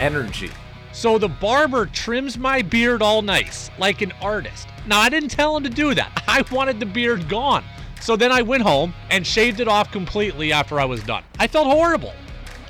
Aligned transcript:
energy. 0.00 0.50
So 0.92 1.18
the 1.18 1.28
barber 1.28 1.86
trims 1.86 2.38
my 2.38 2.62
beard 2.62 3.02
all 3.02 3.20
nice, 3.20 3.70
like 3.78 4.00
an 4.00 4.12
artist. 4.22 4.66
Now, 4.86 5.00
I 5.00 5.08
didn't 5.08 5.28
tell 5.28 5.56
him 5.56 5.62
to 5.64 5.70
do 5.70 5.94
that. 5.94 6.22
I 6.28 6.42
wanted 6.50 6.80
the 6.80 6.86
beard 6.86 7.28
gone. 7.28 7.64
So 8.00 8.16
then 8.16 8.32
I 8.32 8.42
went 8.42 8.62
home 8.62 8.94
and 9.10 9.26
shaved 9.26 9.60
it 9.60 9.68
off 9.68 9.90
completely 9.90 10.52
after 10.52 10.80
I 10.80 10.84
was 10.84 11.02
done. 11.02 11.24
I 11.38 11.48
felt 11.48 11.66
horrible. 11.66 12.14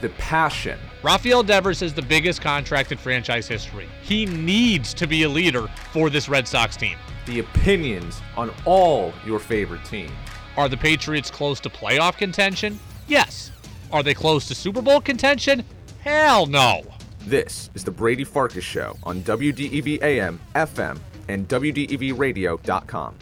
The 0.01 0.09
passion. 0.11 0.79
Rafael 1.03 1.43
Devers 1.43 1.83
is 1.83 1.95
the 1.95 2.03
biggest 2.03 2.41
contract 2.41 2.91
in 2.91 2.99
franchise 2.99 3.47
history. 3.47 3.89
He 4.03 4.27
needs 4.27 4.93
to 4.95 5.07
be 5.07 5.23
a 5.23 5.29
leader 5.29 5.69
for 5.93 6.11
this 6.11 6.29
Red 6.29 6.49
Sox 6.49 6.77
team. 6.77 6.97
The 7.27 7.41
opinions 7.41 8.21
on 8.37 8.53
all 8.65 9.13
your 9.25 9.39
favorite 9.39 9.85
teams. 9.85 10.11
Are 10.57 10.69
the 10.69 10.77
Patriots 10.77 11.31
close 11.31 11.61
to 11.61 11.71
playoff 11.71 12.17
contention? 12.17 12.81
Yes. 13.07 13.53
Are 13.93 14.03
they 14.03 14.15
close 14.15 14.49
to 14.49 14.55
Super 14.55 14.83
Bowl 14.83 15.01
contention? 15.01 15.65
Hell 16.01 16.47
no. 16.47 16.83
This 17.27 17.71
is 17.75 17.83
the 17.83 17.91
Brady 17.91 18.23
Farkas 18.23 18.63
Show 18.63 18.97
on 19.03 19.21
WDEV 19.23 20.01
AM, 20.01 20.39
FM, 20.55 20.97
and 21.27 21.49
WDEVradio.com. 21.49 23.17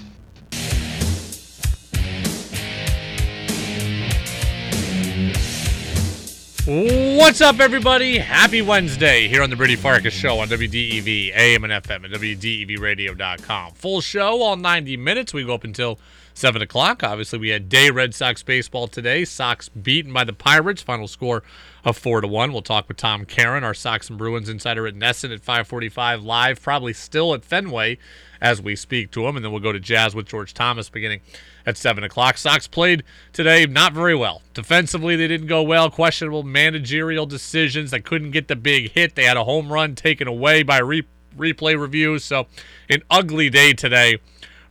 What's 6.67 7.41
up, 7.41 7.61
everybody? 7.61 8.19
Happy 8.19 8.61
Wednesday 8.61 9.27
here 9.27 9.43
on 9.43 9.49
the 9.49 9.57
Brady 9.57 9.77
Farkas 9.77 10.13
Show 10.13 10.39
on 10.39 10.49
WDEV, 10.49 11.35
AM 11.35 11.65
and 11.65 11.73
FM, 11.73 12.05
and 12.05 12.13
WDEVradio.com. 12.13 13.73
Full 13.73 14.03
show, 14.03 14.43
all 14.43 14.57
90 14.57 14.99
minutes. 14.99 15.33
We 15.33 15.45
go 15.45 15.55
up 15.55 15.65
until 15.65 15.99
7 16.35 16.61
o'clock. 16.61 17.05
Obviously, 17.05 17.39
we 17.39 17.51
had 17.51 17.69
day 17.69 17.91
Red 17.91 18.13
Sox 18.13 18.43
baseball 18.43 18.89
today. 18.89 19.25
Sox 19.25 19.69
beaten 19.69 20.13
by 20.13 20.25
the 20.25 20.33
Pirates. 20.33 20.83
Final 20.83 21.07
score 21.07 21.45
of 21.85 21.97
4 21.97 22.23
to 22.23 22.27
1. 22.27 22.53
We'll 22.53 22.61
talk 22.61 22.89
with 22.89 22.97
Tom 22.97 23.25
Caron, 23.25 23.63
our 23.63 23.73
Sox 23.73 24.09
and 24.09 24.19
Bruins 24.19 24.49
insider 24.49 24.87
at 24.87 24.95
NESN 24.95 25.33
at 25.33 25.41
545 25.41 26.25
live, 26.25 26.61
probably 26.61 26.93
still 26.93 27.35
at 27.35 27.45
Fenway 27.45 27.99
as 28.41 28.61
we 28.61 28.75
speak 28.75 29.13
to 29.13 29.27
him. 29.27 29.37
And 29.37 29.45
then 29.45 29.53
we'll 29.53 29.61
go 29.61 29.73
to 29.73 29.79
Jazz 29.79 30.15
with 30.15 30.27
George 30.27 30.53
Thomas 30.53 30.91
beginning 30.91 31.21
at 31.65 31.77
7 31.77 32.03
o'clock. 32.03 32.37
Sox 32.37 32.67
played 32.67 33.05
today 33.33 33.65
not 33.67 33.93
very 33.93 34.17
well. 34.17 34.43
Defensively, 34.55 35.15
they 35.15 35.29
didn't 35.29 35.47
go 35.47 35.63
well. 35.63 35.89
Questionable 35.89 36.43
managerial 36.43 37.27
decisions. 37.27 37.93
They 37.93 38.01
couldn't 38.01 38.33
get 38.33 38.49
the 38.49 38.57
big 38.57 38.91
hit. 38.91 39.15
They 39.15 39.25
had 39.25 39.37
a 39.37 39.45
home 39.45 39.73
run 39.73 39.95
taken 39.95 40.27
away 40.27 40.65
by 40.65 40.79
re- 40.79 41.07
replay 41.37 41.81
reviews. 41.81 42.25
So, 42.25 42.49
an 42.91 43.03
ugly 43.09 43.51
day 43.51 43.73
today 43.73 44.19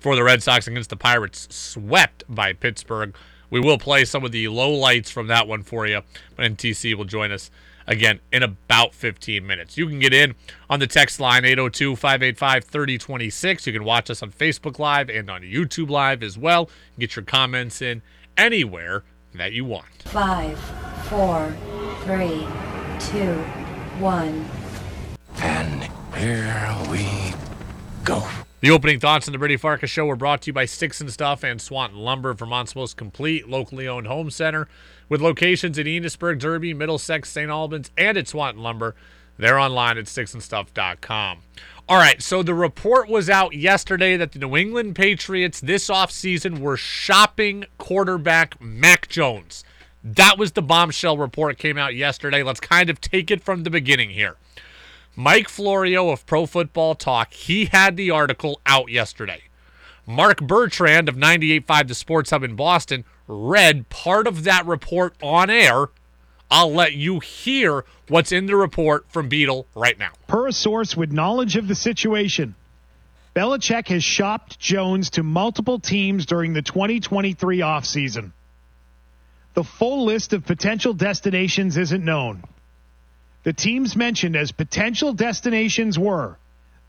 for 0.03 0.17
the 0.17 0.23
Red 0.23 0.43
Sox 0.43 0.67
against 0.67 0.89
the 0.89 0.97
Pirates, 0.97 1.47
swept 1.49 2.25
by 2.27 2.51
Pittsburgh. 2.51 3.15
We 3.49 3.61
will 3.61 3.77
play 3.77 4.03
some 4.03 4.25
of 4.25 4.33
the 4.33 4.49
low 4.49 4.69
lights 4.69 5.09
from 5.09 5.27
that 5.27 5.47
one 5.47 5.63
for 5.63 5.87
you, 5.87 6.01
but 6.35 6.43
NTC 6.43 6.93
will 6.95 7.05
join 7.05 7.31
us 7.31 7.49
again 7.87 8.19
in 8.33 8.43
about 8.43 8.93
15 8.93 9.47
minutes. 9.47 9.77
You 9.77 9.87
can 9.87 9.99
get 9.99 10.13
in 10.13 10.35
on 10.69 10.81
the 10.81 10.87
text 10.87 11.21
line 11.21 11.45
802 11.45 11.95
585 11.95 12.65
3026. 12.65 13.65
You 13.65 13.71
can 13.71 13.85
watch 13.85 14.09
us 14.09 14.21
on 14.21 14.33
Facebook 14.33 14.77
Live 14.77 15.09
and 15.09 15.29
on 15.29 15.41
YouTube 15.41 15.89
Live 15.89 16.21
as 16.21 16.37
well. 16.37 16.69
Get 16.99 17.15
your 17.15 17.23
comments 17.23 17.81
in 17.81 18.01
anywhere 18.35 19.03
that 19.35 19.53
you 19.53 19.63
want. 19.63 19.85
Five, 20.03 20.59
four, 21.05 21.55
three, 22.03 22.45
two, 22.99 23.35
one. 23.99 24.45
And 25.37 25.89
here 26.13 26.75
we 26.91 27.33
go. 28.03 28.27
The 28.63 28.71
opening 28.71 29.01
thoughts 29.01 29.27
on 29.27 29.33
the 29.33 29.37
Brady 29.37 29.57
Farkas 29.57 29.89
Show 29.89 30.05
were 30.05 30.15
brought 30.15 30.43
to 30.43 30.47
you 30.47 30.53
by 30.53 30.63
Sticks 30.63 31.01
and 31.01 31.11
Stuff 31.11 31.43
and 31.43 31.61
Swanton 31.61 31.99
Lumber, 31.99 32.33
Vermont's 32.33 32.77
most 32.77 32.95
complete 32.95 33.49
locally 33.49 33.89
owned 33.89 34.07
home 34.07 34.31
center. 34.31 34.69
With 35.09 35.19
locations 35.19 35.77
in 35.77 35.85
Enosburg, 35.85 36.39
Derby, 36.39 36.73
Middlesex, 36.73 37.29
St. 37.29 37.51
Albans, 37.51 37.91
and 37.97 38.17
at 38.17 38.29
Swanton 38.29 38.63
Lumber, 38.63 38.95
they're 39.37 39.59
online 39.59 39.97
at 39.97 40.05
sticksandstuff.com. 40.05 41.39
All 41.89 41.97
right, 41.97 42.21
so 42.21 42.41
the 42.41 42.53
report 42.53 43.09
was 43.09 43.29
out 43.29 43.53
yesterday 43.53 44.15
that 44.15 44.31
the 44.31 44.39
New 44.39 44.55
England 44.55 44.95
Patriots 44.95 45.59
this 45.59 45.89
offseason 45.89 46.59
were 46.59 46.77
shopping 46.77 47.65
quarterback 47.77 48.61
Mac 48.61 49.09
Jones. 49.09 49.65
That 50.05 50.37
was 50.37 50.53
the 50.53 50.61
bombshell 50.61 51.17
report 51.17 51.57
came 51.57 51.77
out 51.77 51.95
yesterday. 51.95 52.43
Let's 52.43 52.61
kind 52.61 52.89
of 52.89 53.01
take 53.01 53.29
it 53.29 53.43
from 53.43 53.63
the 53.63 53.69
beginning 53.69 54.11
here. 54.11 54.37
Mike 55.15 55.47
Florio 55.47 56.09
of 56.09 56.25
Pro 56.25 56.47
Football 56.47 56.95
Talk, 56.95 57.33
he 57.33 57.65
had 57.65 57.97
the 57.97 58.09
article 58.09 58.59
out 58.65 58.89
yesterday. 58.89 59.43
Mark 60.07 60.41
Bertrand 60.41 61.07
of 61.07 61.15
98.5 61.15 61.87
The 61.87 61.95
Sports 61.95 62.29
Hub 62.31 62.43
in 62.43 62.55
Boston 62.55 63.05
read 63.27 63.89
part 63.89 64.25
of 64.25 64.43
that 64.45 64.65
report 64.65 65.13
on 65.21 65.51
air. 65.51 65.89
I'll 66.49 66.73
let 66.73 66.93
you 66.93 67.19
hear 67.19 67.85
what's 68.07 68.31
in 68.31 68.47
the 68.47 68.55
report 68.55 69.05
from 69.07 69.29
Beadle 69.29 69.67
right 69.75 69.97
now. 69.99 70.13
Per 70.27 70.47
a 70.47 70.51
source 70.51 70.97
with 70.97 71.11
knowledge 71.11 71.57
of 71.57 71.67
the 71.67 71.75
situation, 71.75 72.55
Belichick 73.35 73.89
has 73.89 74.03
shopped 74.03 74.59
Jones 74.59 75.11
to 75.11 75.21
multiple 75.21 75.79
teams 75.79 76.25
during 76.25 76.53
the 76.53 76.63
2023 76.63 77.59
offseason. 77.59 78.31
The 79.53 79.63
full 79.63 80.05
list 80.05 80.33
of 80.33 80.43
potential 80.43 80.93
destinations 80.93 81.77
isn't 81.77 82.03
known. 82.03 82.43
The 83.43 83.53
teams 83.53 83.95
mentioned 83.95 84.35
as 84.35 84.51
potential 84.51 85.13
destinations 85.13 85.99
were 85.99 86.37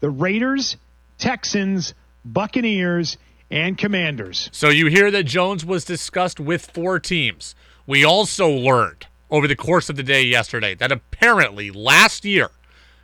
the 0.01 0.11
Raiders, 0.11 0.77
Texans, 1.19 1.95
Buccaneers, 2.25 3.17
and 3.51 3.77
Commanders. 3.77 4.49
So 4.53 4.69
you 4.69 4.87
hear 4.87 5.11
that 5.11 5.25
Jones 5.25 5.65
was 5.65 5.85
discussed 5.85 6.41
with 6.41 6.71
four 6.71 6.99
teams. 6.99 7.55
We 7.87 8.05
also 8.05 8.49
learned 8.49 9.07
over 9.31 9.49
the 9.49 9.57
course 9.57 9.89
of 9.89 9.97
the 9.97 10.03
day 10.03 10.23
yesterday 10.23 10.75
that 10.77 10.93
apparently 10.93 11.71
last 11.71 12.25
year, 12.25 12.51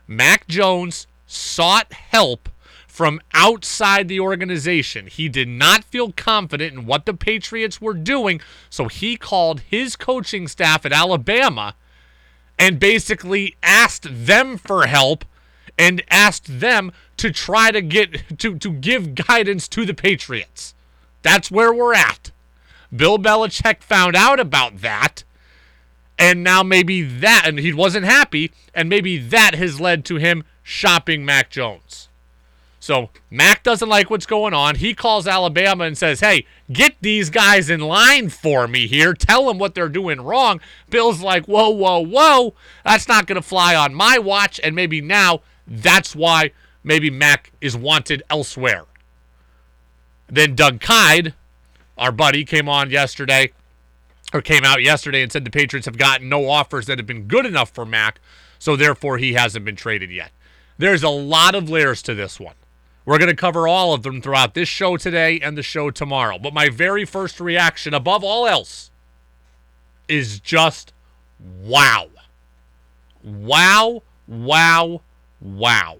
Mac 0.06 0.46
Jones 0.46 1.06
sought 1.26 1.92
help 1.92 2.48
from 2.86 3.20
outside 3.32 4.08
the 4.08 4.20
organization. 4.20 5.06
He 5.06 5.28
did 5.28 5.48
not 5.48 5.84
feel 5.84 6.12
confident 6.12 6.74
in 6.74 6.86
what 6.86 7.06
the 7.06 7.14
Patriots 7.14 7.80
were 7.80 7.94
doing, 7.94 8.40
so 8.68 8.88
he 8.88 9.16
called 9.16 9.60
his 9.60 9.96
coaching 9.96 10.48
staff 10.48 10.84
at 10.84 10.92
Alabama 10.92 11.74
and 12.60 12.78
basically 12.78 13.56
asked 13.62 14.06
them 14.10 14.58
for 14.58 14.86
help 14.86 15.24
and 15.78 16.04
asked 16.10 16.60
them 16.60 16.92
to 17.16 17.32
try 17.32 17.70
to 17.70 17.80
get 17.80 18.38
to 18.38 18.58
to 18.58 18.70
give 18.70 19.14
guidance 19.14 19.66
to 19.66 19.86
the 19.86 19.94
Patriots. 19.94 20.74
That's 21.22 21.50
where 21.50 21.72
we're 21.72 21.94
at. 21.94 22.30
Bill 22.94 23.18
Belichick 23.18 23.82
found 23.82 24.14
out 24.14 24.38
about 24.38 24.82
that 24.82 25.24
and 26.18 26.44
now 26.44 26.62
maybe 26.62 27.02
that 27.02 27.44
and 27.46 27.58
he 27.58 27.72
wasn't 27.72 28.04
happy 28.04 28.52
and 28.74 28.90
maybe 28.90 29.16
that 29.16 29.54
has 29.54 29.80
led 29.80 30.04
to 30.04 30.16
him 30.16 30.44
shopping 30.62 31.24
Mac 31.24 31.48
Jones. 31.48 32.09
So 32.82 33.10
Mac 33.30 33.62
doesn't 33.62 33.90
like 33.90 34.08
what's 34.08 34.24
going 34.24 34.54
on. 34.54 34.76
He 34.76 34.94
calls 34.94 35.26
Alabama 35.26 35.84
and 35.84 35.96
says, 35.96 36.20
Hey, 36.20 36.46
get 36.72 36.96
these 37.02 37.28
guys 37.28 37.68
in 37.68 37.80
line 37.80 38.30
for 38.30 38.66
me 38.66 38.86
here. 38.86 39.12
Tell 39.12 39.46
them 39.46 39.58
what 39.58 39.74
they're 39.74 39.90
doing 39.90 40.22
wrong. 40.22 40.60
Bill's 40.88 41.20
like, 41.20 41.44
Whoa, 41.44 41.68
whoa, 41.68 42.00
whoa. 42.00 42.54
That's 42.84 43.06
not 43.06 43.26
going 43.26 43.36
to 43.40 43.46
fly 43.46 43.76
on 43.76 43.94
my 43.94 44.18
watch. 44.18 44.58
And 44.64 44.74
maybe 44.74 45.02
now 45.02 45.42
that's 45.66 46.16
why 46.16 46.52
maybe 46.82 47.10
Mac 47.10 47.52
is 47.60 47.76
wanted 47.76 48.22
elsewhere. 48.30 48.86
Then 50.26 50.54
Doug 50.54 50.80
Kyed, 50.80 51.34
our 51.98 52.12
buddy, 52.12 52.44
came 52.44 52.68
on 52.68 52.90
yesterday 52.90 53.52
or 54.32 54.40
came 54.40 54.64
out 54.64 54.82
yesterday 54.82 55.22
and 55.22 55.30
said 55.30 55.44
the 55.44 55.50
Patriots 55.50 55.86
have 55.86 55.98
gotten 55.98 56.30
no 56.30 56.48
offers 56.48 56.86
that 56.86 56.98
have 56.98 57.06
been 57.06 57.24
good 57.24 57.44
enough 57.44 57.70
for 57.70 57.84
Mac, 57.84 58.20
so 58.58 58.76
therefore 58.76 59.18
he 59.18 59.34
hasn't 59.34 59.64
been 59.64 59.76
traded 59.76 60.10
yet. 60.10 60.30
There's 60.78 61.02
a 61.02 61.10
lot 61.10 61.54
of 61.54 61.68
layers 61.68 62.00
to 62.02 62.14
this 62.14 62.40
one. 62.40 62.54
We're 63.10 63.18
going 63.18 63.28
to 63.28 63.34
cover 63.34 63.66
all 63.66 63.92
of 63.92 64.04
them 64.04 64.22
throughout 64.22 64.54
this 64.54 64.68
show 64.68 64.96
today 64.96 65.40
and 65.40 65.58
the 65.58 65.64
show 65.64 65.90
tomorrow. 65.90 66.38
But 66.38 66.54
my 66.54 66.68
very 66.68 67.04
first 67.04 67.40
reaction, 67.40 67.92
above 67.92 68.22
all 68.22 68.46
else, 68.46 68.92
is 70.06 70.38
just 70.38 70.92
wow. 71.60 72.06
Wow, 73.24 74.04
wow, 74.28 75.00
wow. 75.40 75.98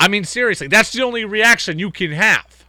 I 0.00 0.08
mean, 0.08 0.24
seriously, 0.24 0.68
that's 0.68 0.90
the 0.90 1.02
only 1.02 1.26
reaction 1.26 1.78
you 1.78 1.90
can 1.90 2.12
have. 2.12 2.64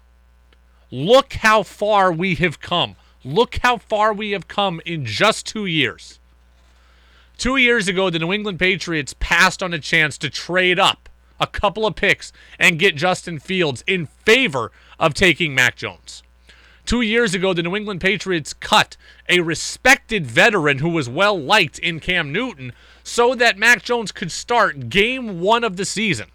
Look 0.92 1.32
how 1.36 1.64
far 1.64 2.12
we 2.12 2.36
have 2.36 2.60
come. 2.60 2.98
Look 3.24 3.60
how 3.64 3.78
far 3.78 4.12
we 4.12 4.32
have 4.32 4.50
come 4.50 4.82
in 4.86 5.06
just 5.06 5.46
two 5.46 5.66
years. 5.66 6.20
Two 7.38 7.56
years 7.56 7.88
ago, 7.88 8.10
the 8.10 8.20
New 8.20 8.34
England 8.34 8.60
Patriots 8.60 9.16
passed 9.22 9.64
on 9.64 9.74
a 9.74 9.80
chance 9.80 10.18
to 10.18 10.30
trade 10.30 10.80
up 10.80 11.08
a 11.42 11.48
couple 11.48 11.86
of 11.86 11.96
picks 11.96 12.32
and 12.58 12.80
get 12.80 12.96
Justin 12.96 13.40
Fields 13.40 13.84
in 13.86 14.06
favor 14.06 14.72
of 15.00 15.14
taking 15.14 15.54
Mac 15.54 15.76
Jones. 15.76 16.24
Two 16.86 17.02
years 17.02 17.34
ago, 17.34 17.54
the 17.54 17.64
New 17.64 17.76
England 17.76 18.02
Patriots 18.02 18.54
cut 18.54 18.96
a 19.28 19.42
respected 19.42 20.26
veteran 20.26 20.80
who 20.80 20.90
was 20.90 21.10
well 21.10 21.40
liked 21.40 21.80
in 21.80 22.00
Cam 22.00 22.32
Newton 22.32 22.74
so 23.04 23.36
that 23.36 23.58
Mac 23.58 23.84
Jones 23.84 24.12
could 24.12 24.32
start 24.32 24.90
game 24.90 25.42
one 25.42 25.64
of 25.64 25.78
the 25.78 25.86
season. 25.86 26.30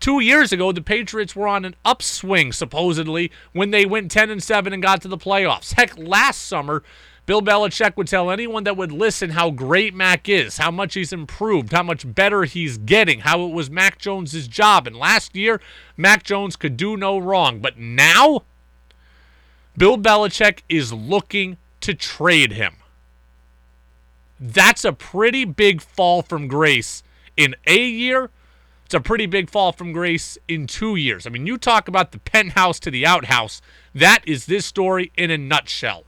Two 0.00 0.20
years 0.20 0.52
ago, 0.52 0.70
the 0.70 0.80
Patriots 0.80 1.34
were 1.34 1.48
on 1.48 1.64
an 1.64 1.74
upswing, 1.84 2.52
supposedly, 2.52 3.32
when 3.52 3.72
they 3.72 3.84
went 3.84 4.10
10 4.10 4.30
and 4.30 4.42
7 4.42 4.72
and 4.72 4.82
got 4.82 5.02
to 5.02 5.08
the 5.08 5.18
playoffs. 5.18 5.74
Heck, 5.74 5.98
last 5.98 6.42
summer, 6.42 6.84
Bill 7.28 7.42
Belichick 7.42 7.94
would 7.98 8.08
tell 8.08 8.30
anyone 8.30 8.64
that 8.64 8.78
would 8.78 8.90
listen 8.90 9.28
how 9.28 9.50
great 9.50 9.92
Mac 9.92 10.30
is, 10.30 10.56
how 10.56 10.70
much 10.70 10.94
he's 10.94 11.12
improved, 11.12 11.72
how 11.72 11.82
much 11.82 12.14
better 12.14 12.44
he's 12.44 12.78
getting, 12.78 13.20
how 13.20 13.44
it 13.44 13.52
was 13.52 13.68
Mac 13.68 13.98
Jones's 13.98 14.48
job. 14.48 14.86
And 14.86 14.96
last 14.96 15.36
year, 15.36 15.60
Mac 15.94 16.22
Jones 16.22 16.56
could 16.56 16.78
do 16.78 16.96
no 16.96 17.18
wrong. 17.18 17.60
But 17.60 17.78
now, 17.78 18.44
Bill 19.76 19.98
Belichick 19.98 20.60
is 20.70 20.90
looking 20.90 21.58
to 21.82 21.92
trade 21.92 22.52
him. 22.52 22.76
That's 24.40 24.86
a 24.86 24.94
pretty 24.94 25.44
big 25.44 25.82
fall 25.82 26.22
from 26.22 26.48
grace 26.48 27.02
in 27.36 27.54
a 27.66 27.78
year. 27.78 28.30
It's 28.86 28.94
a 28.94 29.00
pretty 29.00 29.26
big 29.26 29.50
fall 29.50 29.72
from 29.72 29.92
grace 29.92 30.38
in 30.48 30.66
two 30.66 30.96
years. 30.96 31.26
I 31.26 31.30
mean, 31.30 31.46
you 31.46 31.58
talk 31.58 31.88
about 31.88 32.12
the 32.12 32.20
penthouse 32.20 32.80
to 32.80 32.90
the 32.90 33.04
outhouse. 33.04 33.60
That 33.94 34.22
is 34.24 34.46
this 34.46 34.64
story 34.64 35.12
in 35.14 35.30
a 35.30 35.36
nutshell. 35.36 36.04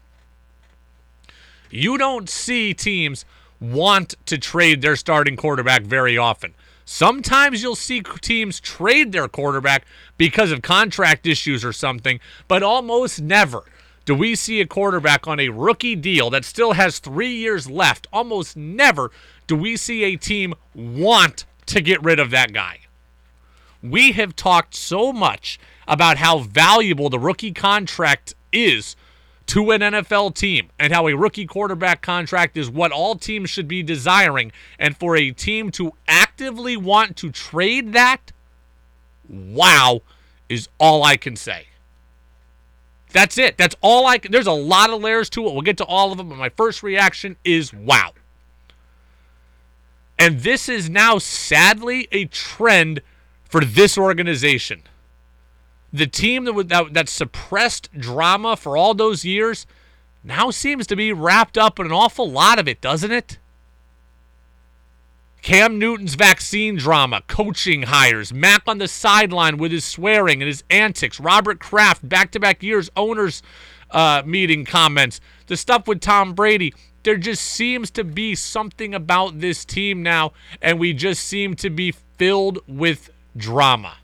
You 1.70 1.98
don't 1.98 2.28
see 2.28 2.74
teams 2.74 3.24
want 3.60 4.14
to 4.26 4.38
trade 4.38 4.82
their 4.82 4.96
starting 4.96 5.36
quarterback 5.36 5.82
very 5.82 6.16
often. 6.18 6.54
Sometimes 6.84 7.62
you'll 7.62 7.76
see 7.76 8.02
teams 8.20 8.58
trade 8.58 9.12
their 9.12 9.28
quarterback 9.28 9.84
because 10.18 10.50
of 10.50 10.62
contract 10.62 11.26
issues 11.26 11.64
or 11.64 11.72
something, 11.72 12.18
but 12.48 12.62
almost 12.62 13.20
never 13.20 13.64
do 14.04 14.14
we 14.14 14.34
see 14.34 14.60
a 14.60 14.66
quarterback 14.66 15.28
on 15.28 15.38
a 15.38 15.50
rookie 15.50 15.94
deal 15.94 16.30
that 16.30 16.44
still 16.44 16.72
has 16.72 16.98
three 16.98 17.32
years 17.32 17.70
left. 17.70 18.08
Almost 18.12 18.56
never 18.56 19.12
do 19.46 19.54
we 19.54 19.76
see 19.76 20.02
a 20.02 20.16
team 20.16 20.54
want 20.74 21.44
to 21.66 21.80
get 21.80 22.02
rid 22.02 22.18
of 22.18 22.30
that 22.30 22.52
guy. 22.52 22.80
We 23.82 24.10
have 24.12 24.34
talked 24.34 24.74
so 24.74 25.12
much 25.12 25.60
about 25.86 26.16
how 26.16 26.38
valuable 26.38 27.08
the 27.08 27.20
rookie 27.20 27.52
contract 27.52 28.34
is 28.52 28.96
to 29.50 29.72
an 29.72 29.80
NFL 29.80 30.36
team 30.36 30.70
and 30.78 30.92
how 30.92 31.08
a 31.08 31.16
rookie 31.16 31.44
quarterback 31.44 32.02
contract 32.02 32.56
is 32.56 32.70
what 32.70 32.92
all 32.92 33.16
teams 33.16 33.50
should 33.50 33.66
be 33.66 33.82
desiring. 33.82 34.52
And 34.78 34.96
for 34.96 35.16
a 35.16 35.32
team 35.32 35.72
to 35.72 35.92
actively 36.06 36.76
want 36.76 37.16
to 37.16 37.32
trade 37.32 37.92
that, 37.92 38.30
wow, 39.28 40.02
is 40.48 40.68
all 40.78 41.02
I 41.02 41.16
can 41.16 41.34
say. 41.34 41.66
That's 43.12 43.38
it. 43.38 43.58
That's 43.58 43.74
all 43.80 44.06
I 44.06 44.18
can. 44.18 44.30
There's 44.30 44.46
a 44.46 44.52
lot 44.52 44.90
of 44.90 45.02
layers 45.02 45.28
to 45.30 45.44
it. 45.44 45.52
We'll 45.52 45.62
get 45.62 45.78
to 45.78 45.84
all 45.84 46.12
of 46.12 46.18
them, 46.18 46.28
but 46.28 46.38
my 46.38 46.50
first 46.50 46.84
reaction 46.84 47.36
is 47.44 47.74
wow. 47.74 48.12
And 50.16 50.42
this 50.42 50.68
is 50.68 50.88
now 50.88 51.18
sadly 51.18 52.06
a 52.12 52.26
trend 52.26 53.02
for 53.42 53.64
this 53.64 53.98
organization 53.98 54.84
the 55.92 56.06
team 56.06 56.44
that, 56.44 56.68
that, 56.68 56.94
that 56.94 57.08
suppressed 57.08 57.90
drama 57.98 58.56
for 58.56 58.76
all 58.76 58.94
those 58.94 59.24
years 59.24 59.66
now 60.22 60.50
seems 60.50 60.86
to 60.86 60.96
be 60.96 61.12
wrapped 61.12 61.56
up 61.56 61.78
in 61.78 61.86
an 61.86 61.92
awful 61.92 62.30
lot 62.30 62.58
of 62.58 62.68
it, 62.68 62.80
doesn't 62.80 63.10
it? 63.10 63.38
Cam 65.42 65.78
Newton's 65.78 66.16
vaccine 66.16 66.76
drama, 66.76 67.22
coaching 67.26 67.84
hires, 67.84 68.32
Mac 68.32 68.62
on 68.66 68.76
the 68.76 68.86
sideline 68.86 69.56
with 69.56 69.72
his 69.72 69.86
swearing 69.86 70.42
and 70.42 70.48
his 70.48 70.62
antics, 70.68 71.18
Robert 71.18 71.58
Kraft 71.58 72.06
back 72.06 72.30
to 72.32 72.40
back 72.40 72.62
years 72.62 72.90
owners 72.94 73.42
uh, 73.90 74.22
meeting 74.26 74.66
comments, 74.66 75.20
the 75.46 75.56
stuff 75.56 75.88
with 75.88 76.00
Tom 76.00 76.34
Brady. 76.34 76.74
There 77.02 77.16
just 77.16 77.42
seems 77.42 77.90
to 77.92 78.04
be 78.04 78.34
something 78.34 78.94
about 78.94 79.40
this 79.40 79.64
team 79.64 80.02
now, 80.02 80.32
and 80.60 80.78
we 80.78 80.92
just 80.92 81.22
seem 81.22 81.56
to 81.56 81.70
be 81.70 81.92
filled 82.18 82.58
with 82.68 83.10
drama. 83.34 83.96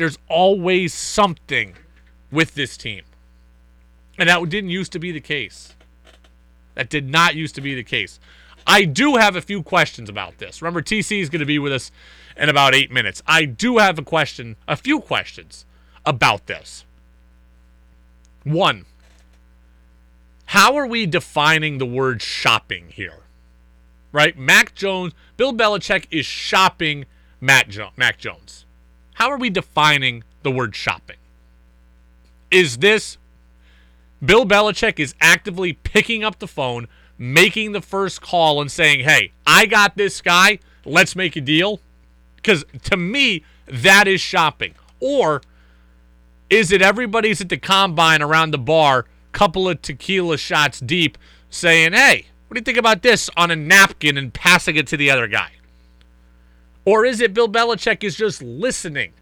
There's 0.00 0.16
always 0.28 0.94
something 0.94 1.74
with 2.32 2.54
this 2.54 2.78
team. 2.78 3.02
And 4.18 4.30
that 4.30 4.48
didn't 4.48 4.70
used 4.70 4.92
to 4.92 4.98
be 4.98 5.12
the 5.12 5.20
case. 5.20 5.74
That 6.74 6.88
did 6.88 7.10
not 7.10 7.34
used 7.34 7.54
to 7.56 7.60
be 7.60 7.74
the 7.74 7.84
case. 7.84 8.18
I 8.66 8.86
do 8.86 9.16
have 9.16 9.36
a 9.36 9.42
few 9.42 9.62
questions 9.62 10.08
about 10.08 10.38
this. 10.38 10.62
Remember, 10.62 10.80
TC 10.80 11.20
is 11.20 11.28
going 11.28 11.40
to 11.40 11.46
be 11.46 11.58
with 11.58 11.74
us 11.74 11.92
in 12.34 12.48
about 12.48 12.74
eight 12.74 12.90
minutes. 12.90 13.22
I 13.26 13.44
do 13.44 13.76
have 13.76 13.98
a 13.98 14.02
question, 14.02 14.56
a 14.66 14.74
few 14.74 15.00
questions 15.00 15.66
about 16.06 16.46
this. 16.46 16.86
One, 18.44 18.86
how 20.46 20.76
are 20.76 20.86
we 20.86 21.04
defining 21.04 21.76
the 21.76 21.84
word 21.84 22.22
shopping 22.22 22.86
here? 22.88 23.24
Right? 24.12 24.38
Mac 24.38 24.74
Jones, 24.74 25.12
Bill 25.36 25.52
Belichick 25.52 26.06
is 26.10 26.24
shopping 26.24 27.04
Matt 27.38 27.68
jo- 27.68 27.90
Mac 27.98 28.16
Jones. 28.16 28.64
How 29.20 29.30
are 29.30 29.36
we 29.36 29.50
defining 29.50 30.24
the 30.44 30.50
word 30.50 30.74
shopping? 30.74 31.18
Is 32.50 32.78
this 32.78 33.18
Bill 34.24 34.46
Belichick 34.46 34.98
is 34.98 35.14
actively 35.20 35.74
picking 35.74 36.24
up 36.24 36.38
the 36.38 36.48
phone, 36.48 36.88
making 37.18 37.72
the 37.72 37.82
first 37.82 38.22
call, 38.22 38.62
and 38.62 38.72
saying, 38.72 39.00
hey, 39.00 39.32
I 39.46 39.66
got 39.66 39.94
this 39.98 40.22
guy. 40.22 40.58
Let's 40.86 41.14
make 41.14 41.36
a 41.36 41.42
deal? 41.42 41.80
Because 42.36 42.64
to 42.84 42.96
me, 42.96 43.44
that 43.66 44.08
is 44.08 44.22
shopping. 44.22 44.74
Or 45.00 45.42
is 46.48 46.72
it 46.72 46.80
everybody's 46.80 47.42
at 47.42 47.50
the 47.50 47.58
combine 47.58 48.22
around 48.22 48.52
the 48.52 48.58
bar, 48.58 49.04
couple 49.32 49.68
of 49.68 49.82
tequila 49.82 50.38
shots 50.38 50.80
deep, 50.80 51.18
saying, 51.50 51.92
hey, 51.92 52.24
what 52.48 52.54
do 52.54 52.60
you 52.60 52.64
think 52.64 52.78
about 52.78 53.02
this 53.02 53.28
on 53.36 53.50
a 53.50 53.56
napkin 53.56 54.16
and 54.16 54.32
passing 54.32 54.76
it 54.76 54.86
to 54.86 54.96
the 54.96 55.10
other 55.10 55.26
guy? 55.26 55.50
Or 56.84 57.04
is 57.04 57.20
it 57.20 57.34
Bill 57.34 57.48
Belichick 57.48 58.02
is 58.02 58.16
just 58.16 58.42
listening 58.42 59.12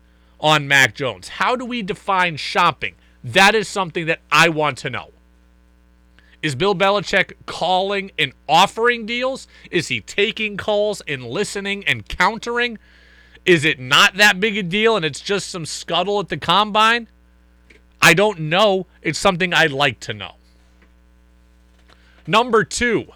on 0.40 0.68
Mac 0.68 0.94
Jones? 0.94 1.28
How 1.28 1.56
do 1.56 1.64
we 1.64 1.82
define 1.82 2.36
shopping? 2.36 2.94
That 3.24 3.54
is 3.54 3.68
something 3.68 4.06
that 4.06 4.20
I 4.30 4.48
want 4.48 4.78
to 4.78 4.90
know. 4.90 5.10
Is 6.40 6.54
Bill 6.54 6.74
Belichick 6.74 7.32
calling 7.46 8.12
and 8.16 8.32
offering 8.48 9.06
deals? 9.06 9.48
Is 9.72 9.88
he 9.88 10.00
taking 10.00 10.56
calls 10.56 11.02
and 11.08 11.24
listening 11.24 11.84
and 11.84 12.08
countering? 12.08 12.78
Is 13.44 13.64
it 13.64 13.80
not 13.80 14.14
that 14.16 14.38
big 14.38 14.56
a 14.56 14.62
deal 14.62 14.94
and 14.94 15.04
it's 15.04 15.20
just 15.20 15.50
some 15.50 15.66
scuttle 15.66 16.20
at 16.20 16.28
the 16.28 16.36
combine? 16.36 17.08
I 18.00 18.14
don't 18.14 18.38
know. 18.40 18.86
It's 19.02 19.18
something 19.18 19.52
I'd 19.52 19.72
like 19.72 19.98
to 20.00 20.14
know. 20.14 20.34
Number 22.24 22.62
two, 22.62 23.06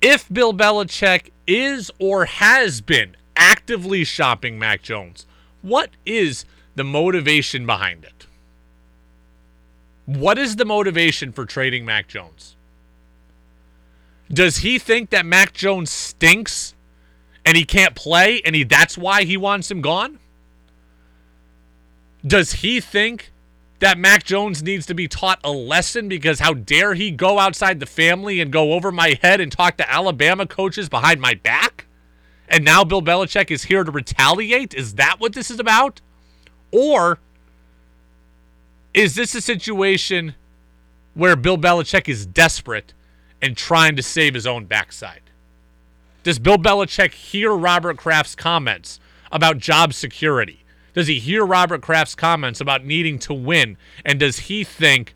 if 0.00 0.32
Bill 0.32 0.54
Belichick 0.54 1.31
is 1.46 1.90
or 1.98 2.26
has 2.26 2.80
been 2.80 3.16
actively 3.36 4.04
shopping 4.04 4.58
Mac 4.58 4.82
Jones, 4.82 5.26
what 5.62 5.90
is 6.04 6.44
the 6.74 6.84
motivation 6.84 7.66
behind 7.66 8.04
it? 8.04 8.26
What 10.06 10.38
is 10.38 10.56
the 10.56 10.64
motivation 10.64 11.32
for 11.32 11.44
trading 11.44 11.84
Mac 11.84 12.08
Jones? 12.08 12.56
Does 14.32 14.58
he 14.58 14.78
think 14.78 15.10
that 15.10 15.26
Mac 15.26 15.52
Jones 15.52 15.90
stinks 15.90 16.74
and 17.44 17.56
he 17.56 17.64
can't 17.64 17.94
play 17.94 18.40
and 18.44 18.54
he 18.54 18.64
that's 18.64 18.96
why 18.96 19.24
he 19.24 19.36
wants 19.36 19.70
him 19.70 19.80
gone? 19.80 20.18
Does 22.26 22.52
he 22.52 22.80
think 22.80 23.31
that 23.82 23.98
Mac 23.98 24.22
Jones 24.22 24.62
needs 24.62 24.86
to 24.86 24.94
be 24.94 25.08
taught 25.08 25.40
a 25.42 25.50
lesson 25.50 26.08
because 26.08 26.38
how 26.38 26.54
dare 26.54 26.94
he 26.94 27.10
go 27.10 27.40
outside 27.40 27.80
the 27.80 27.86
family 27.86 28.40
and 28.40 28.52
go 28.52 28.74
over 28.74 28.92
my 28.92 29.18
head 29.20 29.40
and 29.40 29.50
talk 29.50 29.76
to 29.76 29.92
Alabama 29.92 30.46
coaches 30.46 30.88
behind 30.88 31.20
my 31.20 31.34
back? 31.34 31.86
And 32.48 32.64
now 32.64 32.84
Bill 32.84 33.02
Belichick 33.02 33.50
is 33.50 33.64
here 33.64 33.82
to 33.82 33.90
retaliate? 33.90 34.72
Is 34.72 34.94
that 34.94 35.18
what 35.18 35.32
this 35.32 35.50
is 35.50 35.58
about? 35.58 36.00
Or 36.70 37.18
is 38.94 39.16
this 39.16 39.34
a 39.34 39.40
situation 39.40 40.36
where 41.14 41.34
Bill 41.34 41.58
Belichick 41.58 42.08
is 42.08 42.24
desperate 42.24 42.94
and 43.42 43.56
trying 43.56 43.96
to 43.96 44.02
save 44.02 44.34
his 44.34 44.46
own 44.46 44.66
backside? 44.66 45.22
Does 46.22 46.38
Bill 46.38 46.56
Belichick 46.56 47.14
hear 47.14 47.52
Robert 47.52 47.96
Kraft's 47.96 48.36
comments 48.36 49.00
about 49.32 49.58
job 49.58 49.92
security? 49.92 50.61
Does 50.94 51.06
he 51.06 51.18
hear 51.18 51.44
Robert 51.44 51.80
Kraft's 51.80 52.14
comments 52.14 52.60
about 52.60 52.84
needing 52.84 53.18
to 53.20 53.34
win? 53.34 53.76
And 54.04 54.20
does 54.20 54.40
he 54.40 54.64
think, 54.64 55.14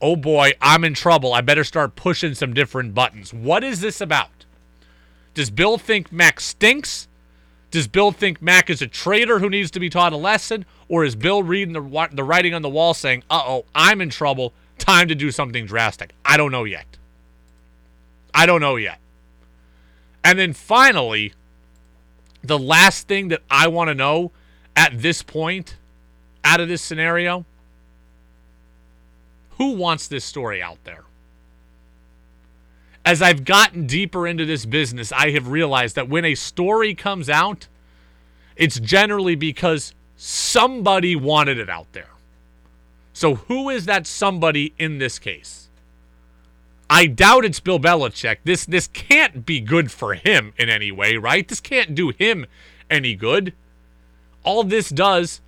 oh 0.00 0.16
boy, 0.16 0.52
I'm 0.60 0.84
in 0.84 0.94
trouble. 0.94 1.32
I 1.32 1.40
better 1.40 1.64
start 1.64 1.96
pushing 1.96 2.34
some 2.34 2.52
different 2.52 2.94
buttons? 2.94 3.32
What 3.32 3.64
is 3.64 3.80
this 3.80 4.00
about? 4.00 4.44
Does 5.32 5.50
Bill 5.50 5.78
think 5.78 6.12
Mac 6.12 6.38
stinks? 6.38 7.08
Does 7.70 7.88
Bill 7.88 8.12
think 8.12 8.40
Mac 8.40 8.70
is 8.70 8.82
a 8.82 8.86
traitor 8.86 9.40
who 9.40 9.50
needs 9.50 9.70
to 9.72 9.80
be 9.80 9.90
taught 9.90 10.12
a 10.12 10.16
lesson? 10.16 10.64
Or 10.88 11.04
is 11.04 11.16
Bill 11.16 11.42
reading 11.42 11.72
the, 11.72 12.08
the 12.12 12.22
writing 12.22 12.54
on 12.54 12.62
the 12.62 12.68
wall 12.68 12.94
saying, 12.94 13.24
uh 13.30 13.42
oh, 13.44 13.64
I'm 13.74 14.00
in 14.00 14.10
trouble. 14.10 14.52
Time 14.78 15.08
to 15.08 15.14
do 15.14 15.30
something 15.30 15.66
drastic? 15.66 16.12
I 16.24 16.36
don't 16.36 16.52
know 16.52 16.64
yet. 16.64 16.98
I 18.34 18.46
don't 18.46 18.60
know 18.60 18.76
yet. 18.76 18.98
And 20.22 20.38
then 20.38 20.52
finally, 20.52 21.32
the 22.42 22.58
last 22.58 23.08
thing 23.08 23.28
that 23.28 23.42
I 23.50 23.68
want 23.68 23.88
to 23.88 23.94
know 23.94 24.32
at 24.76 25.00
this 25.00 25.22
point, 25.22 25.76
out 26.44 26.60
of 26.60 26.68
this 26.68 26.82
scenario, 26.82 27.44
who 29.58 29.72
wants 29.72 30.08
this 30.08 30.24
story 30.24 30.62
out 30.62 30.82
there? 30.84 31.04
As 33.04 33.20
I've 33.20 33.44
gotten 33.44 33.86
deeper 33.86 34.26
into 34.26 34.46
this 34.46 34.64
business, 34.66 35.12
I 35.12 35.30
have 35.30 35.48
realized 35.48 35.94
that 35.94 36.08
when 36.08 36.24
a 36.24 36.34
story 36.34 36.94
comes 36.94 37.28
out, 37.28 37.68
it's 38.56 38.80
generally 38.80 39.34
because 39.34 39.94
somebody 40.16 41.14
wanted 41.14 41.58
it 41.58 41.68
out 41.68 41.92
there. 41.92 42.08
So 43.12 43.36
who 43.36 43.68
is 43.70 43.86
that 43.86 44.06
somebody 44.06 44.74
in 44.78 44.98
this 44.98 45.18
case? 45.18 45.68
I 46.90 47.06
doubt 47.06 47.44
it's 47.44 47.60
Bill 47.60 47.78
Belichick. 47.78 48.38
This 48.44 48.66
this 48.66 48.86
can't 48.88 49.46
be 49.46 49.60
good 49.60 49.90
for 49.90 50.14
him 50.14 50.52
in 50.58 50.68
any 50.68 50.92
way, 50.92 51.16
right? 51.16 51.46
This 51.46 51.60
can't 51.60 51.94
do 51.94 52.10
him 52.10 52.46
any 52.90 53.14
good. 53.14 53.54
All 54.44 54.62
this 54.62 54.88
does 54.88 55.40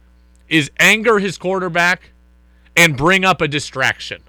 is 0.49 0.71
anger 0.79 1.19
his 1.19 1.38
quarterback 1.38 2.11
and 2.76 2.97
bring 2.97 3.25
up 3.25 3.41
a 3.41 3.49
distraction. 3.49 4.23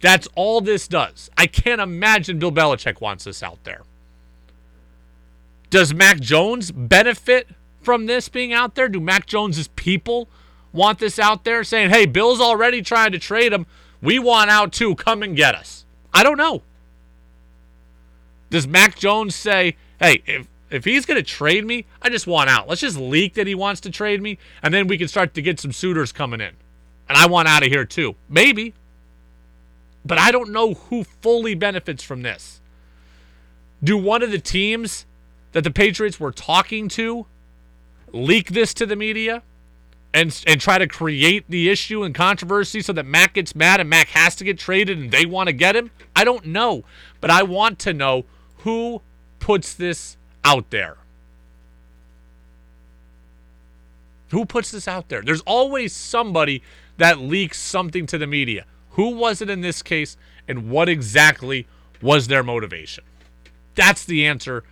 That's 0.00 0.28
all 0.34 0.60
this 0.60 0.86
does. 0.86 1.30
I 1.36 1.46
can't 1.46 1.80
imagine 1.80 2.38
Bill 2.38 2.52
Belichick 2.52 3.00
wants 3.00 3.24
this 3.24 3.42
out 3.42 3.64
there. 3.64 3.82
Does 5.70 5.92
Mac 5.92 6.20
Jones 6.20 6.70
benefit 6.70 7.48
from 7.82 8.06
this 8.06 8.28
being 8.28 8.52
out 8.52 8.74
there? 8.74 8.88
Do 8.88 9.00
Mac 9.00 9.26
Jones's 9.26 9.68
people 9.68 10.28
want 10.72 10.98
this 10.98 11.18
out 11.18 11.44
there 11.44 11.64
saying, 11.64 11.90
hey, 11.90 12.06
Bill's 12.06 12.40
already 12.40 12.82
trying 12.82 13.12
to 13.12 13.18
trade 13.18 13.52
him. 13.52 13.66
We 14.02 14.18
want 14.18 14.50
out 14.50 14.72
too. 14.72 14.94
Come 14.94 15.22
and 15.22 15.34
get 15.34 15.54
us. 15.54 15.84
I 16.12 16.22
don't 16.22 16.38
know. 16.38 16.62
Does 18.50 18.66
Mac 18.68 18.96
Jones 18.96 19.34
say, 19.34 19.76
hey, 19.98 20.22
if, 20.26 20.46
if 20.70 20.84
he's 20.84 21.06
going 21.06 21.16
to 21.16 21.22
trade 21.22 21.64
me, 21.64 21.86
I 22.02 22.08
just 22.08 22.26
want 22.26 22.50
out. 22.50 22.68
Let's 22.68 22.80
just 22.80 22.96
leak 22.96 23.34
that 23.34 23.46
he 23.46 23.54
wants 23.54 23.80
to 23.82 23.90
trade 23.90 24.20
me, 24.20 24.38
and 24.62 24.72
then 24.72 24.86
we 24.86 24.98
can 24.98 25.08
start 25.08 25.34
to 25.34 25.42
get 25.42 25.60
some 25.60 25.72
suitors 25.72 26.12
coming 26.12 26.40
in. 26.40 26.54
And 27.08 27.16
I 27.16 27.26
want 27.26 27.48
out 27.48 27.64
of 27.64 27.70
here 27.70 27.84
too. 27.84 28.16
Maybe. 28.28 28.74
But 30.04 30.18
I 30.18 30.30
don't 30.30 30.50
know 30.50 30.74
who 30.74 31.04
fully 31.04 31.54
benefits 31.54 32.02
from 32.02 32.22
this. 32.22 32.60
Do 33.82 33.96
one 33.96 34.22
of 34.22 34.30
the 34.30 34.38
teams 34.38 35.06
that 35.52 35.62
the 35.64 35.70
Patriots 35.70 36.18
were 36.18 36.32
talking 36.32 36.88
to 36.90 37.26
leak 38.12 38.50
this 38.50 38.74
to 38.74 38.86
the 38.86 38.96
media? 38.96 39.42
and 40.16 40.42
and 40.46 40.60
try 40.60 40.78
to 40.78 40.86
create 40.86 41.44
the 41.48 41.68
issue 41.68 42.02
and 42.02 42.14
controversy 42.14 42.80
so 42.80 42.92
that 42.94 43.04
Mac 43.04 43.34
gets 43.34 43.54
mad 43.54 43.80
and 43.80 43.90
Mac 43.90 44.08
has 44.08 44.34
to 44.36 44.44
get 44.44 44.58
traded 44.58 44.96
and 44.98 45.10
they 45.10 45.26
want 45.26 45.48
to 45.48 45.52
get 45.52 45.76
him? 45.76 45.90
I 46.14 46.24
don't 46.24 46.46
know, 46.46 46.84
but 47.20 47.30
I 47.30 47.42
want 47.42 47.78
to 47.80 47.92
know 47.92 48.24
who 48.58 49.02
puts 49.40 49.74
this 49.74 50.16
out 50.46 50.70
there. 50.70 50.96
Who 54.30 54.46
puts 54.46 54.70
this 54.70 54.86
out 54.86 55.08
there? 55.08 55.20
There's 55.20 55.40
always 55.42 55.92
somebody 55.92 56.62
that 56.98 57.18
leaks 57.18 57.58
something 57.60 58.06
to 58.06 58.16
the 58.16 58.28
media. 58.28 58.64
Who 58.90 59.10
was 59.10 59.42
it 59.42 59.50
in 59.50 59.60
this 59.60 59.82
case 59.82 60.16
and 60.46 60.70
what 60.70 60.88
exactly 60.88 61.66
was 62.00 62.28
their 62.28 62.44
motivation? 62.44 63.04
That's 63.74 64.04
the 64.04 64.24
answer 64.24 64.62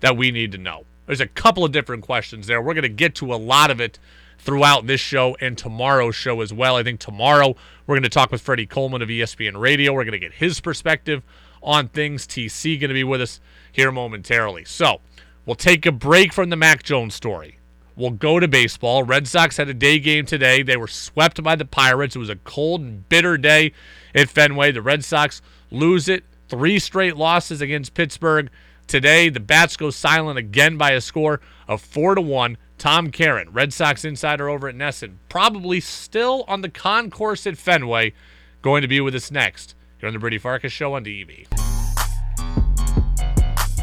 that 0.00 0.16
we 0.16 0.30
need 0.30 0.52
to 0.52 0.58
know. 0.58 0.84
There's 1.06 1.20
a 1.20 1.26
couple 1.26 1.64
of 1.64 1.72
different 1.72 2.04
questions 2.04 2.46
there. 2.46 2.60
We're 2.60 2.74
going 2.74 2.82
to 2.82 2.88
get 2.88 3.14
to 3.16 3.32
a 3.32 3.36
lot 3.36 3.70
of 3.70 3.80
it 3.80 3.98
throughout 4.38 4.86
this 4.86 5.00
show 5.00 5.36
and 5.40 5.56
tomorrow's 5.56 6.14
show 6.14 6.42
as 6.42 6.52
well. 6.52 6.76
I 6.76 6.82
think 6.82 7.00
tomorrow 7.00 7.56
we're 7.86 7.94
going 7.94 8.02
to 8.02 8.08
talk 8.08 8.30
with 8.30 8.42
Freddie 8.42 8.66
Coleman 8.66 9.00
of 9.00 9.08
ESPN 9.08 9.58
Radio. 9.58 9.94
We're 9.94 10.04
going 10.04 10.12
to 10.12 10.18
get 10.18 10.34
his 10.34 10.60
perspective 10.60 11.22
on 11.62 11.88
things. 11.88 12.26
TC 12.26 12.78
going 12.78 12.88
to 12.88 12.94
be 12.94 13.04
with 13.04 13.22
us 13.22 13.40
here 13.72 13.90
momentarily. 13.90 14.64
So 14.64 15.00
we'll 15.44 15.56
take 15.56 15.86
a 15.86 15.92
break 15.92 16.32
from 16.32 16.50
the 16.50 16.56
Mac 16.56 16.82
Jones 16.82 17.14
story. 17.14 17.58
We'll 17.96 18.10
go 18.10 18.40
to 18.40 18.48
baseball. 18.48 19.02
Red 19.02 19.28
Sox 19.28 19.56
had 19.56 19.68
a 19.68 19.74
day 19.74 19.98
game 19.98 20.24
today. 20.24 20.62
They 20.62 20.76
were 20.76 20.86
swept 20.86 21.42
by 21.42 21.56
the 21.56 21.64
Pirates. 21.64 22.16
It 22.16 22.20
was 22.20 22.30
a 22.30 22.36
cold 22.36 22.80
and 22.80 23.08
bitter 23.08 23.36
day 23.36 23.72
at 24.14 24.30
Fenway. 24.30 24.72
The 24.72 24.82
Red 24.82 25.04
Sox 25.04 25.42
lose 25.70 26.08
it. 26.08 26.24
Three 26.48 26.78
straight 26.78 27.16
losses 27.16 27.60
against 27.60 27.94
Pittsburgh. 27.94 28.50
Today, 28.86 29.28
the 29.28 29.40
bats 29.40 29.76
go 29.76 29.90
silent 29.90 30.38
again 30.38 30.76
by 30.76 30.92
a 30.92 31.00
score 31.00 31.40
of 31.68 31.80
four 31.80 32.14
to 32.14 32.20
one. 32.20 32.56
Tom 32.78 33.10
Caron, 33.10 33.52
Red 33.52 33.72
Sox 33.72 34.04
insider 34.04 34.48
over 34.48 34.68
at 34.68 34.74
NESN, 34.74 35.14
probably 35.28 35.78
still 35.78 36.44
on 36.48 36.62
the 36.62 36.68
concourse 36.68 37.46
at 37.46 37.56
Fenway, 37.56 38.12
going 38.60 38.82
to 38.82 38.88
be 38.88 39.00
with 39.00 39.14
us 39.14 39.30
next 39.30 39.76
here 39.98 40.08
on 40.08 40.12
the 40.12 40.18
Brady 40.18 40.38
Farkas 40.38 40.72
Show 40.72 40.94
on 40.94 41.04
DEV. 41.04 41.71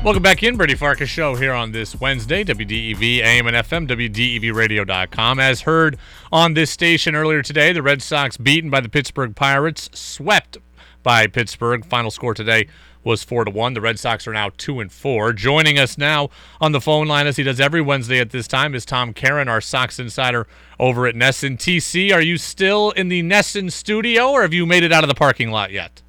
Welcome 0.02 0.24
back 0.24 0.44
in, 0.44 0.56
Brady 0.56 0.76
Farkas 0.76 1.10
Show 1.10 1.36
here 1.36 1.52
on 1.52 1.74
this 1.74 2.00
Wednesday, 2.00 2.46
WDEV 2.46 3.20
AM 3.20 3.48
and 3.48 3.58
FM, 3.58 3.86
WDEVradio.com. 3.86 5.40
As 5.42 5.60
heard 5.60 5.98
on 6.32 6.54
this 6.54 6.72
station 6.72 7.16
earlier 7.16 7.42
today, 7.42 7.74
the 7.74 7.82
Red 7.84 8.02
Sox 8.02 8.38
beaten 8.38 8.70
by 8.70 8.80
the 8.80 8.88
Pittsburgh 8.88 9.36
Pirates, 9.36 9.90
swept 9.94 10.58
by 11.04 11.28
Pittsburgh. 11.28 11.84
Final 11.86 12.12
score 12.12 12.34
today 12.34 12.70
was 13.04 13.26
four 13.26 13.44
to 13.44 13.52
one. 13.52 13.74
The 13.74 13.82
Red 13.82 14.00
Sox 14.00 14.26
are 14.26 14.32
now 14.32 14.52
two 14.56 14.80
and 14.80 14.90
four. 14.90 15.34
Joining 15.34 15.78
us 15.78 15.98
now 15.98 16.30
on 16.62 16.72
the 16.72 16.80
phone 16.80 17.08
line, 17.08 17.28
as 17.28 17.36
he 17.36 17.44
does 17.44 17.60
every 17.60 17.82
Wednesday 17.82 18.22
at 18.22 18.30
this 18.30 18.48
time, 18.48 18.76
is 18.76 18.86
Tom 18.86 19.14
Caron, 19.14 19.50
our 19.50 19.60
Sox 19.60 20.00
insider 20.00 20.48
over 20.80 21.08
at 21.08 21.16
NESN. 21.16 21.58
TC, 21.58 22.14
are 22.14 22.22
you 22.22 22.38
still 22.38 22.92
in 22.92 23.10
the 23.10 23.22
NESN 23.22 23.70
studio, 23.70 24.30
or 24.30 24.44
have 24.44 24.54
you 24.54 24.66
made 24.66 24.84
it 24.84 24.94
out 24.94 25.04
of 25.04 25.10
the 25.10 25.14
parking 25.14 25.52
lot 25.52 25.72
yet? 25.72 26.02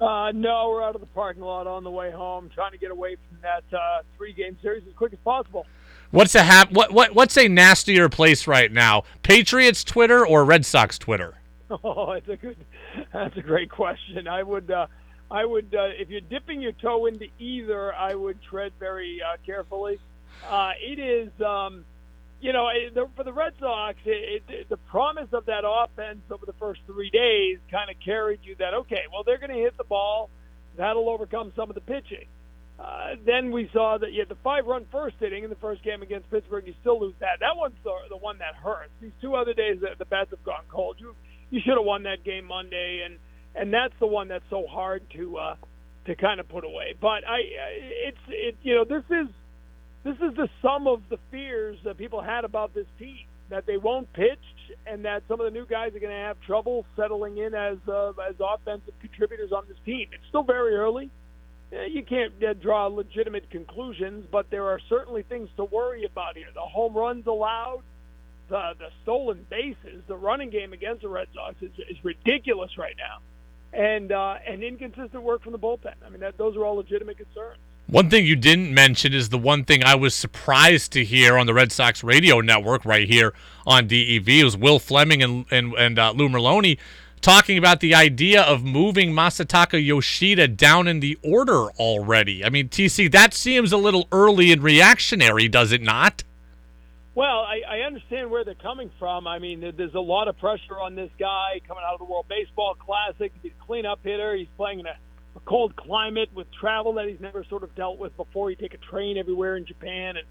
Uh, 0.00 0.30
no, 0.34 0.68
we're 0.70 0.82
out 0.84 0.94
of 0.94 1.00
the 1.00 1.06
parking 1.08 1.42
lot 1.42 1.66
on 1.66 1.82
the 1.84 1.90
way 1.90 2.10
home, 2.10 2.50
trying 2.54 2.72
to 2.72 2.78
get 2.78 2.90
away 2.90 3.16
from 3.28 3.38
that 3.42 3.64
uh, 3.76 4.02
three-game 4.16 4.56
series 4.60 4.82
as 4.86 4.92
quick 4.94 5.12
as 5.12 5.18
possible. 5.24 5.64
What's 6.10 6.34
a 6.34 6.42
hap- 6.42 6.70
what, 6.72 6.92
what 6.92 7.14
what's 7.14 7.36
a 7.36 7.48
nastier 7.48 8.08
place 8.08 8.46
right 8.46 8.70
now? 8.70 9.02
Patriots 9.22 9.82
Twitter 9.82 10.24
or 10.26 10.44
Red 10.44 10.64
Sox 10.64 10.98
Twitter? 10.98 11.34
Oh, 11.82 12.12
it's 12.12 12.28
a 12.28 12.36
good. 12.36 12.56
That's 13.12 13.36
a 13.36 13.40
great 13.42 13.70
question. 13.70 14.28
I 14.28 14.44
would. 14.44 14.70
Uh, 14.70 14.86
I 15.32 15.44
would, 15.44 15.74
uh, 15.74 15.88
if 15.98 16.08
you're 16.08 16.20
dipping 16.20 16.60
your 16.60 16.70
toe 16.70 17.06
into 17.06 17.26
either, 17.40 17.92
I 17.92 18.14
would 18.14 18.40
tread 18.40 18.72
very 18.78 19.20
uh, 19.20 19.36
carefully. 19.44 19.98
Uh, 20.48 20.70
it 20.80 21.00
is, 21.00 21.28
um, 21.44 21.84
you 22.40 22.52
know, 22.52 22.68
for 23.16 23.24
the 23.24 23.32
Red 23.32 23.52
Sox, 23.58 23.96
it, 24.04 24.42
it, 24.48 24.68
the 24.68 24.76
promise 24.76 25.28
of 25.32 25.46
that 25.46 25.64
offense 25.66 26.20
over 26.30 26.44
the 26.44 26.52
first 26.54 26.80
three 26.86 27.10
days 27.10 27.58
kind 27.70 27.90
of 27.90 27.96
carried 28.04 28.40
you 28.42 28.54
that 28.58 28.74
okay, 28.74 29.02
well 29.12 29.22
they're 29.24 29.38
going 29.38 29.52
to 29.52 29.62
hit 29.62 29.76
the 29.76 29.84
ball, 29.84 30.30
that'll 30.76 31.08
overcome 31.08 31.52
some 31.56 31.68
of 31.70 31.74
the 31.74 31.80
pitching. 31.80 32.26
Uh, 32.78 33.16
then 33.24 33.50
we 33.50 33.70
saw 33.72 33.96
that 33.98 34.12
you 34.12 34.20
had 34.20 34.28
the 34.28 34.36
five-run 34.44 34.84
first 34.92 35.16
inning 35.22 35.44
in 35.44 35.50
the 35.50 35.56
first 35.56 35.82
game 35.82 36.02
against 36.02 36.30
Pittsburgh. 36.30 36.66
You 36.66 36.74
still 36.82 37.00
lose 37.00 37.14
that. 37.20 37.40
That 37.40 37.56
one's 37.56 37.74
the, 37.82 37.90
the 38.10 38.18
one 38.18 38.38
that 38.38 38.54
hurts. 38.54 38.90
These 39.00 39.16
two 39.22 39.34
other 39.34 39.54
days, 39.54 39.80
the, 39.80 39.88
the 39.98 40.04
bats 40.04 40.30
have 40.30 40.44
gone 40.44 40.64
cold. 40.68 40.96
You 40.98 41.14
you 41.48 41.60
should 41.64 41.74
have 41.74 41.84
won 41.84 42.02
that 42.02 42.22
game 42.22 42.44
Monday, 42.44 43.02
and 43.06 43.18
and 43.54 43.72
that's 43.72 43.94
the 43.98 44.06
one 44.06 44.28
that's 44.28 44.44
so 44.50 44.66
hard 44.68 45.02
to 45.14 45.38
uh, 45.38 45.54
to 46.04 46.14
kind 46.16 46.38
of 46.38 46.48
put 46.48 46.64
away. 46.64 46.94
But 47.00 47.26
I, 47.26 47.38
it's 48.08 48.18
it 48.28 48.56
you 48.62 48.74
know 48.74 48.84
this 48.84 49.04
is 49.10 49.28
this 50.06 50.16
is 50.30 50.36
the 50.36 50.48
sum 50.62 50.86
of 50.86 51.02
the 51.10 51.18
fears 51.32 51.78
that 51.84 51.98
people 51.98 52.22
had 52.22 52.44
about 52.44 52.72
this 52.74 52.86
team 52.98 53.26
that 53.48 53.66
they 53.66 53.76
won't 53.76 54.12
pitch 54.12 54.38
and 54.86 55.04
that 55.04 55.22
some 55.28 55.40
of 55.40 55.44
the 55.44 55.50
new 55.50 55.66
guys 55.66 55.94
are 55.94 56.00
going 56.00 56.12
to 56.12 56.18
have 56.18 56.40
trouble 56.40 56.84
settling 56.96 57.38
in 57.38 57.54
as 57.54 57.78
uh, 57.88 58.12
as 58.28 58.34
offensive 58.40 58.94
contributors 59.00 59.52
on 59.52 59.64
this 59.68 59.76
team. 59.84 60.08
It's 60.12 60.26
still 60.28 60.42
very 60.44 60.74
early. 60.74 61.10
You 61.72 62.04
can't 62.04 62.32
uh, 62.42 62.54
draw 62.54 62.86
legitimate 62.86 63.50
conclusions, 63.50 64.26
but 64.30 64.50
there 64.50 64.66
are 64.66 64.80
certainly 64.88 65.22
things 65.22 65.48
to 65.56 65.64
worry 65.64 66.04
about 66.04 66.36
here. 66.36 66.46
The 66.54 66.60
home 66.60 66.94
runs 66.94 67.26
allowed, 67.26 67.82
the 68.48 68.74
the 68.78 68.90
stolen 69.02 69.44
bases, 69.50 70.02
the 70.06 70.16
running 70.16 70.50
game 70.50 70.72
against 70.72 71.02
the 71.02 71.08
Red 71.08 71.26
Sox 71.34 71.56
is, 71.60 71.72
is 71.90 71.96
ridiculous 72.04 72.78
right 72.78 72.96
now 72.96 73.18
and 73.72 74.12
uh, 74.12 74.36
and 74.46 74.62
inconsistent 74.62 75.22
work 75.22 75.42
from 75.42 75.52
the 75.52 75.58
bullpen. 75.58 75.94
I 76.04 76.10
mean, 76.10 76.20
that, 76.20 76.38
those 76.38 76.56
are 76.56 76.64
all 76.64 76.76
legitimate 76.76 77.18
concerns. 77.18 77.58
One 77.88 78.10
thing 78.10 78.26
you 78.26 78.34
didn't 78.34 78.74
mention 78.74 79.14
is 79.14 79.28
the 79.28 79.38
one 79.38 79.64
thing 79.64 79.84
I 79.84 79.94
was 79.94 80.12
surprised 80.12 80.90
to 80.92 81.04
hear 81.04 81.38
on 81.38 81.46
the 81.46 81.54
Red 81.54 81.70
Sox 81.70 82.02
radio 82.02 82.40
network 82.40 82.84
right 82.84 83.08
here 83.08 83.32
on 83.64 83.86
DEV. 83.86 84.28
It 84.28 84.44
was 84.44 84.56
Will 84.56 84.80
Fleming 84.80 85.22
and 85.22 85.46
and, 85.52 85.72
and 85.74 85.96
uh, 85.96 86.10
Lou 86.10 86.28
Merloni 86.28 86.78
talking 87.20 87.56
about 87.56 87.78
the 87.78 87.94
idea 87.94 88.42
of 88.42 88.64
moving 88.64 89.12
Masataka 89.12 89.84
Yoshida 89.84 90.48
down 90.48 90.88
in 90.88 90.98
the 90.98 91.16
order 91.22 91.70
already. 91.72 92.44
I 92.44 92.50
mean, 92.50 92.68
TC, 92.68 93.10
that 93.12 93.32
seems 93.32 93.72
a 93.72 93.76
little 93.76 94.08
early 94.10 94.50
and 94.50 94.62
reactionary, 94.62 95.48
does 95.48 95.70
it 95.70 95.82
not? 95.82 96.24
Well, 97.14 97.40
I, 97.40 97.62
I 97.66 97.78
understand 97.86 98.30
where 98.30 98.44
they're 98.44 98.54
coming 98.54 98.90
from. 98.98 99.26
I 99.26 99.38
mean, 99.38 99.60
there's 99.76 99.94
a 99.94 100.00
lot 100.00 100.28
of 100.28 100.38
pressure 100.38 100.78
on 100.78 100.94
this 100.94 101.10
guy 101.18 101.60
coming 101.66 101.82
out 101.86 101.94
of 101.94 101.98
the 102.00 102.04
World 102.04 102.26
Baseball 102.28 102.74
Classic. 102.74 103.32
He's 103.42 103.52
a 103.52 103.64
cleanup 103.64 104.00
hitter. 104.02 104.34
He's 104.36 104.48
playing 104.56 104.80
in 104.80 104.86
a 104.86 104.96
cold 105.46 105.76
climate 105.76 106.28
with 106.34 106.46
travel 106.60 106.94
that 106.94 107.08
he's 107.08 107.20
never 107.20 107.44
sort 107.44 107.62
of 107.62 107.74
dealt 107.74 107.98
with 107.98 108.16
before. 108.16 108.50
He 108.50 108.56
take 108.56 108.74
a 108.74 108.78
train 108.78 109.16
everywhere 109.16 109.56
in 109.56 109.64
Japan 109.64 110.16
and 110.16 110.26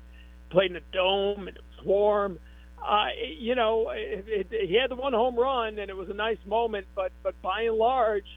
played 0.50 0.72
in 0.72 0.78
a 0.78 0.82
dome 0.94 1.48
and 1.48 1.58
it 1.58 1.64
was 1.78 1.86
warm. 1.86 2.40
Uh, 2.86 3.08
you 3.40 3.56
know, 3.56 3.90
it, 3.90 4.26
it, 4.28 4.48
he 4.68 4.78
had 4.80 4.92
the 4.92 4.96
one 4.96 5.14
home 5.14 5.36
run 5.36 5.80
and 5.80 5.90
it 5.90 5.96
was 5.96 6.10
a 6.10 6.14
nice 6.14 6.38
moment, 6.46 6.86
but 6.96 7.12
but 7.24 7.42
by 7.42 7.64
and 7.64 7.78
large, 7.78 8.28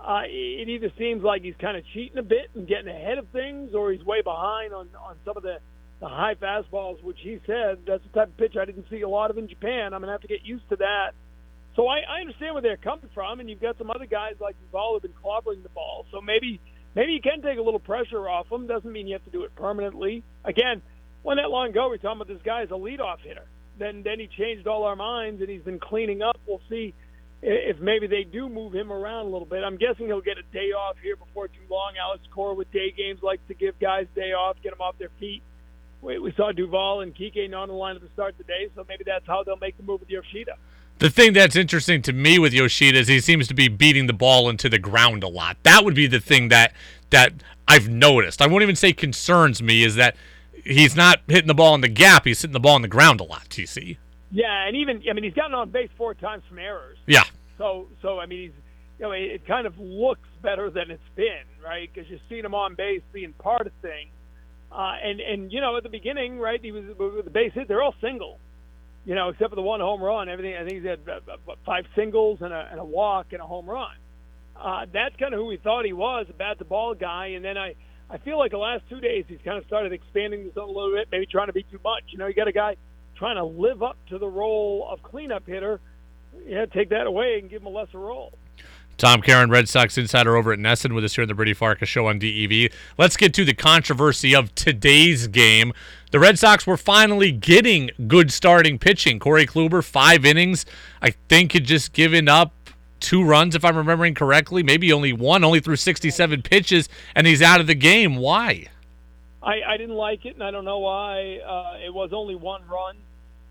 uh, 0.00 0.22
it 0.24 0.68
either 0.68 0.90
seems 0.96 1.22
like 1.22 1.42
he's 1.42 1.54
kind 1.60 1.76
of 1.76 1.84
cheating 1.92 2.16
a 2.16 2.22
bit 2.22 2.48
and 2.54 2.66
getting 2.66 2.88
ahead 2.88 3.18
of 3.18 3.28
things, 3.28 3.74
or 3.74 3.92
he's 3.92 4.02
way 4.04 4.22
behind 4.22 4.72
on 4.72 4.88
on 5.04 5.16
some 5.24 5.36
of 5.36 5.42
the 5.42 5.58
the 6.00 6.08
high 6.08 6.34
fastballs, 6.34 7.02
which 7.02 7.18
he 7.20 7.38
said 7.46 7.80
that's 7.86 8.02
the 8.04 8.20
type 8.20 8.28
of 8.28 8.36
pitch 8.38 8.54
I 8.58 8.64
didn't 8.64 8.86
see 8.88 9.02
a 9.02 9.08
lot 9.08 9.30
of 9.30 9.36
in 9.36 9.48
Japan. 9.48 9.92
I'm 9.92 10.00
gonna 10.00 10.12
have 10.12 10.22
to 10.22 10.28
get 10.28 10.44
used 10.44 10.68
to 10.70 10.76
that. 10.76 11.10
So 11.76 11.86
I, 11.86 12.00
I 12.00 12.20
understand 12.20 12.54
where 12.54 12.62
they're 12.62 12.76
coming 12.76 13.08
from, 13.14 13.40
and 13.40 13.48
you've 13.48 13.60
got 13.60 13.78
some 13.78 13.90
other 13.90 14.06
guys 14.06 14.34
like 14.40 14.56
Duvall 14.60 14.94
who've 14.94 15.02
been 15.02 15.12
clobbering 15.12 15.62
the 15.62 15.68
ball. 15.68 16.06
So 16.10 16.20
maybe 16.20 16.60
maybe 16.94 17.12
you 17.12 17.20
can 17.20 17.42
take 17.42 17.58
a 17.58 17.62
little 17.62 17.80
pressure 17.80 18.28
off 18.28 18.48
them. 18.48 18.66
Doesn't 18.66 18.90
mean 18.90 19.06
you 19.06 19.14
have 19.14 19.24
to 19.24 19.30
do 19.30 19.44
it 19.44 19.54
permanently. 19.54 20.24
Again, 20.44 20.82
when 21.22 21.36
that 21.36 21.50
long 21.50 21.68
ago 21.70 21.84
we 21.84 21.90
were 21.90 21.98
talking 21.98 22.20
about 22.20 22.28
this 22.28 22.42
guy 22.44 22.62
as 22.62 22.70
a 22.70 22.74
leadoff 22.74 23.20
hitter. 23.22 23.46
Then 23.78 24.02
then 24.02 24.18
he 24.18 24.28
changed 24.28 24.66
all 24.66 24.84
our 24.84 24.96
minds, 24.96 25.40
and 25.40 25.48
he's 25.48 25.62
been 25.62 25.78
cleaning 25.80 26.22
up. 26.22 26.38
We'll 26.46 26.60
see 26.68 26.94
if 27.42 27.80
maybe 27.80 28.06
they 28.06 28.24
do 28.24 28.48
move 28.48 28.74
him 28.74 28.92
around 28.92 29.26
a 29.26 29.30
little 29.30 29.46
bit. 29.46 29.64
I'm 29.64 29.78
guessing 29.78 30.06
he'll 30.06 30.20
get 30.20 30.36
a 30.36 30.42
day 30.52 30.72
off 30.76 30.96
here 31.02 31.16
before 31.16 31.48
too 31.48 31.64
long. 31.70 31.92
Alex 31.98 32.22
Cora 32.34 32.54
with 32.54 32.70
day 32.72 32.92
games 32.94 33.20
likes 33.22 33.42
to 33.48 33.54
give 33.54 33.78
guys 33.78 34.06
day 34.14 34.32
off, 34.32 34.56
get 34.62 34.70
them 34.70 34.82
off 34.82 34.98
their 34.98 35.10
feet. 35.18 35.42
We, 36.02 36.18
we 36.18 36.32
saw 36.36 36.52
Duvall 36.52 37.00
and 37.00 37.14
Kike 37.14 37.48
not 37.48 37.62
on 37.62 37.68
the 37.68 37.74
line 37.74 37.96
at 37.96 38.02
the 38.02 38.10
start 38.12 38.36
today, 38.36 38.68
so 38.74 38.84
maybe 38.88 39.04
that's 39.06 39.26
how 39.26 39.42
they'll 39.44 39.56
make 39.56 39.76
the 39.76 39.82
move 39.82 40.00
with 40.00 40.10
Yoshida. 40.10 40.56
The 41.00 41.08
thing 41.08 41.32
that's 41.32 41.56
interesting 41.56 42.02
to 42.02 42.12
me 42.12 42.38
with 42.38 42.52
Yoshida 42.52 42.98
is 42.98 43.08
he 43.08 43.20
seems 43.20 43.48
to 43.48 43.54
be 43.54 43.68
beating 43.68 44.06
the 44.06 44.12
ball 44.12 44.50
into 44.50 44.68
the 44.68 44.78
ground 44.78 45.22
a 45.22 45.28
lot. 45.28 45.56
That 45.62 45.82
would 45.82 45.94
be 45.94 46.06
the 46.06 46.20
thing 46.20 46.50
that 46.50 46.74
that 47.08 47.32
I've 47.66 47.88
noticed. 47.88 48.42
I 48.42 48.46
won't 48.46 48.62
even 48.62 48.76
say 48.76 48.92
concerns 48.92 49.62
me 49.62 49.82
is 49.82 49.94
that 49.94 50.14
he's 50.62 50.94
not 50.94 51.20
hitting 51.26 51.46
the 51.46 51.54
ball 51.54 51.74
in 51.74 51.80
the 51.80 51.88
gap. 51.88 52.26
He's 52.26 52.42
hitting 52.42 52.52
the 52.52 52.60
ball 52.60 52.74
on 52.74 52.82
the 52.82 52.88
ground 52.88 53.20
a 53.20 53.24
lot. 53.24 53.48
TC. 53.48 53.96
Yeah, 54.30 54.66
and 54.66 54.76
even 54.76 55.02
I 55.08 55.14
mean 55.14 55.24
he's 55.24 55.32
gotten 55.32 55.54
on 55.54 55.70
base 55.70 55.88
four 55.96 56.12
times 56.12 56.42
from 56.46 56.58
errors. 56.58 56.98
Yeah. 57.06 57.24
So 57.56 57.88
so 58.02 58.18
I 58.18 58.26
mean 58.26 58.42
he's 58.42 58.62
you 58.98 59.06
know 59.06 59.12
it, 59.12 59.46
kind 59.46 59.66
of 59.66 59.78
looks 59.78 60.28
better 60.42 60.68
than 60.68 60.90
it's 60.90 61.02
been, 61.16 61.46
right? 61.64 61.88
Because 61.90 62.10
you've 62.10 62.20
seen 62.28 62.44
him 62.44 62.54
on 62.54 62.74
base 62.74 63.00
being 63.14 63.32
part 63.32 63.66
of 63.66 63.72
things. 63.80 64.10
Uh, 64.70 64.96
and 65.02 65.18
and 65.20 65.50
you 65.50 65.62
know 65.62 65.78
at 65.78 65.82
the 65.82 65.88
beginning, 65.88 66.38
right? 66.38 66.60
He 66.62 66.72
was 66.72 66.84
with 66.98 67.24
the 67.24 67.30
base 67.30 67.54
hit. 67.54 67.68
They're 67.68 67.82
all 67.82 67.94
single 68.02 68.38
you 69.04 69.14
know, 69.14 69.30
except 69.30 69.50
for 69.50 69.56
the 69.56 69.62
one 69.62 69.80
home 69.80 70.02
run. 70.02 70.28
Everything 70.28 70.54
I 70.56 70.60
think 70.60 70.82
he's 70.82 70.84
had 70.84 71.00
uh, 71.08 71.32
uh 71.32 71.54
five 71.64 71.84
singles 71.94 72.38
and 72.40 72.52
a, 72.52 72.68
and 72.70 72.80
a 72.80 72.84
walk 72.84 73.28
and 73.32 73.40
a 73.40 73.46
home 73.46 73.68
run. 73.68 73.94
Uh, 74.56 74.86
that's 74.92 75.16
kind 75.16 75.32
of 75.32 75.40
who 75.40 75.46
we 75.46 75.56
thought 75.56 75.84
he 75.84 75.92
was, 75.92 76.26
a 76.28 76.32
bat 76.34 76.58
the 76.58 76.64
ball 76.64 76.94
guy. 76.94 77.28
And 77.28 77.44
then 77.44 77.56
I, 77.56 77.74
I 78.10 78.18
feel 78.18 78.38
like 78.38 78.50
the 78.50 78.58
last 78.58 78.82
two 78.90 79.00
days 79.00 79.24
he's 79.26 79.38
kind 79.44 79.56
of 79.56 79.64
started 79.66 79.92
expanding 79.92 80.44
this 80.44 80.56
a 80.56 80.60
little 80.60 80.92
bit, 80.92 81.08
maybe 81.10 81.26
trying 81.26 81.46
to 81.46 81.52
be 81.52 81.62
too 81.62 81.80
much. 81.82 82.04
You 82.08 82.18
know, 82.18 82.26
you 82.26 82.34
got 82.34 82.48
a 82.48 82.52
guy 82.52 82.76
trying 83.16 83.36
to 83.36 83.44
live 83.44 83.82
up 83.82 83.96
to 84.10 84.18
the 84.18 84.28
role 84.28 84.86
of 84.90 85.02
cleanup 85.02 85.46
hitter. 85.46 85.80
Yeah, 86.46 86.66
take 86.66 86.90
that 86.90 87.06
away 87.06 87.38
and 87.40 87.48
give 87.48 87.62
him 87.62 87.68
a 87.68 87.70
lesser 87.70 87.98
role. 87.98 88.32
Tom 89.00 89.22
Caron, 89.22 89.48
Red 89.48 89.66
Sox 89.66 89.96
insider 89.96 90.36
over 90.36 90.52
at 90.52 90.58
NESN 90.58 90.94
with 90.94 91.04
us 91.04 91.14
here 91.14 91.22
in 91.22 91.28
the 91.28 91.34
Brady 91.34 91.54
Farkas 91.54 91.88
show 91.88 92.06
on 92.06 92.18
DEV. 92.18 92.70
Let's 92.98 93.16
get 93.16 93.32
to 93.32 93.46
the 93.46 93.54
controversy 93.54 94.34
of 94.34 94.54
today's 94.54 95.26
game. 95.26 95.72
The 96.10 96.18
Red 96.18 96.40
Sox 96.40 96.66
were 96.66 96.76
finally 96.76 97.30
getting 97.30 97.90
good 98.08 98.32
starting 98.32 98.78
pitching. 98.80 99.20
Corey 99.20 99.46
Kluber, 99.46 99.84
five 99.84 100.24
innings. 100.24 100.66
I 101.00 101.10
think 101.28 101.52
had 101.52 101.64
just 101.64 101.92
given 101.92 102.28
up 102.28 102.52
two 102.98 103.22
runs, 103.22 103.54
if 103.54 103.64
I'm 103.64 103.76
remembering 103.76 104.14
correctly. 104.14 104.64
Maybe 104.64 104.92
only 104.92 105.12
one, 105.12 105.44
only 105.44 105.60
through 105.60 105.76
67 105.76 106.42
pitches, 106.42 106.88
and 107.14 107.26
he's 107.26 107.40
out 107.40 107.60
of 107.60 107.68
the 107.68 107.76
game. 107.76 108.16
Why? 108.16 108.66
I, 109.40 109.60
I 109.66 109.76
didn't 109.76 109.94
like 109.94 110.26
it, 110.26 110.34
and 110.34 110.42
I 110.42 110.50
don't 110.50 110.64
know 110.64 110.80
why. 110.80 111.38
Uh, 111.38 111.78
it 111.84 111.94
was 111.94 112.10
only 112.12 112.34
one 112.34 112.62
run. 112.68 112.96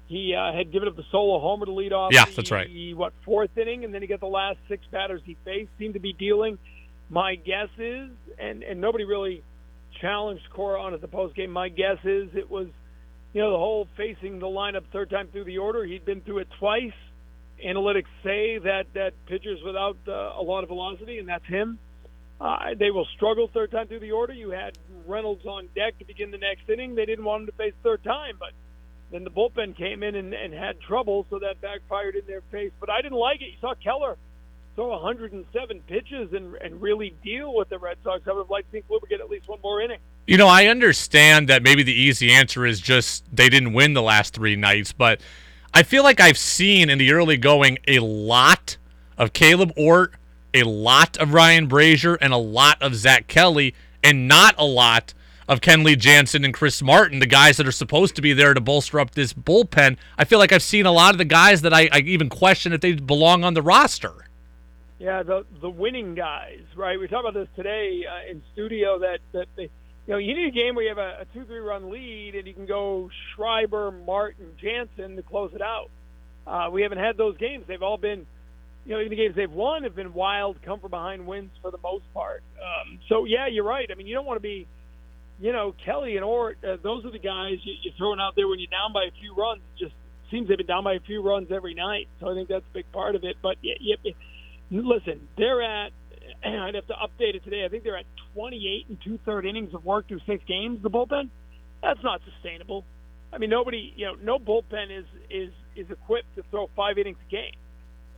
He 0.07 0.35
uh, 0.35 0.51
had 0.51 0.71
given 0.71 0.89
up 0.89 0.95
the 0.95 1.05
solo 1.11 1.39
homer 1.39 1.65
to 1.65 1.71
lead 1.71 1.93
off. 1.93 2.11
Yeah, 2.13 2.25
the, 2.25 2.31
that's 2.35 2.51
right. 2.51 2.67
The, 2.67 2.93
What 2.93 3.13
fourth 3.23 3.57
inning, 3.57 3.85
and 3.85 3.93
then 3.93 4.01
he 4.01 4.07
got 4.07 4.19
the 4.19 4.27
last 4.27 4.57
six 4.67 4.83
batters 4.91 5.21
he 5.23 5.37
faced. 5.45 5.69
Seemed 5.77 5.93
to 5.93 5.99
be 5.99 6.13
dealing. 6.13 6.57
My 7.09 7.35
guess 7.35 7.69
is, 7.77 8.09
and 8.37 8.63
and 8.63 8.81
nobody 8.81 9.03
really 9.03 9.43
challenged 10.01 10.43
Cora 10.53 10.81
on 10.81 10.93
at 10.93 11.01
the 11.01 11.07
postgame. 11.07 11.49
My 11.49 11.69
guess 11.69 11.97
is 12.03 12.29
it 12.35 12.49
was, 12.49 12.67
you 13.33 13.41
know, 13.41 13.51
the 13.51 13.57
whole 13.57 13.87
facing 13.97 14.39
the 14.39 14.47
lineup 14.47 14.83
third 14.91 15.09
time 15.09 15.27
through 15.31 15.45
the 15.45 15.57
order. 15.57 15.85
He'd 15.85 16.05
been 16.05 16.21
through 16.21 16.39
it 16.39 16.47
twice. 16.59 16.93
Analytics 17.65 18.07
say 18.23 18.57
that 18.59 18.85
that 18.93 19.13
pitchers 19.27 19.59
without 19.65 19.97
uh, 20.07 20.11
a 20.11 20.43
lot 20.43 20.63
of 20.63 20.69
velocity, 20.69 21.19
and 21.19 21.27
that's 21.27 21.45
him. 21.45 21.77
Uh, 22.39 22.73
they 22.77 22.89
will 22.89 23.07
struggle 23.15 23.49
third 23.53 23.69
time 23.69 23.87
through 23.87 23.99
the 23.99 24.11
order. 24.11 24.33
You 24.33 24.51
had 24.51 24.77
Reynolds 25.05 25.45
on 25.45 25.67
deck 25.75 25.99
to 25.99 26.05
begin 26.05 26.31
the 26.31 26.37
next 26.37 26.69
inning. 26.69 26.95
They 26.95 27.05
didn't 27.05 27.25
want 27.25 27.41
him 27.41 27.47
to 27.47 27.51
face 27.53 27.73
third 27.83 28.01
time, 28.03 28.35
but 28.39 28.51
then 29.11 29.25
the 29.25 29.29
bullpen 29.29 29.75
came 29.75 30.03
in 30.03 30.15
and, 30.15 30.33
and 30.33 30.53
had 30.53 30.79
trouble, 30.79 31.25
so 31.29 31.39
that 31.39 31.59
backfired 31.59 32.15
in 32.15 32.25
their 32.27 32.41
face. 32.49 32.71
But 32.79 32.89
I 32.89 33.01
didn't 33.01 33.17
like 33.17 33.41
it. 33.41 33.51
You 33.51 33.57
saw 33.59 33.73
Keller 33.75 34.17
throw 34.79 34.91
107 34.91 35.81
pitches 35.87 36.31
and, 36.31 36.55
and 36.55 36.81
really 36.81 37.13
deal 37.21 37.53
with 37.53 37.67
the 37.67 37.77
Red 37.77 37.97
Sox. 38.01 38.21
I 38.25 38.31
would 38.31 38.43
have 38.43 38.49
liked 38.49 38.71
to 38.71 38.77
see 38.77 38.83
Kluber 38.89 39.09
get 39.09 39.19
at 39.19 39.29
least 39.29 39.49
one 39.49 39.59
more 39.61 39.81
inning. 39.81 39.97
You 40.25 40.37
know, 40.37 40.47
I 40.47 40.67
understand 40.67 41.49
that 41.49 41.63
maybe 41.63 41.83
the 41.83 41.91
easy 41.91 42.31
answer 42.31 42.65
is 42.65 42.79
just 42.79 43.25
they 43.29 43.49
didn't 43.49 43.73
win 43.73 43.93
the 43.93 44.01
last 44.01 44.33
three 44.33 44.55
nights, 44.55 44.93
but 44.93 45.19
I 45.73 45.83
feel 45.83 46.03
like 46.03 46.21
I've 46.21 46.37
seen 46.37 46.89
in 46.89 46.97
the 46.97 47.11
early 47.11 47.35
going 47.35 47.77
a 47.89 47.99
lot 47.99 48.77
of 49.17 49.33
Caleb 49.33 49.73
Ort, 49.75 50.13
a 50.53 50.63
lot 50.63 51.17
of 51.17 51.33
Ryan 51.33 51.67
Brasier, 51.67 52.17
and 52.21 52.31
a 52.31 52.37
lot 52.37 52.81
of 52.81 52.95
Zach 52.95 53.27
Kelly, 53.27 53.75
and 54.01 54.29
not 54.29 54.55
a 54.57 54.63
lot 54.63 55.13
of 55.49 55.59
Kenley 55.59 55.97
Jansen 55.97 56.45
and 56.45 56.53
Chris 56.53 56.81
Martin, 56.81 57.19
the 57.19 57.25
guys 57.25 57.57
that 57.57 57.67
are 57.67 57.73
supposed 57.73 58.15
to 58.15 58.21
be 58.21 58.31
there 58.31 58.53
to 58.53 58.61
bolster 58.61 59.01
up 59.01 59.11
this 59.11 59.33
bullpen. 59.33 59.97
I 60.17 60.23
feel 60.23 60.39
like 60.39 60.53
I've 60.53 60.63
seen 60.63 60.85
a 60.85 60.91
lot 60.93 61.13
of 61.13 61.17
the 61.17 61.25
guys 61.25 61.63
that 61.63 61.73
I, 61.73 61.89
I 61.91 61.99
even 61.99 62.29
question 62.29 62.71
if 62.71 62.79
they 62.79 62.93
belong 62.93 63.43
on 63.43 63.55
the 63.55 63.61
roster. 63.61 64.28
Yeah, 64.99 65.23
the 65.23 65.45
the 65.61 65.69
winning 65.69 66.13
guys, 66.13 66.63
right? 66.75 66.99
We 66.99 67.07
talked 67.07 67.27
about 67.27 67.33
this 67.33 67.47
today 67.55 68.01
uh, 68.05 68.29
in 68.31 68.43
studio 68.53 68.99
that 68.99 69.19
that 69.31 69.47
they, 69.55 69.63
you 69.63 69.69
know, 70.13 70.17
you 70.17 70.35
need 70.35 70.49
a 70.49 70.51
game 70.51 70.75
where 70.75 70.83
you 70.83 70.89
have 70.89 70.97
a, 70.97 71.21
a 71.21 71.25
two 71.33 71.45
three 71.45 71.59
run 71.59 71.89
lead 71.89 72.35
and 72.35 72.45
you 72.45 72.53
can 72.53 72.65
go 72.65 73.09
Schreiber, 73.33 73.91
Martin, 73.91 74.47
Jansen 74.61 75.15
to 75.15 75.23
close 75.23 75.51
it 75.55 75.61
out. 75.61 75.89
Uh, 76.45 76.69
we 76.69 76.81
haven't 76.81 76.97
had 76.97 77.15
those 77.15 77.37
games. 77.37 77.63
They've 77.67 77.81
all 77.81 77.97
been, 77.97 78.25
you 78.85 78.93
know, 78.93 78.99
even 78.99 79.11
the 79.11 79.15
games 79.15 79.35
they've 79.35 79.49
won 79.49 79.83
have 79.83 79.95
been 79.95 80.13
wild, 80.13 80.61
come 80.63 80.81
from 80.81 80.91
behind 80.91 81.25
wins 81.25 81.51
for 81.61 81.71
the 81.71 81.79
most 81.81 82.03
part. 82.13 82.43
Um, 82.59 82.99
so 83.07 83.23
yeah, 83.23 83.47
you're 83.47 83.63
right. 83.63 83.89
I 83.89 83.95
mean, 83.95 84.07
you 84.07 84.15
don't 84.15 84.25
want 84.25 84.37
to 84.37 84.43
be 84.43 84.67
you 85.39 85.53
know, 85.53 85.73
Kelly 85.85 86.17
and 86.17 86.25
Ort, 86.25 86.57
uh, 86.63 86.75
those 86.83 87.05
are 87.05 87.11
the 87.11 87.19
guys 87.19 87.59
you, 87.63 87.73
you're 87.81 87.93
throwing 87.97 88.19
out 88.19 88.33
there 88.35 88.47
when 88.47 88.59
you're 88.59 88.67
down 88.67 88.91
by 88.93 89.05
a 89.05 89.11
few 89.21 89.33
runs. 89.33 89.61
It 89.75 89.85
just 89.85 89.95
seems 90.31 90.49
they've 90.49 90.57
been 90.57 90.67
down 90.67 90.83
by 90.83 90.95
a 90.95 90.99
few 90.99 91.23
runs 91.23 91.47
every 91.51 91.73
night. 91.73 92.07
So 92.19 92.29
I 92.29 92.33
think 92.35 92.49
that's 92.49 92.65
a 92.69 92.73
big 92.73 92.91
part 92.91 93.15
of 93.15 93.23
it. 93.23 93.37
But 93.41 93.55
yeah, 93.61 93.75
yeah, 93.79 93.95
listen, 94.71 95.27
they're 95.37 95.61
at, 95.61 95.91
I'd 96.45 96.75
have 96.75 96.87
to 96.87 96.93
update 96.93 97.35
it 97.35 97.43
today. 97.43 97.65
I 97.65 97.69
think 97.69 97.83
they're 97.83 97.97
at 97.97 98.05
28 98.33 98.85
and 98.89 98.97
two 99.03 99.19
third 99.25 99.45
innings 99.45 99.73
of 99.73 99.83
work 99.85 100.07
through 100.07 100.21
six 100.25 100.43
games, 100.47 100.81
the 100.81 100.89
bullpen. 100.89 101.29
That's 101.81 102.03
not 102.03 102.21
sustainable. 102.33 102.85
I 103.31 103.37
mean, 103.37 103.49
nobody, 103.49 103.93
you 103.95 104.05
know, 104.05 104.15
no 104.21 104.39
bullpen 104.39 104.97
is, 104.97 105.05
is, 105.29 105.51
is 105.75 105.89
equipped 105.89 106.35
to 106.35 106.43
throw 106.49 106.69
five 106.75 106.97
innings 106.97 107.17
a 107.27 107.31
game. 107.31 107.53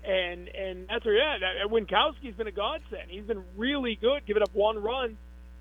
And, 0.04 0.48
and 0.48 0.88
that's 0.90 1.06
where, 1.06 1.16
yeah, 1.16 1.38
Winckowski's 1.68 2.36
been 2.36 2.48
a 2.48 2.52
godsend. 2.52 3.10
He's 3.10 3.26
been 3.26 3.44
really 3.56 3.98
good, 4.02 4.26
giving 4.26 4.42
up 4.42 4.54
one 4.54 4.82
run 4.82 5.18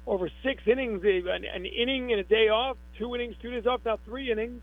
over 0.07 0.31
six 0.42 0.62
innings, 0.66 1.03
an, 1.05 1.44
an 1.44 1.66
inning 1.66 2.11
and 2.11 2.20
a 2.20 2.24
day 2.24 2.48
off, 2.48 2.76
two 2.98 3.14
innings, 3.14 3.37
two 3.42 3.50
days 3.50 3.66
off, 3.66 3.81
now 3.85 3.98
three 4.05 4.33
innings. 4.33 4.62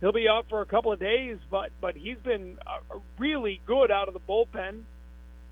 He'll 0.00 0.12
be 0.12 0.28
out 0.28 0.46
for 0.50 0.60
a 0.60 0.66
couple 0.66 0.92
of 0.92 1.00
days, 1.00 1.38
but 1.50 1.70
but 1.80 1.96
he's 1.96 2.18
been 2.22 2.58
uh, 2.66 2.98
really 3.18 3.60
good 3.66 3.90
out 3.90 4.08
of 4.08 4.14
the 4.14 4.20
bullpen. 4.20 4.82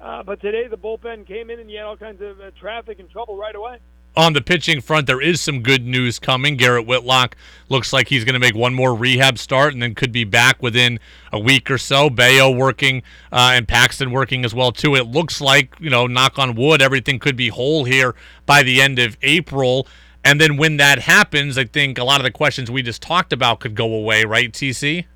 Uh, 0.03 0.23
but 0.23 0.41
today 0.41 0.67
the 0.67 0.77
bullpen 0.77 1.27
came 1.27 1.49
in 1.49 1.61
and 1.61 1.71
you 1.71 1.79
had 1.79 1.87
all 1.87 1.97
kinds 1.97 2.21
of 2.21 2.41
uh, 2.41 2.51
traffic 2.59 2.99
and 2.99 3.09
trouble 3.09 3.37
right 3.37 3.55
away 3.55 3.79
on 4.17 4.35
the 4.35 4.43
pitching 4.43 4.81
front, 4.81 5.07
there 5.07 5.21
is 5.21 5.41
some 5.41 5.63
good 5.63 5.87
news 5.87 6.19
coming. 6.19 6.57
Garrett 6.57 6.87
Whitlock 6.87 7.37
looks 7.69 7.93
like 7.93 8.09
he's 8.09 8.25
going 8.25 8.35
to 8.35 8.39
make 8.39 8.55
one 8.55 8.75
more 8.75 8.95
rehab 8.95 9.39
start 9.39 9.73
and 9.73 9.83
then 9.83 9.95
could 9.95 10.13
be 10.13 10.25
back 10.25 10.63
within 10.63 11.01
a 11.33 11.39
week 11.39 11.71
or 11.71 11.79
so. 11.79 12.11
Bello 12.11 12.51
working 12.51 13.03
uh, 13.33 13.53
and 13.55 13.67
Paxton 13.67 14.11
working 14.11 14.45
as 14.45 14.55
well 14.55 14.73
too. 14.73 14.95
It 14.95 15.07
looks 15.07 15.41
like 15.41 15.75
you 15.81 15.91
know, 15.91 16.07
knock 16.07 16.39
on 16.39 16.55
wood, 16.55 16.83
everything 16.83 17.19
could 17.19 17.37
be 17.37 17.49
whole 17.49 17.85
here 17.85 18.15
by 18.45 18.63
the 18.63 18.81
end 18.81 18.99
of 18.99 19.17
April. 19.23 19.87
And 20.25 20.41
then 20.41 20.57
when 20.57 20.77
that 20.77 21.01
happens, 21.01 21.59
I 21.59 21.65
think 21.65 21.99
a 21.99 22.05
lot 22.05 22.21
of 22.21 22.25
the 22.25 22.31
questions 22.31 22.71
we 22.71 22.83
just 22.83 23.03
talked 23.03 23.33
about 23.33 23.61
could 23.61 23.75
go 23.75 23.93
away, 23.93 24.25
right, 24.25 24.53
TC? 24.53 25.07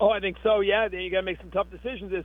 Oh, 0.00 0.08
I 0.08 0.18
think 0.18 0.36
so. 0.42 0.60
Yeah, 0.60 0.88
then 0.88 1.00
you 1.00 1.10
got 1.10 1.18
to 1.18 1.22
make 1.22 1.38
some 1.38 1.50
tough 1.50 1.70
decisions. 1.70 2.12
Is 2.12 2.24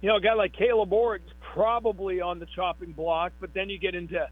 you 0.00 0.08
know, 0.08 0.16
a 0.16 0.20
guy 0.20 0.34
like 0.34 0.52
Caleb 0.52 0.92
Ort's 0.92 1.30
probably 1.54 2.20
on 2.20 2.38
the 2.38 2.46
chopping 2.54 2.92
block, 2.92 3.32
but 3.40 3.54
then 3.54 3.70
you 3.70 3.78
get 3.78 3.94
into 3.94 4.26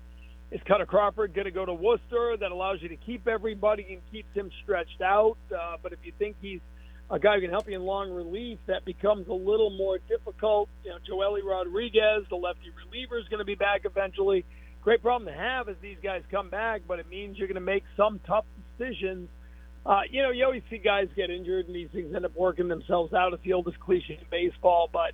is 0.51 0.61
Kutter 0.69 0.87
Crawford 0.87 1.35
going 1.35 1.47
to 1.47 1.51
go 1.51 1.65
to 1.65 1.75
Worcester? 1.75 2.37
That 2.39 2.53
allows 2.53 2.81
you 2.81 2.89
to 2.91 2.97
keep 2.97 3.27
everybody 3.27 3.87
and 3.91 4.03
keeps 4.13 4.33
him 4.35 4.51
stretched 4.63 5.01
out. 5.03 5.37
Uh, 5.51 5.77
but 5.83 5.93
if 5.93 5.99
you 6.05 6.13
think 6.17 6.37
he's 6.41 6.61
a 7.11 7.19
guy 7.19 7.37
who 7.37 7.41
can 7.41 7.51
help 7.51 7.69
you 7.69 7.75
in 7.75 7.83
long 7.83 8.11
relief, 8.13 8.59
that 8.67 8.85
becomes 8.85 9.27
a 9.27 9.33
little 9.33 9.71
more 9.71 9.99
difficult. 10.09 10.69
You 10.85 10.91
know, 10.91 10.99
Joely 10.99 11.43
Rodriguez, 11.43 12.25
the 12.31 12.37
lefty 12.37 12.71
reliever, 12.85 13.19
is 13.19 13.27
going 13.29 13.41
to 13.41 13.45
be 13.45 13.57
back 13.57 13.83
eventually. 13.85 14.45
Great 14.83 15.03
problem 15.03 15.33
to 15.33 15.37
have 15.37 15.69
as 15.69 15.77
these 15.83 15.97
guys 16.03 16.23
come 16.31 16.51
back, 16.51 16.83
but 16.87 16.99
it 16.99 17.09
means 17.09 17.37
you're 17.39 17.49
going 17.49 17.55
to 17.57 17.61
make 17.61 17.85
some 17.97 18.21
tough 18.27 18.45
decisions. 18.79 19.29
Uh, 19.85 20.03
you 20.09 20.23
know, 20.23 20.31
you 20.31 20.45
always 20.45 20.63
see 20.71 20.79
guys 20.79 21.09
get 21.17 21.31
injured 21.31 21.67
and 21.67 21.75
these 21.75 21.91
things 21.91 22.15
end 22.15 22.25
up 22.25 22.37
working 22.37 22.69
themselves 22.69 23.13
out. 23.13 23.33
It's 23.33 23.43
the 23.43 23.55
oldest 23.55 23.81
cliche 23.81 24.19
in 24.21 24.27
baseball, 24.31 24.89
but 24.93 25.13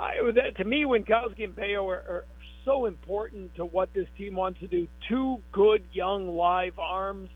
uh, 0.00 0.08
it 0.18 0.24
was, 0.24 0.34
to 0.56 0.64
me, 0.64 0.84
Winckowski 0.84 1.44
and 1.44 1.54
Bello 1.54 1.86
are, 1.90 2.02
are 2.08 2.24
so 2.64 2.86
important 2.86 3.54
to 3.56 3.66
what 3.66 3.92
this 3.92 4.06
team 4.16 4.34
wants 4.34 4.58
to 4.60 4.66
do. 4.66 4.88
Two 5.08 5.42
good 5.52 5.84
young 5.92 6.36
live 6.36 6.78
arms, 6.78 7.28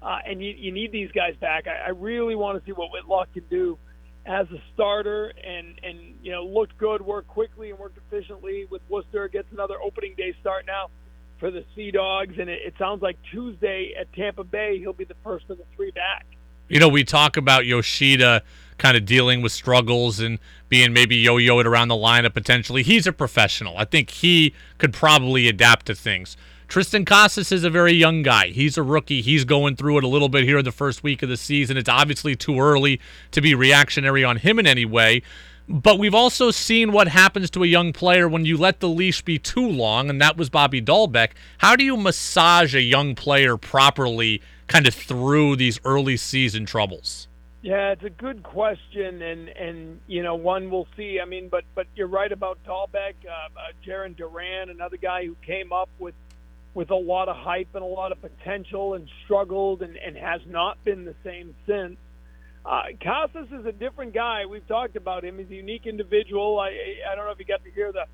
uh, 0.00 0.18
and 0.24 0.40
you, 0.40 0.54
you 0.56 0.70
need 0.70 0.92
these 0.92 1.10
guys 1.10 1.34
back. 1.40 1.64
I, 1.66 1.86
I 1.86 1.88
really 1.90 2.36
want 2.36 2.58
to 2.58 2.64
see 2.64 2.72
what 2.72 2.92
Whitlock 2.92 3.32
can 3.32 3.42
do 3.50 3.78
as 4.26 4.46
a 4.52 4.62
starter, 4.72 5.32
and 5.44 5.80
and 5.82 5.98
you 6.22 6.30
know 6.30 6.44
looked 6.44 6.78
good, 6.78 7.02
worked 7.02 7.26
quickly, 7.26 7.70
and 7.70 7.78
worked 7.80 7.98
efficiently 7.98 8.66
with 8.70 8.82
Worcester. 8.88 9.26
Gets 9.26 9.48
another 9.50 9.74
opening 9.82 10.14
day 10.16 10.36
start 10.40 10.66
now 10.66 10.90
for 11.40 11.50
the 11.50 11.64
Sea 11.74 11.90
Dogs, 11.90 12.34
and 12.38 12.48
it, 12.48 12.60
it 12.64 12.74
sounds 12.78 13.02
like 13.02 13.16
Tuesday 13.32 13.92
at 13.98 14.12
Tampa 14.12 14.44
Bay 14.44 14.78
he'll 14.78 14.92
be 14.92 15.04
the 15.04 15.16
first 15.24 15.50
of 15.50 15.58
the 15.58 15.64
three 15.74 15.90
back. 15.90 16.26
You 16.68 16.78
know, 16.78 16.88
we 16.88 17.02
talk 17.02 17.36
about 17.36 17.66
Yoshida 17.66 18.42
kind 18.78 18.96
of 18.96 19.04
dealing 19.04 19.42
with 19.42 19.52
struggles 19.52 20.20
and 20.20 20.38
being 20.68 20.92
maybe 20.92 21.16
yo-yoed 21.16 21.64
around 21.64 21.88
the 21.88 21.94
lineup 21.94 22.34
potentially. 22.34 22.82
He's 22.82 23.06
a 23.06 23.12
professional. 23.12 23.76
I 23.78 23.84
think 23.84 24.10
he 24.10 24.54
could 24.78 24.92
probably 24.92 25.48
adapt 25.48 25.86
to 25.86 25.94
things. 25.94 26.36
Triston 26.68 27.06
Casas 27.06 27.52
is 27.52 27.62
a 27.62 27.70
very 27.70 27.92
young 27.92 28.22
guy. 28.22 28.48
He's 28.48 28.76
a 28.76 28.82
rookie. 28.82 29.22
He's 29.22 29.44
going 29.44 29.76
through 29.76 29.98
it 29.98 30.04
a 30.04 30.08
little 30.08 30.28
bit 30.28 30.44
here 30.44 30.58
in 30.58 30.64
the 30.64 30.72
first 30.72 31.02
week 31.02 31.22
of 31.22 31.28
the 31.28 31.36
season. 31.36 31.76
It's 31.76 31.88
obviously 31.88 32.34
too 32.34 32.58
early 32.58 33.00
to 33.32 33.40
be 33.40 33.54
reactionary 33.54 34.24
on 34.24 34.38
him 34.38 34.58
in 34.58 34.66
any 34.66 34.84
way. 34.84 35.22
But 35.68 35.98
we've 35.98 36.14
also 36.14 36.50
seen 36.50 36.92
what 36.92 37.08
happens 37.08 37.50
to 37.50 37.62
a 37.62 37.66
young 37.66 37.92
player 37.92 38.28
when 38.28 38.44
you 38.44 38.56
let 38.56 38.80
the 38.80 38.88
leash 38.88 39.22
be 39.22 39.38
too 39.38 39.66
long, 39.66 40.10
and 40.10 40.20
that 40.20 40.36
was 40.36 40.50
Bobby 40.50 40.82
Dalbec. 40.82 41.30
How 41.58 41.74
do 41.74 41.84
you 41.84 41.96
massage 41.96 42.74
a 42.74 42.82
young 42.82 43.14
player 43.14 43.56
properly 43.56 44.42
kind 44.66 44.86
of 44.86 44.94
through 44.94 45.56
these 45.56 45.80
early 45.84 46.16
season 46.16 46.66
troubles? 46.66 47.28
Yeah, 47.64 47.92
it's 47.92 48.04
a 48.04 48.10
good 48.10 48.42
question, 48.42 49.22
and 49.22 49.48
and 49.48 50.00
you 50.06 50.22
know 50.22 50.34
one 50.34 50.70
we'll 50.70 50.86
see. 50.98 51.18
I 51.18 51.24
mean, 51.24 51.48
but 51.48 51.64
but 51.74 51.86
you're 51.96 52.08
right 52.08 52.30
about 52.30 52.58
Dalbec, 52.66 53.14
uh, 53.24 53.30
uh, 53.30 53.72
Jarren 53.82 54.14
Duran, 54.14 54.68
another 54.68 54.98
guy 54.98 55.24
who 55.24 55.34
came 55.46 55.72
up 55.72 55.88
with 55.98 56.14
with 56.74 56.90
a 56.90 56.94
lot 56.94 57.30
of 57.30 57.36
hype 57.36 57.68
and 57.74 57.82
a 57.82 57.86
lot 57.86 58.12
of 58.12 58.20
potential 58.20 58.92
and 58.92 59.08
struggled 59.24 59.80
and, 59.80 59.96
and 59.96 60.14
has 60.14 60.42
not 60.46 60.84
been 60.84 61.06
the 61.06 61.14
same 61.24 61.54
since. 61.66 61.96
Uh, 62.66 62.82
Casas 63.02 63.48
is 63.50 63.64
a 63.64 63.72
different 63.72 64.12
guy. 64.12 64.44
We've 64.44 64.68
talked 64.68 64.96
about 64.96 65.24
him. 65.24 65.38
He's 65.38 65.48
a 65.48 65.54
unique 65.54 65.86
individual. 65.86 66.60
I 66.60 66.68
I 67.10 67.14
don't 67.16 67.24
know 67.24 67.32
if 67.32 67.38
you 67.38 67.46
got 67.46 67.64
to 67.64 67.70
hear 67.70 67.92
the 67.92 68.04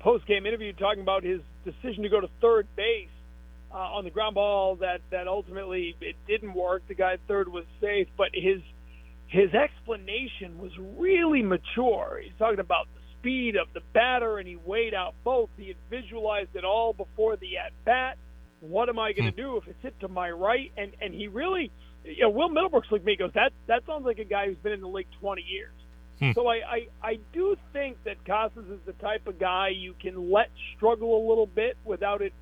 post 0.00 0.26
game 0.26 0.46
interview 0.46 0.72
talking 0.72 1.02
about 1.02 1.22
his 1.22 1.42
decision 1.64 2.02
to 2.02 2.08
go 2.08 2.20
to 2.20 2.28
third 2.40 2.66
base 2.74 3.08
uh, 3.70 3.76
on 3.76 4.02
the 4.02 4.10
ground 4.10 4.34
ball 4.34 4.74
that 4.80 5.00
that 5.12 5.28
ultimately 5.28 5.94
it 6.00 6.16
didn't 6.26 6.54
work. 6.54 6.82
The 6.88 6.94
guy 6.94 7.12
at 7.12 7.20
third 7.28 7.46
was 7.46 7.66
safe, 7.80 8.08
but 8.16 8.30
his 8.34 8.62
his 9.28 9.52
explanation 9.54 10.58
was 10.58 10.70
really 10.96 11.42
mature. 11.42 12.20
He's 12.22 12.32
talking 12.38 12.60
about 12.60 12.86
the 12.94 13.00
speed 13.18 13.56
of 13.56 13.66
the 13.74 13.80
batter, 13.92 14.38
and 14.38 14.46
he 14.46 14.56
weighed 14.56 14.94
out 14.94 15.14
both. 15.24 15.50
He 15.56 15.68
had 15.68 15.76
visualized 15.90 16.50
it 16.54 16.64
all 16.64 16.92
before 16.92 17.36
the 17.36 17.58
at 17.58 17.72
bat. 17.84 18.18
What 18.60 18.88
am 18.88 18.98
I 18.98 19.12
going 19.12 19.26
to 19.26 19.30
hmm. 19.32 19.48
do 19.48 19.56
if 19.56 19.66
it's 19.66 19.82
hit 19.82 19.98
to 20.00 20.08
my 20.08 20.30
right? 20.30 20.72
And 20.76 20.92
and 21.00 21.12
he 21.12 21.28
really, 21.28 21.70
you 22.04 22.22
know, 22.22 22.30
Will 22.30 22.48
Middlebrooks 22.48 22.90
looked 22.90 23.02
at 23.02 23.04
me 23.04 23.16
goes 23.16 23.32
that 23.34 23.52
that 23.66 23.82
sounds 23.86 24.04
like 24.04 24.18
a 24.18 24.24
guy 24.24 24.46
who's 24.46 24.58
been 24.58 24.72
in 24.72 24.80
the 24.80 24.88
league 24.88 25.08
20 25.20 25.42
years. 25.42 25.74
Hmm. 26.20 26.30
So 26.34 26.46
I, 26.46 26.54
I 26.54 26.86
I 27.02 27.18
do 27.32 27.56
think 27.72 28.02
that 28.04 28.24
Casas 28.24 28.64
is 28.70 28.80
the 28.86 28.94
type 28.94 29.26
of 29.26 29.38
guy 29.38 29.68
you 29.68 29.94
can 30.00 30.30
let 30.30 30.50
struggle 30.76 31.18
a 31.18 31.22
little 31.28 31.46
bit 31.46 31.76
without 31.84 32.22
it 32.22 32.32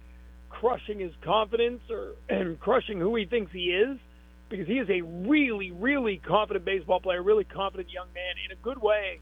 crushing 0.50 1.00
his 1.00 1.12
confidence 1.24 1.80
or 1.90 2.12
and 2.28 2.60
crushing 2.60 3.00
who 3.00 3.16
he 3.16 3.24
thinks 3.24 3.50
he 3.52 3.70
is 3.70 3.98
because 4.56 4.68
he 4.68 4.78
is 4.78 4.88
a 4.88 5.00
really, 5.00 5.72
really 5.72 6.18
confident 6.18 6.64
baseball 6.64 7.00
player, 7.00 7.22
really 7.22 7.42
confident 7.42 7.90
young 7.90 8.06
man 8.14 8.34
in 8.44 8.56
a 8.56 8.60
good 8.62 8.80
way. 8.80 9.20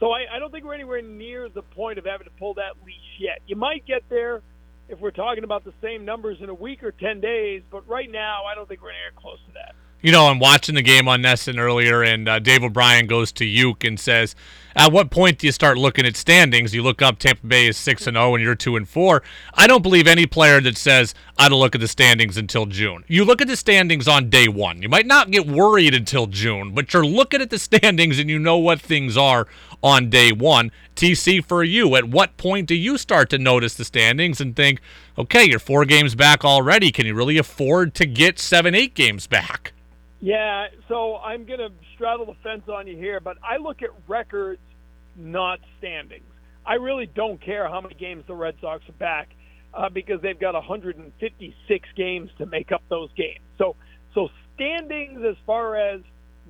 So 0.00 0.10
I, 0.10 0.24
I 0.34 0.38
don't 0.40 0.50
think 0.50 0.64
we're 0.64 0.74
anywhere 0.74 1.00
near 1.00 1.48
the 1.48 1.62
point 1.62 1.98
of 1.98 2.04
having 2.04 2.24
to 2.24 2.32
pull 2.38 2.54
that 2.54 2.72
leash 2.84 3.20
yet. 3.20 3.38
You 3.46 3.54
might 3.54 3.86
get 3.86 4.02
there 4.08 4.42
if 4.88 4.98
we're 4.98 5.12
talking 5.12 5.44
about 5.44 5.64
the 5.64 5.72
same 5.80 6.04
numbers 6.04 6.38
in 6.40 6.48
a 6.48 6.54
week 6.54 6.82
or 6.82 6.90
10 6.90 7.20
days, 7.20 7.62
but 7.70 7.86
right 7.88 8.10
now 8.10 8.42
I 8.50 8.56
don't 8.56 8.68
think 8.68 8.82
we're 8.82 8.90
anywhere 8.90 9.12
close 9.16 9.38
to 9.46 9.52
that 9.52 9.74
you 10.04 10.12
know, 10.12 10.26
I'm 10.26 10.38
watching 10.38 10.74
the 10.74 10.82
game 10.82 11.08
on 11.08 11.22
NESN 11.22 11.58
earlier, 11.58 12.02
and 12.02 12.28
uh, 12.28 12.38
Dave 12.38 12.62
O'Brien 12.62 13.06
goes 13.06 13.32
to 13.32 13.44
Youk 13.46 13.88
and 13.88 13.98
says, 13.98 14.36
"At 14.76 14.92
what 14.92 15.10
point 15.10 15.38
do 15.38 15.46
you 15.46 15.52
start 15.52 15.78
looking 15.78 16.06
at 16.06 16.16
standings? 16.16 16.74
You 16.74 16.82
look 16.82 17.02
up 17.02 17.18
Tampa 17.18 17.46
Bay 17.46 17.66
is 17.66 17.76
six 17.76 18.06
and 18.06 18.16
zero, 18.16 18.30
oh 18.30 18.34
and 18.34 18.44
you're 18.44 18.54
two 18.54 18.76
and 18.76 18.88
four. 18.88 19.22
I 19.54 19.66
don't 19.66 19.82
believe 19.82 20.06
any 20.06 20.26
player 20.26 20.60
that 20.60 20.76
says 20.76 21.14
I 21.38 21.48
don't 21.48 21.60
look 21.60 21.74
at 21.74 21.80
the 21.80 21.88
standings 21.88 22.36
until 22.36 22.66
June. 22.66 23.04
You 23.08 23.24
look 23.24 23.40
at 23.40 23.48
the 23.48 23.56
standings 23.56 24.08
on 24.08 24.30
day 24.30 24.48
one. 24.48 24.82
You 24.82 24.88
might 24.88 25.06
not 25.06 25.30
get 25.30 25.46
worried 25.46 25.94
until 25.94 26.26
June, 26.26 26.74
but 26.74 26.92
you're 26.92 27.04
looking 27.04 27.40
at 27.40 27.50
the 27.50 27.58
standings 27.58 28.18
and 28.18 28.30
you 28.30 28.38
know 28.38 28.58
what 28.58 28.80
things 28.80 29.16
are 29.16 29.46
on 29.82 30.10
day 30.10 30.32
one. 30.32 30.72
TC 30.96 31.44
for 31.44 31.62
you, 31.62 31.94
at 31.96 32.08
what 32.08 32.36
point 32.36 32.68
do 32.68 32.74
you 32.74 32.96
start 32.96 33.28
to 33.30 33.38
notice 33.38 33.74
the 33.74 33.84
standings 33.84 34.40
and 34.40 34.56
think, 34.56 34.80
okay, 35.18 35.44
you're 35.44 35.58
four 35.58 35.84
games 35.84 36.14
back 36.14 36.44
already? 36.44 36.90
Can 36.90 37.06
you 37.06 37.14
really 37.14 37.36
afford 37.36 37.94
to 37.96 38.06
get 38.06 38.38
seven, 38.38 38.74
eight 38.74 38.94
games 38.94 39.26
back? 39.26 39.73
Yeah, 40.24 40.68
so 40.88 41.16
I'm 41.16 41.44
going 41.44 41.58
to 41.58 41.68
straddle 41.94 42.24
the 42.24 42.32
fence 42.42 42.62
on 42.66 42.86
you 42.86 42.96
here, 42.96 43.20
but 43.20 43.36
I 43.44 43.58
look 43.58 43.82
at 43.82 43.90
records, 44.08 44.62
not 45.14 45.58
standings. 45.76 46.24
I 46.64 46.76
really 46.76 47.04
don't 47.14 47.44
care 47.44 47.68
how 47.68 47.82
many 47.82 47.94
games 47.94 48.24
the 48.26 48.34
Red 48.34 48.54
Sox 48.58 48.82
are 48.88 48.92
back 48.92 49.28
uh, 49.74 49.90
because 49.90 50.22
they've 50.22 50.40
got 50.40 50.54
156 50.54 51.88
games 51.94 52.30
to 52.38 52.46
make 52.46 52.72
up 52.72 52.80
those 52.88 53.10
games. 53.18 53.44
So, 53.58 53.76
so 54.14 54.28
standings 54.54 55.20
as 55.28 55.36
far 55.44 55.76
as 55.76 56.00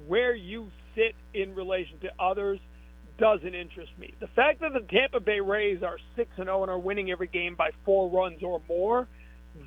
where 0.06 0.36
you 0.36 0.70
sit 0.94 1.16
in 1.34 1.56
relation 1.56 1.98
to 2.02 2.10
others 2.22 2.60
doesn't 3.18 3.56
interest 3.56 3.90
me. 3.98 4.14
The 4.20 4.28
fact 4.36 4.60
that 4.60 4.72
the 4.72 4.86
Tampa 4.88 5.18
Bay 5.18 5.40
Rays 5.40 5.82
are 5.82 5.96
6 6.14 6.30
and 6.36 6.46
0 6.46 6.62
and 6.62 6.70
are 6.70 6.78
winning 6.78 7.10
every 7.10 7.26
game 7.26 7.56
by 7.56 7.70
4 7.84 8.08
runs 8.08 8.40
or 8.40 8.62
more, 8.68 9.08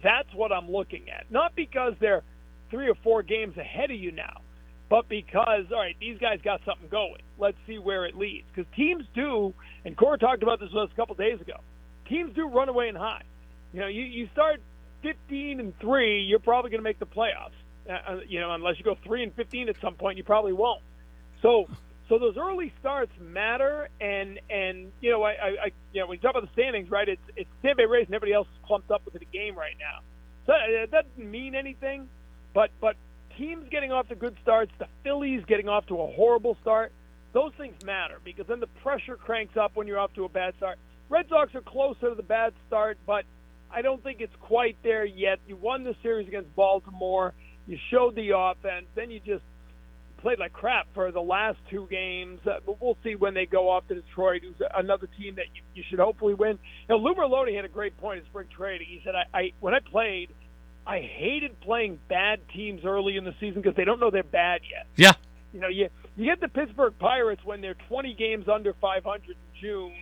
that's 0.01 0.33
what 0.33 0.53
I'm 0.53 0.71
looking 0.71 1.09
at. 1.09 1.29
Not 1.29 1.57
because 1.57 1.91
they're 1.99 2.23
three 2.69 2.89
or 2.89 2.95
four 3.03 3.23
games 3.23 3.57
ahead 3.57 3.91
of 3.91 3.97
you 3.97 4.11
now. 4.11 4.41
But 4.89 5.09
because, 5.09 5.65
all 5.71 5.79
right, 5.79 5.95
these 5.99 6.17
guys 6.17 6.39
got 6.43 6.61
something 6.65 6.87
going. 6.89 7.21
Let's 7.37 7.57
see 7.67 7.77
where 7.77 8.05
it 8.05 8.15
leads. 8.15 8.47
Because 8.53 8.71
teams 8.75 9.03
do, 9.13 9.53
and 9.83 9.97
Cora 9.97 10.17
talked 10.17 10.43
about 10.43 10.59
this 10.59 10.69
with 10.73 10.83
us 10.83 10.89
a 10.93 10.95
couple 10.95 11.15
days 11.15 11.41
ago, 11.41 11.59
teams 12.07 12.33
do 12.33 12.47
run 12.47 12.69
away 12.69 12.87
and 12.87 12.97
high. 12.97 13.23
You 13.73 13.81
know, 13.81 13.87
you, 13.87 14.03
you 14.03 14.29
start 14.31 14.61
15 15.03 15.59
and 15.59 15.77
3, 15.79 16.21
you're 16.23 16.39
probably 16.39 16.71
going 16.71 16.79
to 16.79 16.83
make 16.83 16.99
the 16.99 17.05
playoffs. 17.05 17.51
Uh, 17.89 17.93
uh, 17.93 18.19
you 18.27 18.39
know, 18.39 18.53
unless 18.53 18.77
you 18.77 18.85
go 18.85 18.95
3 19.03 19.23
and 19.23 19.33
15 19.33 19.69
at 19.69 19.75
some 19.81 19.95
point, 19.95 20.17
you 20.17 20.23
probably 20.23 20.53
won't. 20.53 20.81
So, 21.41 21.67
so 22.09 22.17
those 22.17 22.37
early 22.37 22.73
starts 22.79 23.11
matter, 23.19 23.89
and 23.99 24.39
and 24.49 24.91
you 25.01 25.11
know, 25.11 25.23
I, 25.23 25.31
I, 25.31 25.71
you 25.91 26.01
know, 26.01 26.07
when 26.07 26.17
you 26.17 26.21
talk 26.21 26.31
about 26.31 26.43
the 26.43 26.53
standings, 26.53 26.89
right? 26.89 27.07
It's 27.07 27.21
it's 27.35 27.49
Tampa 27.61 27.83
Bay 27.83 27.85
Rays 27.85 28.05
and 28.07 28.15
everybody 28.15 28.33
else 28.33 28.47
is 28.47 28.65
clumped 28.65 28.91
up 28.91 29.03
within 29.05 29.21
a 29.21 29.31
game 29.31 29.55
right 29.55 29.75
now. 29.77 29.99
So 30.45 30.53
uh, 30.53 30.83
it 30.83 30.91
doesn't 30.91 31.17
mean 31.17 31.53
anything. 31.53 32.07
But 32.57 32.71
but 32.81 32.95
teams 33.37 33.67
getting 33.69 33.91
off 33.91 34.07
to 34.07 34.15
good 34.15 34.35
starts, 34.41 34.71
the 34.79 34.87
Phillies 35.03 35.43
getting 35.47 35.69
off 35.69 35.85
to 35.89 36.01
a 36.01 36.07
horrible 36.07 36.57
start, 36.59 36.91
those 37.31 37.51
things 37.55 37.75
matter 37.85 38.17
because 38.25 38.47
then 38.47 38.59
the 38.59 38.69
pressure 38.81 39.15
cranks 39.15 39.55
up 39.55 39.73
when 39.75 39.85
you're 39.85 39.99
off 39.99 40.11
to 40.15 40.25
a 40.25 40.29
bad 40.29 40.55
start. 40.57 40.79
Red 41.07 41.27
Sox 41.29 41.53
are 41.53 41.61
closer 41.61 42.09
to 42.09 42.15
the 42.15 42.23
bad 42.23 42.53
start, 42.65 42.97
but 43.05 43.25
I 43.69 43.83
don't 43.83 44.01
think 44.01 44.21
it's 44.21 44.35
quite 44.41 44.75
there 44.81 45.05
yet. 45.05 45.37
You 45.47 45.55
won 45.55 45.83
the 45.83 45.95
series 46.01 46.27
against 46.27 46.55
Baltimore. 46.55 47.35
You 47.67 47.77
showed 47.91 48.15
the 48.15 48.31
offense. 48.35 48.87
Then 48.95 49.11
you 49.11 49.19
just 49.19 49.43
played 50.17 50.39
like 50.39 50.51
crap 50.51 50.87
for 50.95 51.11
the 51.11 51.21
last 51.21 51.59
two 51.69 51.87
games. 51.91 52.39
Uh, 52.43 52.57
but 52.65 52.81
we'll 52.81 52.97
see 53.03 53.13
when 53.13 53.35
they 53.35 53.45
go 53.45 53.69
off 53.69 53.87
to 53.89 53.93
Detroit, 53.93 54.41
who's 54.41 54.67
another 54.75 55.07
team 55.15 55.35
that 55.35 55.45
you, 55.53 55.61
you 55.75 55.83
should 55.91 55.99
hopefully 55.99 56.33
win. 56.33 56.57
Now, 56.89 56.95
Lou 56.95 57.13
Merloni 57.13 57.55
had 57.55 57.65
a 57.65 57.69
great 57.69 57.95
point 57.99 58.21
in 58.21 58.25
spring 58.25 58.47
training. 58.49 58.87
He 58.89 58.99
said, 59.05 59.13
I, 59.13 59.37
I 59.37 59.51
when 59.59 59.75
I 59.75 59.79
played– 59.91 60.31
I 60.87 61.01
hated 61.01 61.59
playing 61.59 61.99
bad 62.07 62.39
teams 62.55 62.85
early 62.85 63.17
in 63.17 63.25
the 63.25 63.33
season 63.41 63.61
because 63.61 63.75
they 63.75 63.83
don't 63.83 63.99
know 63.99 64.09
they're 64.09 64.23
bad 64.23 64.61
yet. 64.71 64.87
Yeah. 64.95 65.13
You 65.53 65.59
know, 65.59 65.67
you 65.67 65.89
you 66.15 66.25
get 66.25 66.39
the 66.39 66.47
Pittsburgh 66.47 66.93
Pirates 66.97 67.41
when 67.43 67.61
they're 67.61 67.75
20 67.89 68.13
games 68.13 68.47
under 68.47 68.73
500 68.73 69.29
in 69.29 69.35
June, 69.59 69.93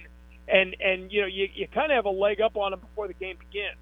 and 0.48 0.76
and 0.80 1.12
you 1.12 1.22
know 1.22 1.28
you 1.28 1.48
you 1.54 1.68
kind 1.68 1.92
of 1.92 1.96
have 1.96 2.06
a 2.06 2.10
leg 2.10 2.40
up 2.40 2.56
on 2.56 2.72
them 2.72 2.80
before 2.80 3.08
the 3.08 3.14
game 3.16 3.38
begins. 3.38 3.78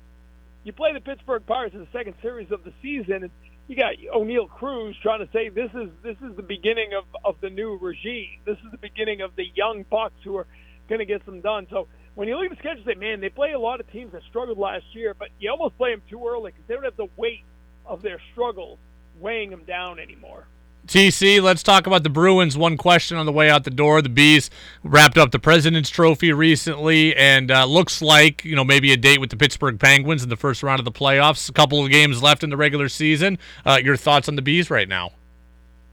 You 0.64 0.72
play 0.72 0.94
the 0.94 1.02
Pittsburgh 1.02 1.46
Pirates 1.46 1.76
in 1.76 1.82
the 1.82 1.88
second 1.92 2.16
series 2.22 2.52
of 2.52 2.64
the 2.64 2.72
season, 2.82 3.24
and 3.24 3.32
you 3.68 3.76
got 3.76 3.96
Oneil 4.16 4.50
Cruz 4.50 4.96
trying 5.02 5.26
to 5.26 5.32
say 5.34 5.50
this 5.50 5.72
is 5.74 5.90
this 6.04 6.18
is 6.26 6.36
the 6.38 6.44
beginning 6.44 6.94
of 6.98 7.04
of 7.26 7.36
the 7.42 7.50
new 7.50 7.78
regime. 7.78 8.40
This 8.46 8.58
is 8.60 8.72
the 8.72 8.78
beginning 8.78 9.22
of 9.22 9.36
the 9.36 9.46
young 9.56 9.84
bucks 9.90 10.16
who 10.24 10.38
are 10.38 10.48
going 10.88 11.00
to 11.00 11.06
get 11.06 11.22
some 11.26 11.42
done. 11.42 11.68
So 11.70 11.88
when 12.16 12.28
you 12.28 12.38
look 12.38 12.46
at 12.46 12.52
the 12.52 12.58
schedule, 12.58 12.84
say, 12.86 12.96
man, 12.96 13.22
they 13.22 13.30
play 13.30 13.54
a 13.54 13.60
lot 13.60 13.80
of 13.80 13.92
teams 13.92 14.12
that 14.12 14.22
struggled 14.30 14.58
last 14.58 14.86
year, 14.94 15.16
but 15.18 15.30
you 15.40 15.50
almost 15.50 15.78
play 15.78 15.92
them 15.92 16.02
too 16.10 16.26
early 16.28 16.52
because 16.52 16.66
they 16.68 16.76
don't 16.76 16.84
have 16.84 16.98
the 16.98 17.10
weight 17.18 17.44
of 17.86 18.02
their 18.02 18.20
struggles 18.32 18.78
weighing 19.20 19.50
them 19.50 19.64
down 19.66 20.00
anymore. 20.00 20.48
TC, 20.88 21.42
let's 21.42 21.64
talk 21.64 21.88
about 21.88 22.04
the 22.04 22.10
Bruins. 22.10 22.58
One 22.58 22.76
question 22.76 23.16
on 23.16 23.26
the 23.26 23.32
way 23.32 23.50
out 23.50 23.64
the 23.64 23.72
door. 23.72 24.02
The 24.02 24.10
Bees 24.10 24.50
wrapped 24.84 25.18
up 25.18 25.32
the 25.32 25.40
President's 25.40 25.90
Trophy 25.90 26.34
recently, 26.34 27.16
and 27.16 27.50
uh, 27.50 27.64
looks 27.64 28.02
like 28.02 28.44
you 28.44 28.54
know 28.54 28.66
maybe 28.66 28.92
a 28.92 28.98
date 28.98 29.22
with 29.22 29.30
the 29.30 29.38
Pittsburgh 29.38 29.80
Penguins 29.80 30.24
in 30.24 30.30
the 30.30 30.36
first 30.36 30.62
round 30.62 30.80
of 30.80 30.86
the 30.86 30.92
playoffs. 30.92 31.50
A 31.50 31.54
couple 31.54 31.84
of 31.84 31.90
games 31.90 32.22
left 32.22 32.44
in 32.44 32.50
the 32.50 32.58
regular 32.58 32.90
season. 32.90 33.40
Uh, 33.66 33.80
your 33.82 33.96
thoughts 33.96 34.28
on 34.28 34.36
the 34.36 34.42
Bees 34.42 34.70
right 34.70 34.90
now? 34.90 35.12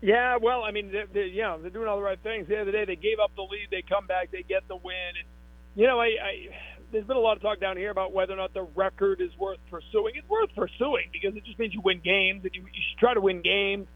Yeah, 0.03 0.39
well, 0.39 0.65
I 0.65 0.73
mean, 0.73 0.91
they're, 0.91 1.07
they're, 1.07 1.27
you 1.27 1.43
know, 1.43 1.61
they're 1.61 1.71
doing 1.71 1.87
all 1.87 1.97
the 1.97 2.03
right 2.03 2.19
things. 2.19 2.49
The 2.49 2.61
other 2.61 2.73
day, 2.73 2.85
they 2.85 2.97
gave 2.97 3.19
up 3.21 3.31
the 3.37 3.43
lead. 3.43 3.69
They 3.71 3.83
come 3.83 4.07
back. 4.07 4.31
They 4.33 4.43
get 4.43 4.67
the 4.67 4.77
win. 4.77 4.95
And, 5.19 5.29
you 5.75 5.87
know, 5.87 6.01
I, 6.01 6.07
I 6.07 6.49
there's 6.93 7.07
been 7.07 7.17
a 7.17 7.21
lot 7.21 7.37
of 7.37 7.43
talk 7.43 7.61
down 7.61 7.77
here 7.77 7.91
about 7.91 8.13
whether 8.13 8.33
or 8.33 8.37
not 8.37 8.53
the 8.53 8.67
record 8.75 9.21
is 9.21 9.31
worth 9.39 9.59
pursuing. 9.71 10.15
It's 10.17 10.29
worth 10.29 10.51
pursuing 10.55 11.11
because 11.13 11.37
it 11.37 11.45
just 11.45 11.59
means 11.59 11.73
you 11.73 11.81
win 11.85 12.01
games, 12.03 12.45
and 12.45 12.55
you, 12.55 12.63
you 12.63 12.83
should 12.91 12.99
try 12.99 13.15
to 13.15 13.21
win 13.21 13.43
games. 13.43 13.87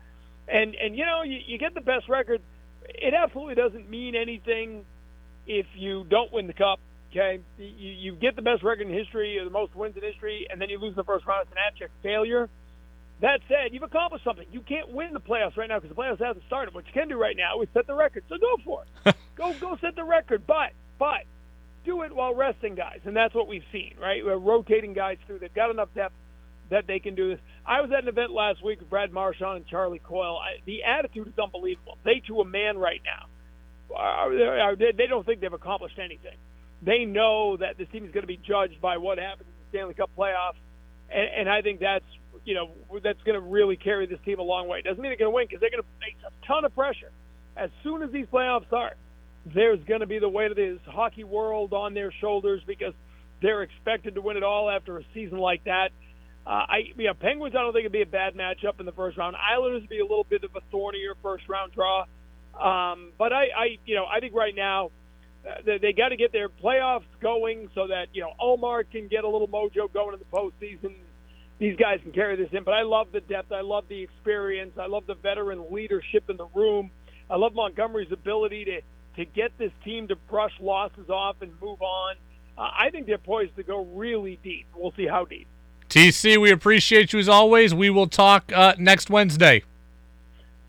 And 0.49 0.75
and 0.75 0.97
you 0.97 1.05
know, 1.05 1.23
you, 1.23 1.39
you 1.47 1.59
get 1.59 1.75
the 1.75 1.81
best 1.81 2.09
record. 2.09 2.41
It 2.89 3.15
absolutely 3.15 3.55
doesn't 3.55 3.89
mean 3.89 4.15
anything 4.15 4.85
if 5.47 5.67
you 5.75 6.05
don't 6.09 6.33
win 6.33 6.47
the 6.47 6.53
cup. 6.53 6.81
Okay, 7.11 7.41
you, 7.59 7.91
you 7.91 8.13
get 8.17 8.37
the 8.37 8.43
best 8.43 8.63
record 8.63 8.87
in 8.87 8.93
history, 8.93 9.39
or 9.39 9.45
the 9.45 9.51
most 9.51 9.75
wins 9.75 9.97
in 9.97 10.03
history, 10.03 10.47
and 10.51 10.61
then 10.61 10.69
you 10.69 10.79
lose 10.79 10.97
the 10.97 11.05
first 11.05 11.27
round. 11.27 11.43
It's 11.43 11.53
an 11.53 11.59
abject 11.67 11.93
failure. 12.03 12.49
That 13.21 13.41
said, 13.49 13.73
you've 13.73 13.85
accomplished 13.85 14.25
something. 14.25 14.47
You 14.51 14.61
can't 14.61 14.91
win 14.91 15.13
the 15.13 15.21
playoffs 15.21 15.57
right 15.57 15.69
now 15.69 15.79
because 15.79 15.95
the 15.95 16.01
playoffs 16.01 16.19
haven't 16.19 16.45
started. 16.47 16.75
What 16.75 16.87
you 16.87 16.93
can 16.93 17.09
do 17.09 17.17
right 17.17 17.37
now 17.37 17.63
is 17.63 17.69
set 17.73 17.87
the 17.87 17.95
record. 17.95 18.25
So 18.29 18.37
go 18.39 18.57
for 18.65 18.83
it. 18.83 19.15
go 19.37 19.55
go 19.61 19.79
set 19.81 19.95
the 19.95 20.05
record. 20.05 20.47
But 20.47 20.73
but 20.99 21.23
do 21.85 22.03
it 22.03 22.15
while 22.15 22.35
resting 22.35 22.75
guys, 22.75 23.01
and 23.05 23.17
that's 23.17 23.35
what 23.35 23.49
we've 23.49 23.65
seen. 23.73 23.95
Right, 24.01 24.25
we're 24.25 24.37
rotating 24.37 24.95
guys 24.95 25.19
through. 25.27 25.39
They've 25.41 25.55
got 25.55 25.71
enough 25.71 25.89
depth 25.95 26.15
that 26.71 26.87
they 26.87 26.99
can 26.99 27.15
do 27.15 27.31
this. 27.31 27.39
I 27.67 27.81
was 27.81 27.91
at 27.97 28.03
an 28.03 28.09
event 28.09 28.33
last 28.33 28.65
week 28.65 28.81
with 28.81 28.91
Brad 28.91 29.13
Marchand 29.13 29.57
and 29.57 29.67
Charlie 29.67 30.01
Coyle. 30.01 30.39
I, 30.39 30.63
the 30.65 30.83
attitude 30.83 31.29
is 31.29 31.39
unbelievable. 31.39 31.99
They 32.05 32.23
to 32.29 32.41
a 32.41 32.45
man 32.45 32.79
right 32.79 33.01
now. 33.05 33.27
Uh, 33.95 33.99
Are, 33.99 34.73
uh, 34.73 34.75
they 34.77 35.07
don't 35.07 35.25
think 35.25 35.41
they've 35.41 35.53
accomplished 35.53 35.99
anything. 35.99 36.37
They 36.83 37.05
know 37.05 37.57
that 37.59 37.79
this 37.79 37.89
team 37.93 38.05
is 38.05 38.11
going 38.13 38.23
to 38.23 38.29
be 38.29 38.39
judged 38.39 38.81
by 38.81 38.97
what 38.97 39.19
happens 39.19 39.49
in 39.49 39.55
the 39.61 39.79
Stanley 39.79 39.95
Cup 39.95 40.11
playoffs, 40.17 40.59
and, 41.11 41.29
and 41.41 41.49
I 41.49 41.63
think 41.63 41.81
that's 41.81 42.05
you 42.45 42.55
know 42.55 42.73
that's 43.03 43.23
going 43.25 43.41
to 43.41 43.47
really 43.47 43.77
carry 43.77 44.07
this 44.07 44.19
team 44.25 44.39
a 44.39 44.43
long 44.43 44.69
way. 44.69 44.83
Doesn't 44.83 45.01
mean 45.01 45.11
they're 45.11 45.19
going 45.19 45.31
to 45.31 45.35
win 45.35 45.47
because 45.49 45.61
they're 45.61 45.71
going 45.71 45.83
to 45.83 45.89
face 46.01 46.17
a 46.27 46.47
ton 46.47 46.65
of 46.65 46.75
pressure 46.75 47.13
as 47.57 47.71
soon 47.83 48.03
as 48.03 48.11
these 48.11 48.27
playoffs 48.27 48.67
start. 48.67 48.97
There's 49.53 49.83
going 49.85 50.01
to 50.01 50.07
be 50.07 50.19
the 50.19 50.29
weight 50.29 50.51
of 50.51 50.57
this 50.57 50.79
hockey 50.87 51.25
world 51.25 51.73
on 51.73 51.95
their 51.95 52.13
shoulders 52.21 52.63
because 52.67 52.95
they're 53.43 53.63
expected 53.63 54.15
to 54.15 54.23
win 54.23 54.37
it 54.37 54.43
all 54.43 54.71
after 54.71 54.99
a 54.99 55.03
season 55.13 55.39
like 55.39 55.65
that. 55.65 55.91
Uh, 56.47 56.51
I, 56.51 56.93
know, 56.97 57.15
Penguins. 57.15 57.55
I 57.57 57.63
don't 57.63 57.73
think 57.73 57.83
it'd 57.83 57.93
be 57.93 58.03
a 58.03 58.07
bad 58.07 58.35
matchup 58.35 58.81
in 58.81 58.87
the 58.87 58.93
first 58.93 59.17
round. 59.17 59.37
Islanders 59.37 59.83
would 59.83 59.91
be 59.91 60.01
a 60.01 60.05
little 60.05 60.27
bit 60.29 60.45
of 60.45 60.51
a 60.57 60.61
thornier 60.71 61.15
first 61.23 61.49
round 61.49 61.73
draw. 61.73 62.05
Um, 62.55 63.13
but 63.19 63.33
I, 63.33 63.45
I, 63.57 63.79
you 63.85 63.95
know, 63.95 64.05
I 64.05 64.21
think 64.21 64.35
right 64.35 64.55
now 64.55 64.91
uh, 65.47 65.63
they, 65.65 65.79
they 65.79 65.93
got 65.93 66.11
to 66.11 66.17
get 66.17 66.33
their 66.33 66.49
playoffs 66.49 67.05
going 67.21 67.69
so 67.75 67.89
that 67.89 68.09
you 68.13 68.23
know 68.23 68.33
Omar 68.41 68.85
can 68.85 69.09
get 69.09 69.25
a 69.25 69.29
little 69.29 69.49
mojo 69.49 69.93
going 69.93 70.15
in 70.15 70.21
the 70.21 70.27
postseason. 70.27 70.95
These 71.59 71.77
guys 71.77 72.01
can 72.03 72.13
carry 72.13 72.37
this 72.37 72.49
in. 72.53 72.63
But 72.65 72.75
I 72.75 72.83
love 72.83 73.09
the 73.13 73.21
depth. 73.21 73.53
I 73.53 73.63
love 73.63 73.85
the 73.89 74.03
experience. 74.03 74.73
I 74.79 74.87
love 74.87 75.07
the 75.07 75.15
veteran 75.15 75.67
leadership 75.71 76.29
in 76.29 76.37
the 76.37 76.47
room. 76.55 76.91
I 77.31 77.37
love 77.37 77.55
Montgomery's 77.55 78.13
ability 78.13 78.65
to 78.67 78.81
to 79.17 79.25
get 79.25 79.57
this 79.59 79.73
team 79.85 80.09
to 80.09 80.17
brush 80.17 80.53
losses 80.61 81.09
off 81.09 81.37
and 81.41 81.53
move 81.61 81.81
on. 81.83 82.17
Uh, 82.57 82.71
I 82.79 82.91
think 82.91 83.07
they're 83.07 83.19
poised 83.19 83.57
to 83.57 83.63
go 83.63 83.85
really 83.85 84.39
deep. 84.43 84.67
We'll 84.75 84.93
see 84.97 85.07
how 85.07 85.25
deep. 85.25 85.47
TC, 85.89 86.39
we 86.39 86.51
appreciate 86.51 87.13
you 87.13 87.19
as 87.19 87.29
always. 87.29 87.75
We 87.75 87.91
will 87.91 88.07
talk 88.07 88.51
uh, 88.55 88.75
next 88.79 89.11
Wednesday. 89.11 89.63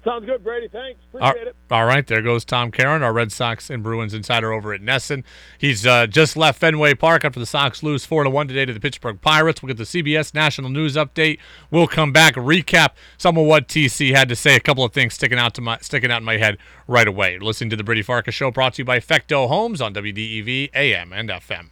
Sounds 0.06 0.26
good, 0.28 0.44
Brady. 0.44 0.68
Thanks. 0.68 1.02
Appreciate 1.12 1.48
it. 1.48 1.56
All 1.72 1.86
right, 1.86 2.06
there 2.06 2.22
goes 2.22 2.46
Tom 2.46 2.70
Caron, 2.70 3.02
our 3.02 3.12
Red 3.12 3.32
Sox 3.32 3.72
and 3.72 3.82
Bruins 3.82 4.14
insider 4.14 4.54
over 4.54 4.72
at 4.72 4.82
NESN. 4.82 5.24
He's 5.58 5.84
uh, 5.84 6.06
just 6.06 6.38
left 6.38 6.60
Fenway 6.60 6.94
Park 6.94 7.26
after 7.26 7.40
the 7.40 7.46
Sox 7.48 7.82
lose 7.82 8.06
four 8.06 8.24
to 8.24 8.30
one 8.30 8.48
today 8.48 8.66
to 8.66 8.74
the 8.74 8.80
Pittsburgh 8.80 9.20
Pirates. 9.20 9.64
We'll 9.64 9.74
get 9.74 9.78
the 9.78 9.84
CBS 9.84 10.36
National 10.36 10.70
News 10.70 10.96
update. 10.96 11.40
We'll 11.72 11.88
come 11.88 12.14
back 12.14 12.36
recap 12.36 12.90
some 13.18 13.36
of 13.36 13.48
what 13.48 13.68
TC 13.68 14.16
had 14.16 14.30
to 14.30 14.36
say. 14.36 14.56
A 14.56 14.60
couple 14.60 14.84
of 14.84 14.94
things 14.94 15.16
sticking 15.16 15.40
out 15.40 15.56
to 15.56 15.62
my 15.62 15.80
sticking 15.82 16.12
out 16.12 16.18
in 16.18 16.24
my 16.24 16.38
head 16.38 16.60
right 16.88 17.08
away. 17.08 17.40
Listening 17.40 17.72
to 17.72 17.76
the 17.76 17.84
Brady 17.84 18.04
Farkas 18.04 18.36
Show, 18.36 18.52
brought 18.52 18.76
to 18.76 18.82
you 18.84 18.86
by 18.86 19.00
Fecteau 19.00 19.48
Homes 19.48 19.82
on 19.82 19.94
WDEV 19.96 20.70
AM 20.76 21.12
and 21.12 21.30
FM. 21.30 21.70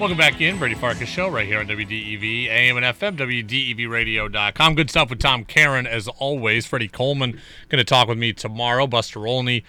Welcome 0.00 0.16
back 0.16 0.40
in, 0.40 0.58
Brady 0.58 0.76
Farkas 0.76 1.10
Show, 1.10 1.28
right 1.28 1.46
here 1.46 1.58
on 1.58 1.66
WDEV, 1.66 2.48
AM 2.48 2.78
and 2.78 2.86
FM, 2.86 3.18
WDEVradio.com. 3.18 4.74
Good 4.74 4.88
stuff 4.88 5.10
with 5.10 5.18
Tom 5.18 5.44
Caron, 5.44 5.86
as 5.86 6.08
always. 6.08 6.64
Freddie 6.64 6.88
Coleman 6.88 7.32
going 7.68 7.80
to 7.80 7.84
talk 7.84 8.08
with 8.08 8.16
me 8.16 8.32
tomorrow. 8.32 8.86
Buster 8.86 9.26
Olney 9.26 9.62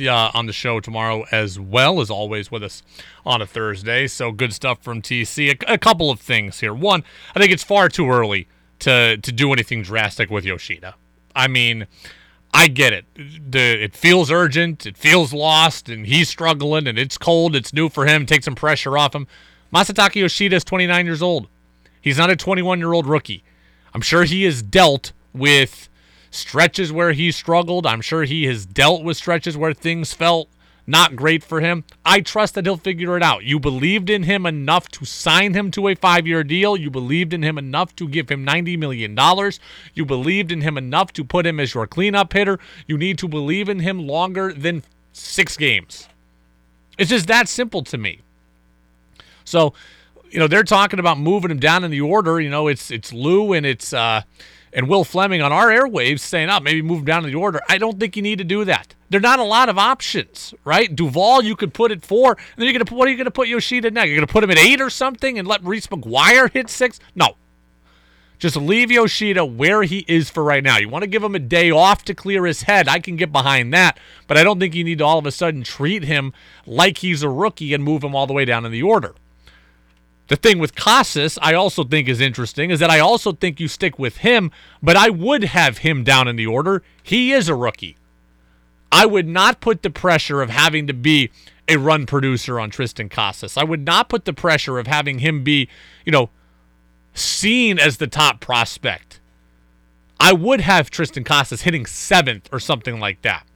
uh, 0.00 0.32
on 0.34 0.46
the 0.46 0.52
show 0.52 0.80
tomorrow, 0.80 1.24
as 1.30 1.60
well 1.60 2.00
as 2.00 2.10
always, 2.10 2.50
with 2.50 2.64
us 2.64 2.82
on 3.24 3.40
a 3.40 3.46
Thursday. 3.46 4.08
So 4.08 4.32
good 4.32 4.52
stuff 4.52 4.82
from 4.82 5.02
TC. 5.02 5.62
A, 5.62 5.74
a 5.74 5.78
couple 5.78 6.10
of 6.10 6.18
things 6.18 6.58
here. 6.58 6.74
One, 6.74 7.04
I 7.36 7.38
think 7.38 7.52
it's 7.52 7.62
far 7.62 7.88
too 7.88 8.10
early 8.10 8.48
to 8.80 9.16
to 9.18 9.30
do 9.30 9.52
anything 9.52 9.82
drastic 9.82 10.30
with 10.30 10.44
Yoshida. 10.44 10.96
I 11.36 11.46
mean, 11.46 11.86
I 12.52 12.66
get 12.66 12.92
it. 12.92 13.04
The, 13.14 13.84
it 13.84 13.94
feels 13.94 14.32
urgent. 14.32 14.84
It 14.84 14.96
feels 14.96 15.32
lost, 15.32 15.88
and 15.88 16.08
he's 16.08 16.28
struggling, 16.28 16.88
and 16.88 16.98
it's 16.98 17.16
cold. 17.16 17.54
It's 17.54 17.72
new 17.72 17.88
for 17.88 18.04
him. 18.04 18.26
Take 18.26 18.42
some 18.42 18.56
pressure 18.56 18.98
off 18.98 19.14
him. 19.14 19.28
Masataka 19.72 20.16
Yoshida 20.16 20.56
is 20.56 20.64
29 20.64 21.06
years 21.06 21.22
old. 21.22 21.48
He's 22.00 22.18
not 22.18 22.30
a 22.30 22.36
21 22.36 22.78
year 22.78 22.92
old 22.92 23.06
rookie. 23.06 23.42
I'm 23.92 24.00
sure 24.00 24.24
he 24.24 24.44
has 24.44 24.62
dealt 24.62 25.12
with 25.32 25.88
stretches 26.30 26.92
where 26.92 27.12
he 27.12 27.32
struggled. 27.32 27.86
I'm 27.86 28.00
sure 28.00 28.24
he 28.24 28.44
has 28.44 28.66
dealt 28.66 29.02
with 29.02 29.16
stretches 29.16 29.56
where 29.56 29.74
things 29.74 30.12
felt 30.12 30.48
not 30.86 31.16
great 31.16 31.42
for 31.42 31.60
him. 31.60 31.84
I 32.04 32.20
trust 32.20 32.54
that 32.54 32.64
he'll 32.64 32.76
figure 32.76 33.16
it 33.16 33.22
out. 33.22 33.44
You 33.44 33.58
believed 33.58 34.08
in 34.08 34.22
him 34.22 34.46
enough 34.46 34.88
to 34.90 35.04
sign 35.04 35.54
him 35.54 35.70
to 35.72 35.88
a 35.88 35.96
five 35.96 36.26
year 36.26 36.44
deal. 36.44 36.76
You 36.76 36.90
believed 36.90 37.32
in 37.32 37.42
him 37.42 37.58
enough 37.58 37.96
to 37.96 38.08
give 38.08 38.28
him 38.30 38.46
$90 38.46 38.78
million. 38.78 39.18
You 39.94 40.04
believed 40.04 40.52
in 40.52 40.60
him 40.60 40.78
enough 40.78 41.12
to 41.14 41.24
put 41.24 41.46
him 41.46 41.58
as 41.58 41.74
your 41.74 41.86
cleanup 41.86 42.32
hitter. 42.32 42.58
You 42.86 42.96
need 42.96 43.18
to 43.18 43.28
believe 43.28 43.68
in 43.68 43.80
him 43.80 44.06
longer 44.06 44.52
than 44.52 44.84
six 45.12 45.56
games. 45.56 46.08
It's 46.98 47.10
just 47.10 47.26
that 47.26 47.48
simple 47.48 47.82
to 47.84 47.98
me. 47.98 48.20
So, 49.46 49.72
you 50.30 50.38
know, 50.38 50.48
they're 50.48 50.64
talking 50.64 50.98
about 50.98 51.18
moving 51.18 51.50
him 51.50 51.58
down 51.58 51.84
in 51.84 51.90
the 51.90 52.02
order. 52.02 52.40
You 52.40 52.50
know, 52.50 52.68
it's 52.68 52.90
it's 52.90 53.12
Lou 53.12 53.54
and 53.54 53.64
it's 53.64 53.92
uh, 53.94 54.22
and 54.72 54.88
Will 54.88 55.04
Fleming 55.04 55.40
on 55.40 55.52
our 55.52 55.68
airwaves 55.68 56.20
saying, 56.20 56.50
"Oh, 56.50 56.60
maybe 56.60 56.82
move 56.82 56.98
him 56.98 57.04
down 57.06 57.24
in 57.24 57.30
the 57.30 57.38
order." 57.38 57.60
I 57.68 57.78
don't 57.78 57.98
think 57.98 58.16
you 58.16 58.22
need 58.22 58.38
to 58.38 58.44
do 58.44 58.64
that. 58.66 58.94
There 59.08 59.18
are 59.18 59.22
not 59.22 59.38
a 59.38 59.44
lot 59.44 59.68
of 59.68 59.78
options, 59.78 60.52
right? 60.64 60.94
Duvall, 60.94 61.42
you 61.42 61.56
could 61.56 61.72
put 61.72 61.92
it 61.92 62.04
four, 62.04 62.32
and 62.32 62.38
then 62.56 62.66
you're 62.66 62.78
gonna 62.78 62.94
what 62.94 63.08
are 63.08 63.10
you 63.10 63.16
gonna 63.16 63.30
put 63.30 63.48
Yoshida 63.48 63.90
next? 63.90 64.08
You're 64.08 64.16
gonna 64.16 64.26
put 64.26 64.44
him 64.44 64.50
at 64.50 64.58
eight 64.58 64.80
or 64.80 64.90
something 64.90 65.38
and 65.38 65.48
let 65.48 65.64
Reese 65.64 65.86
McGuire 65.86 66.52
hit 66.52 66.68
six? 66.68 67.00
No. 67.14 67.36
Just 68.38 68.56
leave 68.56 68.90
Yoshida 68.90 69.46
where 69.46 69.82
he 69.82 70.04
is 70.06 70.28
for 70.28 70.44
right 70.44 70.62
now. 70.62 70.76
You 70.76 70.90
want 70.90 71.04
to 71.04 71.08
give 71.08 71.22
him 71.22 71.34
a 71.34 71.38
day 71.38 71.70
off 71.70 72.04
to 72.04 72.14
clear 72.14 72.44
his 72.44 72.62
head. 72.62 72.86
I 72.86 72.98
can 72.98 73.16
get 73.16 73.32
behind 73.32 73.72
that, 73.72 73.98
but 74.26 74.36
I 74.36 74.44
don't 74.44 74.60
think 74.60 74.74
you 74.74 74.84
need 74.84 74.98
to 74.98 75.04
all 75.04 75.18
of 75.18 75.24
a 75.24 75.32
sudden 75.32 75.62
treat 75.62 76.02
him 76.02 76.34
like 76.66 76.98
he's 76.98 77.22
a 77.22 77.30
rookie 77.30 77.72
and 77.72 77.82
move 77.82 78.04
him 78.04 78.14
all 78.14 78.26
the 78.26 78.34
way 78.34 78.44
down 78.44 78.66
in 78.66 78.72
the 78.72 78.82
order. 78.82 79.14
The 80.28 80.36
thing 80.36 80.58
with 80.58 80.74
Casas, 80.74 81.38
I 81.40 81.54
also 81.54 81.84
think 81.84 82.08
is 82.08 82.20
interesting, 82.20 82.70
is 82.70 82.80
that 82.80 82.90
I 82.90 82.98
also 82.98 83.32
think 83.32 83.60
you 83.60 83.68
stick 83.68 83.98
with 83.98 84.18
him, 84.18 84.50
but 84.82 84.96
I 84.96 85.08
would 85.08 85.44
have 85.44 85.78
him 85.78 86.02
down 86.02 86.26
in 86.26 86.36
the 86.36 86.46
order. 86.46 86.82
He 87.02 87.32
is 87.32 87.48
a 87.48 87.54
rookie. 87.54 87.96
I 88.90 89.06
would 89.06 89.28
not 89.28 89.60
put 89.60 89.82
the 89.82 89.90
pressure 89.90 90.42
of 90.42 90.50
having 90.50 90.86
to 90.88 90.94
be 90.94 91.30
a 91.68 91.76
run 91.76 92.06
producer 92.06 92.58
on 92.58 92.70
Triston 92.70 93.10
Casas. 93.10 93.56
I 93.56 93.64
would 93.64 93.84
not 93.84 94.08
put 94.08 94.24
the 94.24 94.32
pressure 94.32 94.78
of 94.78 94.86
having 94.86 95.20
him 95.20 95.44
be, 95.44 95.68
you 96.04 96.12
know, 96.12 96.30
seen 97.14 97.78
as 97.78 97.96
the 97.96 98.06
top 98.06 98.40
prospect. 98.40 99.20
I 100.18 100.32
would 100.32 100.60
have 100.60 100.90
Triston 100.90 101.24
Casas 101.24 101.62
hitting 101.62 101.86
seventh 101.86 102.48
or 102.52 102.60
something 102.60 102.98
like 102.98 103.22
that. 103.22 103.46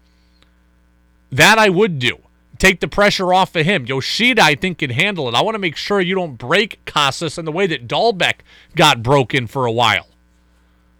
That 1.32 1.58
I 1.58 1.68
would 1.68 1.98
do 1.98 2.18
take 2.60 2.80
the 2.80 2.88
pressure 2.88 3.32
off 3.32 3.56
of 3.56 3.64
him. 3.64 3.86
Yoshida, 3.86 4.42
I 4.42 4.54
think, 4.54 4.78
can 4.78 4.90
handle 4.90 5.28
it. 5.28 5.34
I 5.34 5.42
want 5.42 5.54
to 5.54 5.60
make 5.60 5.76
sure 5.76 6.00
you 6.00 6.14
don't 6.14 6.36
break 6.36 6.84
Casas 6.84 7.38
in 7.38 7.44
the 7.44 7.52
way 7.52 7.66
that 7.66 7.88
Dalbec 7.88 8.40
got 8.76 9.02
broken 9.02 9.46
for 9.46 9.66
a 9.66 9.72
while, 9.72 10.06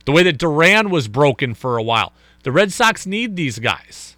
the 0.07 0.13
way 0.13 0.23
that 0.25 0.39
Duran 0.39 0.91
was 0.91 1.07
broken 1.07 1.55
for 1.55 1.77
a 1.77 1.83
while. 1.83 2.13
The 2.43 2.51
Red 2.51 2.73
Sox 2.73 3.07
need 3.07 3.37
these 3.37 3.59
guys. 3.59 4.17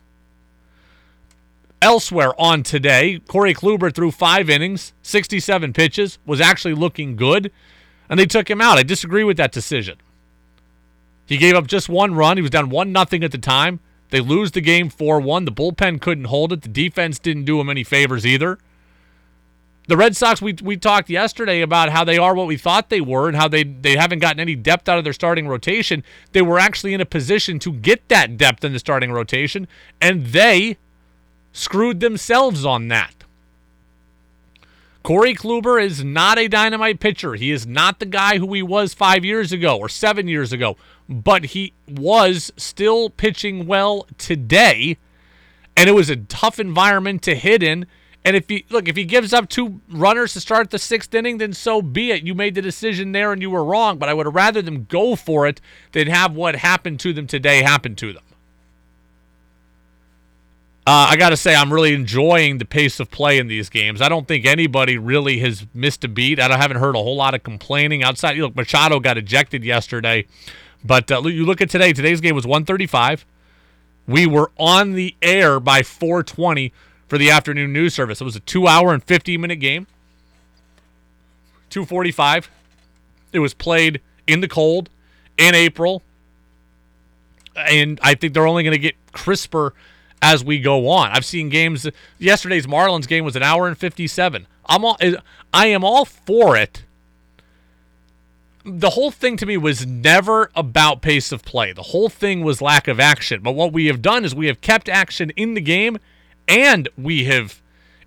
Elsewhere 1.83 2.33
on 2.41 2.63
today, 2.63 3.21
Corey 3.27 3.55
Kluber 3.55 3.93
threw 3.93 4.13
five 4.13 4.49
innings, 4.49 4.93
67 5.03 5.73
pitches, 5.73 6.21
was 6.25 6.41
actually 6.41 6.75
looking 6.75 7.17
good, 7.17 7.51
and 8.09 8.21
they 8.21 8.27
took 8.27 8.49
him 8.49 8.61
out. 8.61 8.79
I 8.79 8.85
disagree 8.85 9.25
with 9.25 9.37
that 9.39 9.51
decision. 9.51 9.99
He 11.27 11.39
gave 11.39 11.55
up 11.55 11.67
just 11.67 11.89
one 11.89 12.15
run. 12.15 12.37
He 12.37 12.43
was 12.43 12.51
down 12.51 12.71
1 12.71 12.93
nothing 12.93 13.25
at 13.25 13.33
the 13.33 13.39
time. 13.39 13.81
They 14.13 14.21
lose 14.21 14.51
the 14.51 14.61
game 14.61 14.91
4 14.91 15.23
1. 15.23 15.47
The 15.47 15.51
bullpen 15.51 15.99
couldn't 16.03 16.27
hold 16.27 16.53
it. 16.53 16.61
The 16.61 16.69
defense 16.69 17.19
didn't 17.19 17.47
do 17.47 17.57
them 17.57 17.71
any 17.71 17.83
favors 17.83 18.27
either. 18.27 18.59
The 19.89 19.97
Red 19.97 20.15
Sox, 20.15 20.43
we, 20.43 20.55
we 20.63 20.77
talked 20.77 21.09
yesterday 21.09 21.63
about 21.63 21.89
how 21.89 22.05
they 22.05 22.19
are 22.19 22.35
what 22.35 22.47
we 22.47 22.59
thought 22.59 22.91
they 22.91 23.01
were 23.01 23.27
and 23.27 23.37
how 23.39 23.49
they, 23.49 23.65
they 23.65 23.97
haven't 23.97 24.19
gotten 24.19 24.39
any 24.39 24.55
depth 24.55 24.87
out 24.87 24.99
of 24.99 25.05
their 25.05 25.15
starting 25.15 25.49
rotation. 25.49 26.05
They 26.33 26.43
were 26.43 26.59
actually 26.59 26.93
in 26.93 27.01
a 27.01 27.07
position 27.07 27.59
to 27.61 27.73
get 27.73 28.07
that 28.09 28.37
depth 28.37 28.63
in 28.65 28.75
the 28.75 28.79
starting 28.79 29.13
rotation, 29.13 29.67
and 29.99 30.27
they 30.27 30.77
screwed 31.53 32.01
themselves 32.01 32.67
on 32.67 32.89
that. 32.89 33.25
Corey 35.03 35.35
Kluber 35.35 35.83
is 35.83 36.05
not 36.05 36.39
a 36.39 36.49
dynamite 36.49 37.01
pitcher. 37.01 37.35
He 37.35 37.51
is 37.51 37.67
not 37.67 37.99
the 37.99 38.07
guy 38.07 38.37
who 38.37 38.53
he 38.53 38.63
was 38.63 38.93
five 38.93 39.25
years 39.25 39.53
ago 39.53 39.79
or 39.79 39.89
seven 39.89 40.29
years 40.29 40.53
ago, 40.53 40.77
but 41.09 41.47
he 41.47 41.75
was 41.89 42.53
still 42.57 43.11
pitching 43.11 43.67
well 43.67 44.07
today. 44.19 44.99
And 45.77 45.89
it 45.89 45.93
was 45.93 46.11
a 46.11 46.17
tough 46.17 46.59
environment 46.59 47.23
to 47.23 47.35
hit 47.35 47.63
in. 47.63 47.87
And 48.25 48.37
if 48.37 48.49
he 48.49 48.65
look, 48.71 48.89
if 48.89 48.97
he 48.97 49.05
gives 49.05 49.33
up 49.33 49.49
two 49.49 49.81
runners 49.91 50.33
to 50.35 50.41
start 50.41 50.71
the 50.71 50.79
sixth 50.79 51.13
inning, 51.15 51.39
then 51.39 51.53
so 51.53 51.83
be 51.83 52.13
it. 52.13 52.23
You 52.23 52.35
made 52.35 52.55
the 52.55 52.63
decision 52.63 53.13
there 53.13 53.33
and 53.33 53.43
you 53.43 53.51
were 53.51 53.65
wrong. 53.65 53.99
But 53.99 54.09
I 54.09 54.15
would 54.15 54.33
rather 54.35 54.63
them 54.63 54.85
go 54.89 55.17
for 55.17 55.47
it 55.47 55.61
than 55.93 56.07
have 56.09 56.35
what 56.35 56.57
happened 56.57 57.01
to 57.01 57.13
them 57.13 57.27
today 57.27 57.63
happen 57.63 57.97
to 57.97 58.13
them. 58.13 58.23
Uh, 60.85 61.07
I 61.11 61.17
got 61.17 61.31
to 61.31 61.37
say, 61.37 61.55
I'm 61.55 61.73
really 61.73 61.95
enjoying 61.95 62.59
the 62.59 62.65
pace 62.65 62.99
of 62.99 63.09
play 63.09 63.39
in 63.39 63.47
these 63.47 63.69
games. 63.69 64.03
I 64.03 64.09
don't 64.09 64.27
think 64.27 64.45
anybody 64.45 64.99
really 64.99 65.39
has 65.39 65.65
missed 65.73 66.03
a 66.03 66.09
beat. 66.09 66.41
I 66.41 66.57
haven't 66.57 66.79
heard 66.79 66.97
a 66.97 66.99
whole 66.99 67.15
lot 67.15 67.35
of 67.35 67.45
complaining 67.45 68.03
outside. 68.03 68.37
Look, 68.37 68.57
Machado 68.57 68.99
got 68.99 69.17
ejected 69.17 69.63
yesterday, 69.63 70.27
but 70.85 71.11
uh, 71.11 71.23
you 71.23 71.45
look 71.45 71.61
at 71.61 71.71
today. 71.71 71.93
Today's 71.93 72.21
game 72.21 72.35
was 72.35 72.47
135. 72.47 73.25
We 74.07 74.27
were 74.27 74.51
on 74.59 74.93
the 74.93 75.15
air 75.23 75.61
by 75.61 75.83
420 75.83 76.73
for 77.07 77.19
the 77.19 77.31
afternoon 77.31 77.73
news 77.73 77.95
service. 77.95 78.21
It 78.21 78.25
was 78.25 78.37
a 78.37 78.41
two-hour 78.41 78.93
and 78.93 79.05
50-minute 79.05 79.57
game. 79.57 79.87
245. 81.71 82.51
It 83.33 83.39
was 83.39 83.55
played 83.55 84.01
in 84.27 84.41
the 84.41 84.49
cold 84.49 84.91
in 85.39 85.55
April, 85.55 86.03
and 87.57 87.99
I 88.03 88.15
think 88.15 88.35
they're 88.35 88.47
only 88.47 88.63
going 88.63 88.73
to 88.73 88.79
get 88.79 88.95
crisper 89.13 89.75
as 90.21 90.45
we 90.45 90.59
go 90.61 90.89
on. 90.89 91.11
I've 91.11 91.25
seen 91.25 91.49
games. 91.49 91.87
Yesterday's 92.19 92.67
Marlins 92.67 93.09
game 93.09 93.25
was 93.25 93.37
an 93.37 93.43
hour 93.43 93.67
and 93.67 93.77
57. 93.77 94.47
I'm 94.67 94.85
all, 94.85 94.97
I 95.53 95.67
am 95.67 95.85
all 95.85 96.05
for 96.05 96.57
it. 96.57 96.85
The 98.65 98.91
whole 98.91 99.11
thing 99.11 99.37
to 99.39 99.47
me 99.47 99.57
was 99.57 99.87
never 99.87 100.51
about 100.55 101.03
pace 101.03 101.33
of 101.33 101.45
play. 101.45 101.73
The 101.73 101.83
whole 101.83 102.09
thing 102.09 102.43
was 102.45 102.63
lack 102.63 102.87
of 102.87 103.01
action. 103.01 103.41
But 103.43 103.53
what 103.53 103.73
we 103.73 103.87
have 103.87 104.01
done 104.01 104.25
is 104.25 104.35
we 104.35 104.47
have 104.47 104.61
kept 104.61 104.89
action 104.89 105.31
in 105.31 105.55
the 105.55 105.61
game 105.61 105.99
and 106.47 106.89
we 106.97 107.25
have 107.25 107.61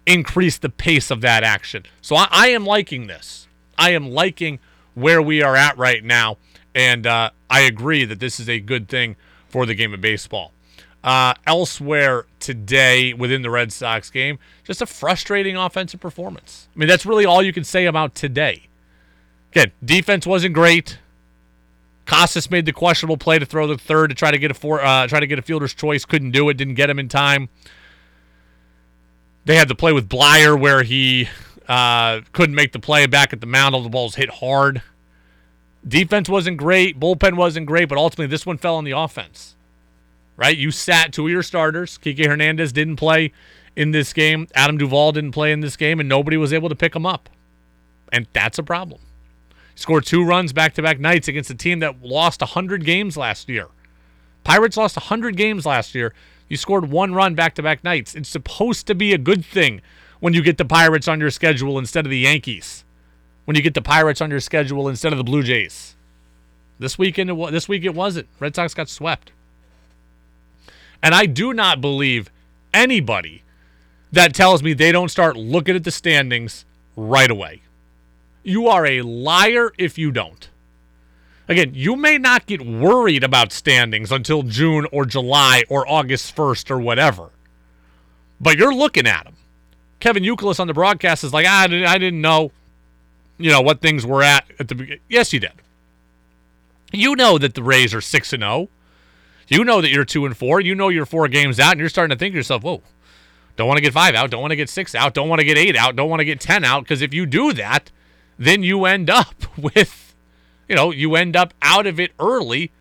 increased 0.05 0.61
the 0.61 0.69
pace 0.69 1.11
of 1.11 1.21
that 1.21 1.43
action. 1.43 1.83
So 2.01 2.15
I, 2.15 2.27
I 2.31 2.47
am 2.49 2.65
liking 2.65 3.07
this. 3.07 3.47
I 3.77 3.91
am 3.91 4.09
liking 4.09 4.59
where 4.93 5.21
we 5.21 5.41
are 5.41 5.55
at 5.55 5.77
right 5.77 6.03
now. 6.03 6.37
And 6.73 7.05
uh, 7.05 7.31
I 7.49 7.61
agree 7.61 8.05
that 8.05 8.19
this 8.19 8.39
is 8.39 8.49
a 8.49 8.59
good 8.59 8.87
thing 8.87 9.15
for 9.49 9.65
the 9.65 9.75
game 9.75 9.93
of 9.93 10.01
baseball. 10.01 10.53
Uh, 11.03 11.33
elsewhere 11.45 12.25
today 12.39 13.13
within 13.13 13.41
the 13.41 13.49
Red 13.49 13.71
Sox 13.71 14.09
game, 14.09 14.39
just 14.63 14.81
a 14.81 14.85
frustrating 14.85 15.55
offensive 15.55 15.99
performance. 15.99 16.67
I 16.75 16.79
mean, 16.79 16.89
that's 16.89 17.05
really 17.05 17.25
all 17.25 17.43
you 17.43 17.53
can 17.53 17.63
say 17.63 17.85
about 17.85 18.15
today. 18.15 18.67
Again, 19.55 19.71
defense 19.83 20.27
wasn't 20.27 20.53
great. 20.53 20.99
Casas 22.05 22.51
made 22.51 22.65
the 22.65 22.73
questionable 22.73 23.17
play 23.17 23.39
to 23.39 23.45
throw 23.45 23.65
the 23.67 23.77
third 23.77 24.09
to 24.09 24.15
try 24.15 24.29
to 24.29 24.37
get 24.37 24.51
a 24.51 24.53
four, 24.53 24.83
uh, 24.83 25.07
try 25.07 25.19
to 25.19 25.27
get 25.27 25.39
a 25.39 25.41
fielder's 25.41 25.73
choice. 25.73 26.05
Couldn't 26.05 26.31
do 26.31 26.49
it. 26.49 26.55
Didn't 26.55 26.75
get 26.75 26.89
him 26.89 26.99
in 26.99 27.07
time. 27.07 27.49
They 29.45 29.55
had 29.55 29.67
the 29.67 29.75
play 29.75 29.93
with 29.93 30.09
Bleier 30.09 30.59
where 30.59 30.83
he 30.83 31.29
uh, 31.67 32.21
couldn't 32.31 32.55
make 32.55 32.73
the 32.73 32.79
play 32.79 33.05
back 33.07 33.33
at 33.33 33.41
the 33.41 33.47
mound. 33.47 33.73
All 33.73 33.81
the 33.81 33.89
balls 33.89 34.15
hit 34.15 34.29
hard. 34.29 34.83
Defense 35.87 36.27
wasn't 36.27 36.57
great. 36.57 36.99
Bullpen 36.99 37.35
wasn't 37.35 37.65
great, 37.65 37.89
but 37.89 37.97
ultimately 37.97 38.27
this 38.27 38.45
one 38.45 38.57
fell 38.57 38.75
on 38.75 38.83
the 38.83 38.91
offense 38.91 39.55
right? 40.37 40.57
You 40.57 40.71
sat 40.71 41.13
two 41.13 41.25
of 41.25 41.31
your 41.31 41.43
starters. 41.43 41.97
Kike 41.97 42.25
Hernandez 42.25 42.71
didn't 42.71 42.97
play 42.97 43.31
in 43.75 43.91
this 43.91 44.13
game. 44.13 44.47
Adam 44.53 44.77
Duvall 44.77 45.11
didn't 45.11 45.31
play 45.31 45.51
in 45.51 45.59
this 45.61 45.77
game, 45.77 45.99
and 45.99 46.09
nobody 46.09 46.37
was 46.37 46.53
able 46.53 46.69
to 46.69 46.75
pick 46.75 46.95
him 46.95 47.05
up. 47.05 47.29
And 48.11 48.27
that's 48.33 48.57
a 48.57 48.63
problem. 48.63 49.01
Scored 49.75 50.05
two 50.05 50.23
runs 50.23 50.53
back 50.53 50.73
to 50.75 50.81
back 50.81 50.99
nights 50.99 51.27
against 51.27 51.49
a 51.49 51.55
team 51.55 51.79
that 51.79 52.01
lost 52.01 52.41
100 52.41 52.85
games 52.85 53.17
last 53.17 53.49
year. 53.49 53.67
Pirates 54.45 54.77
lost 54.77 54.95
100 54.95 55.35
games 55.35 55.65
last 55.65 55.93
year. 55.93 56.13
You 56.47 56.55
scored 56.55 56.89
one 56.89 57.13
run 57.13 57.35
back 57.35 57.55
to 57.55 57.63
back 57.63 57.83
nights. 57.83 58.15
It's 58.15 58.29
supposed 58.29 58.87
to 58.87 58.95
be 58.95 59.13
a 59.13 59.17
good 59.17 59.43
thing 59.43 59.81
when 60.19 60.33
you 60.33 60.41
get 60.41 60.57
the 60.57 60.65
Pirates 60.65 61.07
on 61.07 61.19
your 61.19 61.29
schedule 61.29 61.77
instead 61.77 62.05
of 62.05 62.09
the 62.09 62.19
Yankees. 62.19 62.85
When 63.43 63.55
you 63.55 63.61
get 63.61 63.73
the 63.73 63.81
Pirates 63.81 64.21
on 64.21 64.31
your 64.31 64.39
schedule 64.39 64.87
instead 64.87 65.11
of 65.11 65.17
the 65.17 65.23
Blue 65.23 65.43
Jays. 65.43 65.95
This 66.79 66.97
weekend, 66.97 67.29
this 67.51 67.67
week 67.67 67.83
it 67.83 67.93
wasn't. 67.93 68.27
Red 68.39 68.55
Sox 68.55 68.73
got 68.73 68.89
swept. 68.89 69.31
And 71.03 71.13
I 71.13 71.25
do 71.25 71.53
not 71.53 71.81
believe 71.81 72.31
anybody 72.73 73.43
that 74.11 74.33
tells 74.33 74.63
me 74.63 74.73
they 74.73 74.91
don't 74.91 75.09
start 75.09 75.35
looking 75.35 75.75
at 75.75 75.83
the 75.83 75.91
standings 75.91 76.65
right 76.95 77.29
away. 77.29 77.61
You 78.45 78.67
are 78.67 78.85
a 78.85 79.01
liar 79.01 79.71
if 79.79 79.97
you 79.97 80.11
don't. 80.11 80.49
Again, 81.47 81.71
you 81.73 81.95
may 81.95 82.19
not 82.19 82.45
get 82.45 82.65
worried 82.65 83.23
about 83.23 83.51
standings 83.51 84.11
until 84.11 84.43
June 84.43 84.85
or 84.91 85.05
July 85.05 85.63
or 85.67 85.89
August 85.89 86.35
1st 86.35 86.69
or 86.69 86.79
whatever, 86.79 87.31
but 88.39 88.57
you're 88.57 88.73
looking 88.73 89.07
at 89.07 89.23
them. 89.23 89.35
Kevin 89.99 90.23
Youkilis 90.23 90.59
on 90.59 90.67
the 90.67 90.73
broadcast 90.75 91.23
is 91.23 91.33
like, 91.33 91.47
ah, 91.49 91.63
I 91.63 91.67
didn't, 91.67 91.87
I 91.87 91.97
didn't 91.97 92.21
know, 92.21 92.51
you 93.39 93.51
know, 93.51 93.61
what 93.61 93.81
things 93.81 94.05
were 94.05 94.21
at 94.21 94.45
at 94.59 94.67
the 94.67 94.75
beginning. 94.75 95.01
Yes, 95.09 95.33
you 95.33 95.39
did. 95.39 95.53
You 96.93 97.15
know 97.15 97.39
that 97.39 97.55
the 97.55 97.63
Rays 97.63 97.95
are 97.95 98.01
6 98.01 98.33
and 98.33 98.43
0. 98.43 98.69
You 99.47 99.63
know 99.63 99.81
that 99.81 99.89
you're 99.89 100.05
two 100.05 100.25
and 100.25 100.35
four. 100.37 100.59
You 100.59 100.75
know 100.75 100.89
you're 100.89 101.05
four 101.05 101.27
games 101.27 101.59
out, 101.59 101.71
and 101.71 101.79
you're 101.79 101.89
starting 101.89 102.15
to 102.15 102.19
think 102.19 102.33
to 102.33 102.37
yourself, 102.37 102.63
whoa, 102.63 102.81
don't 103.55 103.67
want 103.67 103.77
to 103.77 103.81
get 103.81 103.93
five 103.93 104.15
out, 104.15 104.31
don't 104.31 104.41
want 104.41 104.51
to 104.51 104.55
get 104.55 104.69
six 104.69 104.95
out, 104.95 105.13
don't 105.13 105.29
want 105.29 105.39
to 105.39 105.45
get 105.45 105.57
eight 105.57 105.75
out, 105.75 105.95
don't 105.95 106.09
want 106.09 106.19
to 106.19 106.25
get 106.25 106.39
10 106.39 106.63
out. 106.63 106.83
Because 106.83 107.01
if 107.01 107.13
you 107.13 107.25
do 107.25 107.53
that, 107.53 107.91
then 108.37 108.63
you 108.63 108.85
end 108.85 109.09
up 109.09 109.35
with, 109.57 110.15
you 110.67 110.75
know, 110.75 110.91
you 110.91 111.15
end 111.15 111.35
up 111.35 111.53
out 111.61 111.87
of 111.87 111.99
it 111.99 112.11
early, 112.19 112.71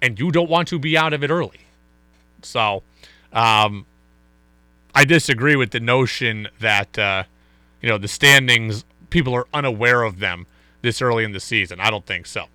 and 0.00 0.18
you 0.18 0.30
don't 0.30 0.50
want 0.50 0.68
to 0.68 0.78
be 0.78 0.96
out 0.96 1.12
of 1.12 1.24
it 1.24 1.30
early. 1.30 1.60
So, 2.42 2.82
um, 3.32 3.86
I 4.94 5.04
disagree 5.04 5.56
with 5.56 5.70
the 5.70 5.80
notion 5.80 6.48
that, 6.60 6.98
uh, 6.98 7.24
you 7.80 7.88
know, 7.88 7.98
the 7.98 8.08
standings, 8.08 8.84
people 9.10 9.34
are 9.34 9.46
unaware 9.52 10.02
of 10.02 10.18
them 10.20 10.46
this 10.82 11.02
early 11.02 11.24
in 11.24 11.32
the 11.32 11.40
season. 11.40 11.80
I 11.80 11.90
don't 11.90 12.06
think 12.06 12.26
so. 12.26 12.46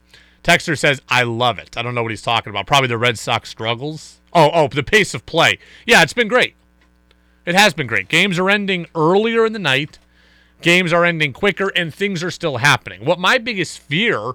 Texter 0.43 0.78
says, 0.78 1.02
I 1.10 1.23
love 1.23 1.60
it. 1.60 1.75
I 1.78 1.82
don't 1.82 1.95
know 1.95 2.02
what 2.02 2.12
he's 2.12 2.21
talking 2.21 2.49
about. 2.49 2.65
Probably 2.65 2.88
the 2.88 2.97
Red 2.97 3.19
Sox 3.19 3.49
struggles. 3.49 4.19
Oh, 4.32 4.49
oh, 4.54 4.67
the 4.67 4.84
pace 4.84 5.13
of 5.13 5.25
play. 5.25 5.60
Yeah, 5.86 6.02
it's 6.02 6.13
been 6.13 6.28
great. 6.28 6.56
It 7.45 7.56
has 7.56 7.73
been 7.73 7.88
great. 7.88 8.08
Games 8.08 8.38
are 8.39 8.49
ending 8.49 8.86
earlier 8.95 9.45
in 9.45 9.54
the 9.54 9.60
night. 9.60 9.97
Games 10.61 10.91
are 10.91 11.05
ending 11.05 11.33
quicker, 11.33 11.71
and 11.75 11.93
things 11.93 12.23
are 12.23 12.31
still 12.31 12.57
happening. 12.57 13.05
What 13.05 13.19
my 13.19 13.37
biggest 13.37 13.79
fear 13.79 14.33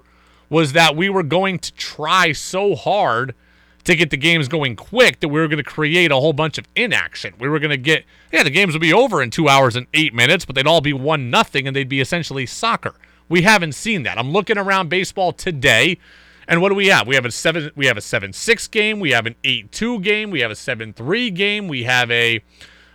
was 0.49 0.73
that 0.73 0.95
we 0.95 1.09
were 1.09 1.23
going 1.23 1.59
to 1.59 1.73
try 1.73 2.31
so 2.31 2.75
hard 2.75 3.35
to 3.83 3.95
get 3.95 4.09
the 4.09 4.17
games 4.17 4.47
going 4.47 4.75
quick 4.75 5.19
that 5.19 5.27
we 5.29 5.39
were 5.39 5.47
going 5.47 5.63
to 5.63 5.63
create 5.63 6.11
a 6.11 6.15
whole 6.15 6.33
bunch 6.33 6.57
of 6.57 6.67
inaction. 6.75 7.33
We 7.39 7.47
were 7.47 7.59
going 7.59 7.69
to 7.69 7.77
get, 7.77 8.03
yeah, 8.31 8.43
the 8.43 8.49
games 8.49 8.73
would 8.73 8.81
be 8.81 8.93
over 8.93 9.21
in 9.21 9.29
two 9.29 9.47
hours 9.47 9.75
and 9.75 9.85
eight 9.93 10.13
minutes, 10.13 10.43
but 10.43 10.55
they'd 10.55 10.67
all 10.67 10.81
be 10.81 10.93
one 10.93 11.29
nothing, 11.29 11.67
and 11.67 11.75
they'd 11.75 11.87
be 11.87 12.01
essentially 12.01 12.47
soccer. 12.47 12.95
We 13.29 13.43
haven't 13.43 13.73
seen 13.73 14.03
that. 14.03 14.17
I'm 14.17 14.31
looking 14.31 14.57
around 14.57 14.89
baseball 14.89 15.33
today, 15.33 15.99
and 16.47 16.61
what 16.61 16.69
do 16.69 16.75
we 16.75 16.87
have? 16.87 17.07
We 17.07 17.15
have 17.15 17.25
a 17.25 17.31
seven. 17.31 17.71
We 17.75 17.87
have 17.87 17.97
a 17.97 18.01
seven 18.01 18.33
six 18.33 18.67
game. 18.67 18.99
We 18.99 19.11
have 19.11 19.25
an 19.25 19.35
eight 19.43 19.71
two 19.71 19.99
game. 19.99 20.29
We 20.29 20.41
have 20.41 20.51
a 20.51 20.55
seven 20.55 20.93
three 20.93 21.31
game. 21.31 21.67
We 21.67 21.83
have 21.83 22.11
a 22.11 22.43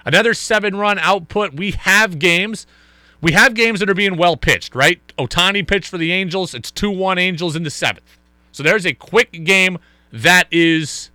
another 0.04 0.34
seven 0.34 0.76
run 0.76 0.98
output. 1.00 1.54
We 1.54 1.72
have 1.72 2.20
games. 2.20 2.66
We 3.20 3.32
have 3.32 3.54
games 3.54 3.80
that 3.80 3.90
are 3.90 3.94
being 3.94 4.16
well 4.16 4.36
pitched, 4.36 4.74
right? 4.74 5.00
Ohtani 5.18 5.66
pitched 5.66 5.88
for 5.88 5.98
the 5.98 6.12
Angels. 6.12 6.54
It's 6.54 6.70
2 6.70 6.90
1 6.90 7.18
Angels 7.18 7.54
in 7.54 7.62
the 7.62 7.70
seventh. 7.70 8.18
So 8.52 8.62
there's 8.62 8.86
a 8.86 8.94
quick 8.94 9.44
game 9.44 9.78
that 10.12 10.48
is 10.50 11.10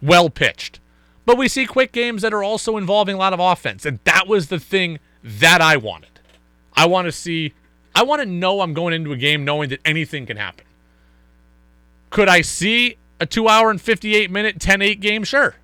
well 0.00 0.28
pitched. 0.28 0.80
But 1.24 1.38
we 1.38 1.48
see 1.48 1.66
quick 1.66 1.92
games 1.92 2.22
that 2.22 2.34
are 2.34 2.42
also 2.42 2.76
involving 2.76 3.14
a 3.14 3.18
lot 3.18 3.32
of 3.32 3.40
offense. 3.40 3.86
And 3.86 4.00
that 4.04 4.26
was 4.26 4.48
the 4.48 4.58
thing 4.58 4.98
that 5.22 5.60
I 5.60 5.76
wanted. 5.76 6.20
I 6.74 6.86
want 6.86 7.06
to 7.06 7.12
see 7.12 7.54
I 7.94 8.02
want 8.02 8.20
to 8.22 8.26
know 8.26 8.62
I'm 8.62 8.72
going 8.72 8.94
into 8.94 9.12
a 9.12 9.16
game 9.16 9.44
knowing 9.44 9.68
that 9.68 9.80
anything 9.84 10.26
can 10.26 10.36
happen. 10.36 10.64
Could 12.10 12.28
I 12.28 12.40
see 12.40 12.96
a 13.20 13.26
2 13.26 13.48
hour 13.48 13.70
and 13.70 13.80
58 13.80 14.30
minute 14.30 14.58
10-8 14.58 15.00
game? 15.00 15.24
Sure. 15.24 15.56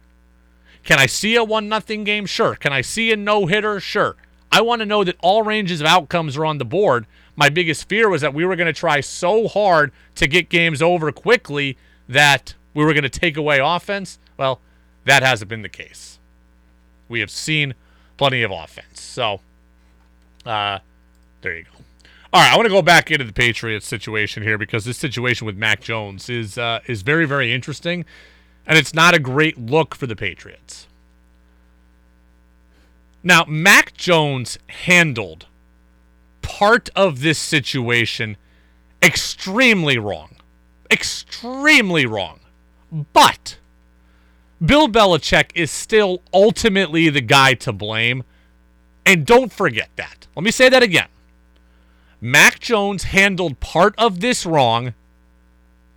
Can 0.85 0.99
I 0.99 1.07
see 1.07 1.37
a 1.37 1.45
1 1.45 1.69
nothing 1.69 2.05
game? 2.05 2.27
Sure. 2.27 2.55
Can 2.55 2.73
I 2.73 2.81
see 2.81 3.11
a 3.13 3.17
no-hitter? 3.17 3.81
Sure. 3.81 4.17
I 4.51 4.61
want 4.61 4.81
to 4.81 4.87
know 4.87 5.05
that 5.05 5.17
all 5.21 5.43
ranges 5.43 5.81
of 5.81 5.87
outcomes 5.87 6.37
are 6.37 6.45
on 6.45 6.59
the 6.59 6.65
board. 6.65 7.07
My 7.37 7.49
biggest 7.49 7.89
fear 7.89 8.09
was 8.09 8.23
that 8.23 8.35
we 8.35 8.45
were 8.45 8.57
going 8.57 8.67
to 8.67 8.73
try 8.73 9.01
so 9.01 9.47
hard 9.47 9.93
to 10.17 10.27
get 10.27 10.49
games 10.49 10.83
over 10.83 11.13
quickly 11.13 11.77
that 12.09 12.55
we 12.75 12.85
were 12.85 12.93
going 12.93 13.03
to 13.03 13.09
take 13.09 13.37
away 13.37 13.61
offense. 13.63 14.19
Well, 14.37 14.61
that 15.05 15.23
hasn't 15.23 15.49
been 15.49 15.63
the 15.63 15.69
case. 15.69 16.19
We 17.09 17.21
have 17.21 17.31
seen 17.31 17.75
plenty 18.17 18.43
of 18.43 18.51
offense. 18.51 19.01
So, 19.01 19.41
uh, 20.45 20.81
there 21.43 21.57
you 21.57 21.65
go. 21.65 21.71
All 22.33 22.43
right, 22.43 22.53
I 22.53 22.57
want 22.57 22.67
to 22.67 22.73
go 22.73 22.83
back 22.83 23.11
into 23.11 23.25
the 23.25 23.33
Patriots 23.33 23.87
situation 23.87 24.43
here 24.43 24.59
because 24.59 24.85
this 24.85 24.99
situation 24.99 25.47
with 25.47 25.57
Mac 25.57 25.81
Jones 25.81 26.29
is 26.29 26.59
uh, 26.59 26.81
is 26.87 27.01
very 27.01 27.25
very 27.25 27.55
interesting, 27.55 28.05
and 28.67 28.77
it's 28.77 28.93
not 28.93 29.15
a 29.15 29.19
great 29.19 29.57
look 29.57 29.95
for 29.95 30.07
the 30.07 30.17
Patriots. 30.17 30.88
Now, 33.23 33.45
Mac 33.47 33.95
Jones 33.95 34.59
handled 34.69 35.47
part 36.43 36.89
of 36.95 37.21
this 37.21 37.39
situation 37.39 38.37
extremely 39.03 39.99
wrong, 39.99 40.37
extremely 40.91 42.07
wrong, 42.07 42.41
but 43.13 43.59
Bill 44.65 44.89
Belichick 44.89 45.51
is 45.55 45.71
still 45.71 46.23
ultimately 46.33 47.09
the 47.09 47.21
guy 47.21 47.55
to 47.55 47.73
blame, 47.73 48.25
and 49.05 49.27
don't 49.27 49.53
forget 49.53 49.91
that. 49.97 50.27
Let 50.35 50.45
me 50.45 50.51
say 50.51 50.69
that 50.69 50.83
again. 50.83 51.09
Mac 52.21 52.59
Jones 52.59 53.05
handled 53.05 53.61
part 53.61 53.95
of 53.97 54.21
this 54.21 54.45
wrong, 54.45 54.95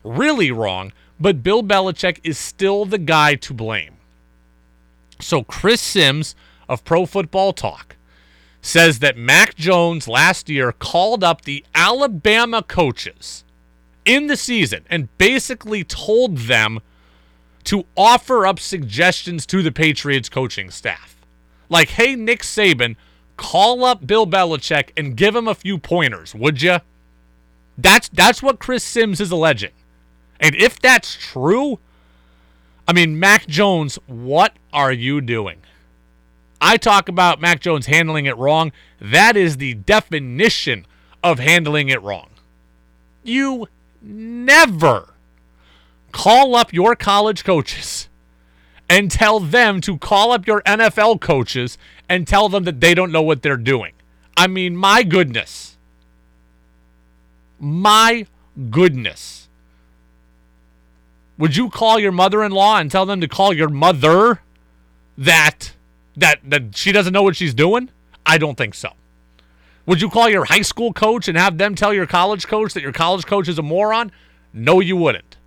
really 0.04 0.52
wrong, 0.52 0.92
but 1.20 1.44
Bill 1.44 1.64
Belichick 1.64 2.20
is 2.24 2.38
still 2.38 2.86
the 2.86 2.98
guy 2.98 3.36
to 3.36 3.54
blame. 3.54 3.96
So 5.20 5.44
Chris 5.44 5.82
Sims 5.82 6.36
of 6.72 6.86
Pro 6.86 7.06
Football 7.06 7.52
Talk 7.52 7.98
says 8.62 9.00
that 9.00 9.18
Mac 9.18 9.56
Jones 9.56 10.08
last 10.08 10.48
year 10.48 10.72
called 10.72 11.22
up 11.22 11.42
the 11.42 11.66
Alabama 11.76 12.64
coaches 12.64 13.44
in 14.06 14.28
the 14.28 14.38
season 14.38 14.86
and 14.90 15.16
basically 15.18 15.84
told 15.84 16.38
them 16.38 16.80
to 17.66 17.86
offer 17.98 18.48
up 18.48 18.58
suggestions 18.58 19.46
to 19.48 19.62
the 19.62 19.72
Patriots 19.72 20.30
coaching 20.30 20.72
staff. 20.72 21.18
Like, 21.70 21.90
hey, 21.90 22.16
Nick 22.16 22.42
Saban, 22.42 22.96
call 23.36 23.84
up 23.84 24.08
Bill 24.08 24.26
Belichick 24.26 24.92
and 24.96 25.18
give 25.18 25.36
him 25.36 25.50
a 25.50 25.56
few 25.56 25.78
pointers, 25.78 26.34
would 26.34 26.62
you? 26.62 26.78
That's 27.78 28.08
that's 28.10 28.42
what 28.42 28.60
Chris 28.60 28.84
Sims 28.84 29.20
is 29.20 29.32
alleging. 29.32 29.72
And 30.40 30.56
if 30.56 30.80
that's 30.80 31.16
true, 31.16 31.80
I 32.88 32.94
mean, 32.94 33.20
Mac 33.20 33.46
Jones, 33.48 34.00
what 34.08 34.54
are 34.72 34.92
you 34.92 35.20
doing? 35.20 35.58
I 36.62 36.78
talk 36.78 37.10
about 37.10 37.42
Mac 37.42 37.60
Jones 37.60 37.88
handling 37.88 38.28
it 38.28 38.38
wrong. 38.38 38.72
That 39.00 39.36
is 39.36 39.58
the 39.58 39.74
definition 39.74 40.86
of 41.24 41.40
handling 41.40 41.90
it 41.90 42.02
wrong. 42.04 42.30
You 43.24 43.68
never 44.02 45.16
call 46.12 46.56
up 46.56 46.72
your 46.72 46.96
college 46.96 47.44
coaches 47.44 48.10
and 48.88 49.10
tell 49.10 49.40
them 49.40 49.82
to 49.82 49.98
call 49.98 50.32
up 50.32 50.46
your 50.46 50.62
NFL 50.62 51.20
coaches 51.22 51.78
and 52.08 52.28
tell 52.28 52.50
them 52.50 52.64
that 52.66 52.80
they 52.80 52.94
don't 52.94 53.12
know 53.12 53.22
what 53.22 53.42
they're 53.42 53.58
doing. 53.58 53.94
I 54.38 54.48
mean, 54.48 54.76
my 54.76 55.04
goodness. 55.04 55.78
My 57.60 58.28
goodness. 58.70 59.48
Would 61.38 61.56
you 61.56 61.70
call 61.70 62.00
your 62.00 62.12
mother-in-law 62.12 62.78
and 62.80 62.92
tell 62.92 63.06
them 63.06 63.22
to 63.22 63.28
call 63.28 63.54
your 63.54 63.70
mother 63.70 64.42
that 65.18 65.74
that 66.18 66.40
that 66.44 66.76
she 66.76 66.92
doesn't 66.92 67.14
know 67.14 67.24
what 67.24 67.36
she's 67.36 67.54
doing? 67.54 67.90
I 68.26 68.38
don't 68.38 68.58
think 68.58 68.76
so. 68.76 68.92
Would 69.86 70.02
you 70.02 70.10
call 70.10 70.30
your 70.30 70.46
high 70.46 70.62
school 70.62 70.94
coach 70.94 71.28
and 71.28 71.38
have 71.38 71.58
them 71.58 71.76
tell 71.76 71.94
your 71.94 72.06
college 72.06 72.48
coach 72.48 72.74
that 72.74 72.84
your 72.84 72.92
college 72.92 73.26
coach 73.26 73.48
is 73.48 73.58
a 73.58 73.64
moron? 73.64 74.12
No, 74.54 74.80
you 74.80 74.96
wouldn't. 74.96 75.38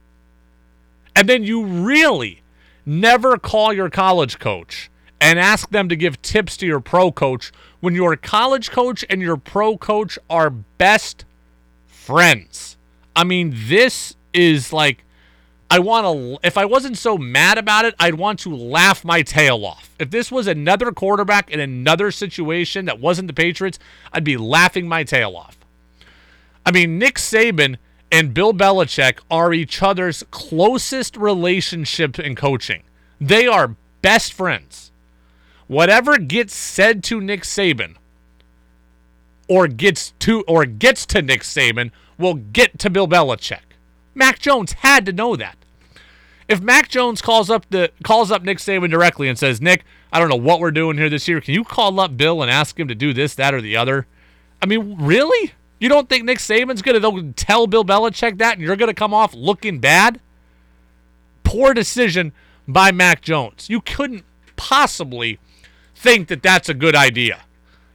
And 1.15 1.29
then 1.29 1.45
you 1.45 1.65
really 1.65 2.43
never 2.85 3.39
call 3.39 3.73
your 3.73 3.89
college 3.89 4.39
coach 4.39 4.91
and 5.21 5.39
ask 5.39 5.71
them 5.71 5.89
to 5.89 5.97
give 5.97 6.21
tips 6.21 6.57
to 6.59 6.67
your 6.67 6.81
pro 6.81 7.13
coach 7.13 7.53
when 7.81 7.95
your 7.95 8.17
college 8.17 8.71
coach 8.71 9.05
and 9.09 9.23
your 9.23 9.37
pro 9.37 9.77
coach 9.77 10.19
are 10.29 10.51
best 10.51 11.25
friends. 11.87 12.77
I 13.15 13.25
mean, 13.25 13.55
this 13.55 14.17
is 14.33 14.73
like 14.73 15.05
I 15.75 15.81
want 15.81 16.07
to 16.07 16.47
if 16.47 16.57
I 16.57 16.67
wasn't 16.67 16.97
so 16.97 17.19
mad 17.19 17.59
about 17.59 17.85
it, 17.85 17.97
I'd 17.99 18.15
want 18.15 18.39
to 18.41 18.55
laugh 18.55 19.05
my 19.05 19.23
tail 19.23 19.67
off. 19.67 19.91
If 19.99 20.09
this 20.09 20.31
was 20.31 20.47
another 20.47 20.93
quarterback 20.93 21.51
in 21.51 21.59
another 21.59 22.13
situation 22.13 22.85
that 22.85 23.01
wasn't 23.01 23.27
the 23.27 23.35
Patriots, 23.35 23.81
I'd 24.13 24.23
be 24.23 24.37
laughing 24.37 24.87
my 24.87 25.03
tail 25.03 25.37
off. 25.37 25.59
I 26.65 26.71
mean, 26.71 26.97
Nick 27.01 27.17
Saban 27.17 27.79
and 28.13 28.33
Bill 28.33 28.55
Belichick 28.55 29.19
are 29.29 29.53
each 29.53 29.83
other's 29.83 30.23
closest 30.31 31.17
relationship 31.17 32.21
in 32.21 32.37
coaching. 32.37 32.85
They 33.21 33.49
are 33.49 33.75
best 34.01 34.33
friends. 34.33 34.93
Whatever 35.67 36.19
gets 36.19 36.55
said 36.55 37.03
to 37.05 37.21
Nick 37.21 37.43
Saban 37.43 37.97
or 39.49 39.67
gets 39.67 40.13
to 40.21 40.43
or 40.43 40.67
gets 40.67 41.05
to 41.07 41.21
Nick 41.21 41.41
Saban 41.41 41.91
will 42.17 42.35
get 42.35 42.79
to 42.79 42.91
Bill 42.91 43.09
Belichick. 43.09 43.75
Mac 44.15 44.39
Jones 44.39 44.75
had 44.75 45.05
to 45.07 45.13
know 45.13 45.35
that. 45.35 45.57
If 46.49 46.61
Mac 46.61 46.89
Jones 46.89 47.23
calls 47.23 47.51
up 47.51 47.67
the 47.71 47.91
calls 48.03 48.31
up 48.31 48.43
Nick 48.43 48.59
Saban 48.59 48.91
directly 48.91 49.29
and 49.29 49.39
says, 49.39 49.61
"Nick, 49.61 49.85
I 50.13 50.21
don't 50.21 50.29
know 50.29 50.37
what 50.37 50.61
we're 50.61 50.71
doing 50.71 50.99
here 50.99 51.09
this 51.09 51.27
year. 51.27 51.41
Can 51.41 51.55
you 51.55 51.65
call 51.65 51.99
up 52.01 52.17
Bill 52.17 52.43
and 52.43 52.51
ask 52.51 52.79
him 52.79 52.89
to 52.89 52.95
do 52.95 53.13
this, 53.13 53.35
that, 53.37 53.55
or 53.55 53.61
the 53.61 53.77
other?" 53.77 54.07
I 54.63 54.67
mean, 54.67 54.97
really? 54.99 55.53
You 55.79 55.89
don't 55.89 56.09
think 56.09 56.25
Nick 56.25 56.39
Saban's 56.39 56.81
to 56.83 57.33
tell 57.37 57.67
Bill 57.67 57.85
Belichick 57.85 58.39
that, 58.39 58.55
and 58.55 58.63
you're 58.63 58.77
to 58.77 58.95
come 58.95 59.13
off 59.13 59.35
looking 59.35 59.79
bad? 59.79 60.21
Poor 61.43 61.75
decision 61.75 62.33
by 62.67 62.91
Mac 62.91 63.21
Jones. 63.21 63.69
You 63.69 63.81
couldn't 63.81 64.25
possibly 64.57 65.39
think 65.95 66.29
that 66.29 66.43
that's 66.43 66.69
a 66.69 66.75
good 66.75 66.97
idea. 66.97 67.43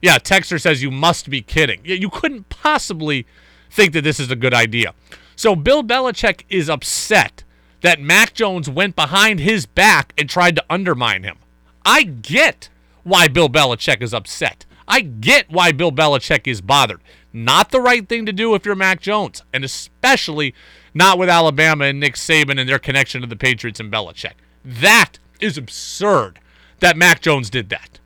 Yeah, 0.02 0.18
Texter 0.18 0.60
says 0.60 0.82
you 0.82 0.90
must 0.90 1.28
be 1.28 1.42
kidding. 1.42 1.80
Yeah, 1.84 1.96
you 1.96 2.10
couldn't 2.10 2.48
possibly 2.48 3.26
think 3.70 3.92
that 3.92 4.02
this 4.02 4.20
is 4.20 4.30
a 4.30 4.36
good 4.36 4.54
idea. 4.54 4.94
So 5.36 5.56
Bill 5.56 5.82
Belichick 5.82 6.44
is 6.48 6.70
upset 6.70 7.44
that 7.82 8.00
Mac 8.00 8.34
Jones 8.34 8.68
went 8.68 8.96
behind 8.96 9.40
his 9.40 9.66
back 9.66 10.12
and 10.18 10.28
tried 10.28 10.56
to 10.56 10.64
undermine 10.68 11.22
him. 11.22 11.38
I 11.84 12.02
get 12.02 12.68
why 13.02 13.28
Bill 13.28 13.48
Belichick 13.48 14.02
is 14.02 14.14
upset. 14.14 14.66
I 14.86 15.00
get 15.00 15.50
why 15.50 15.72
Bill 15.72 15.92
Belichick 15.92 16.46
is 16.46 16.60
bothered. 16.60 17.00
Not 17.32 17.70
the 17.70 17.80
right 17.80 18.08
thing 18.08 18.26
to 18.26 18.32
do 18.32 18.54
if 18.54 18.66
you're 18.66 18.74
Mac 18.74 19.00
Jones, 19.00 19.42
and 19.52 19.64
especially 19.64 20.54
not 20.92 21.18
with 21.18 21.28
Alabama 21.28 21.84
and 21.84 22.00
Nick 22.00 22.14
Saban 22.14 22.58
and 22.58 22.68
their 22.68 22.78
connection 22.78 23.20
to 23.20 23.26
the 23.26 23.36
Patriots 23.36 23.80
and 23.80 23.92
Belichick. 23.92 24.34
That 24.64 25.18
is 25.40 25.56
absurd 25.56 26.40
that 26.80 26.96
Mac 26.96 27.20
Jones 27.20 27.50
did 27.50 27.68
that. 27.68 27.98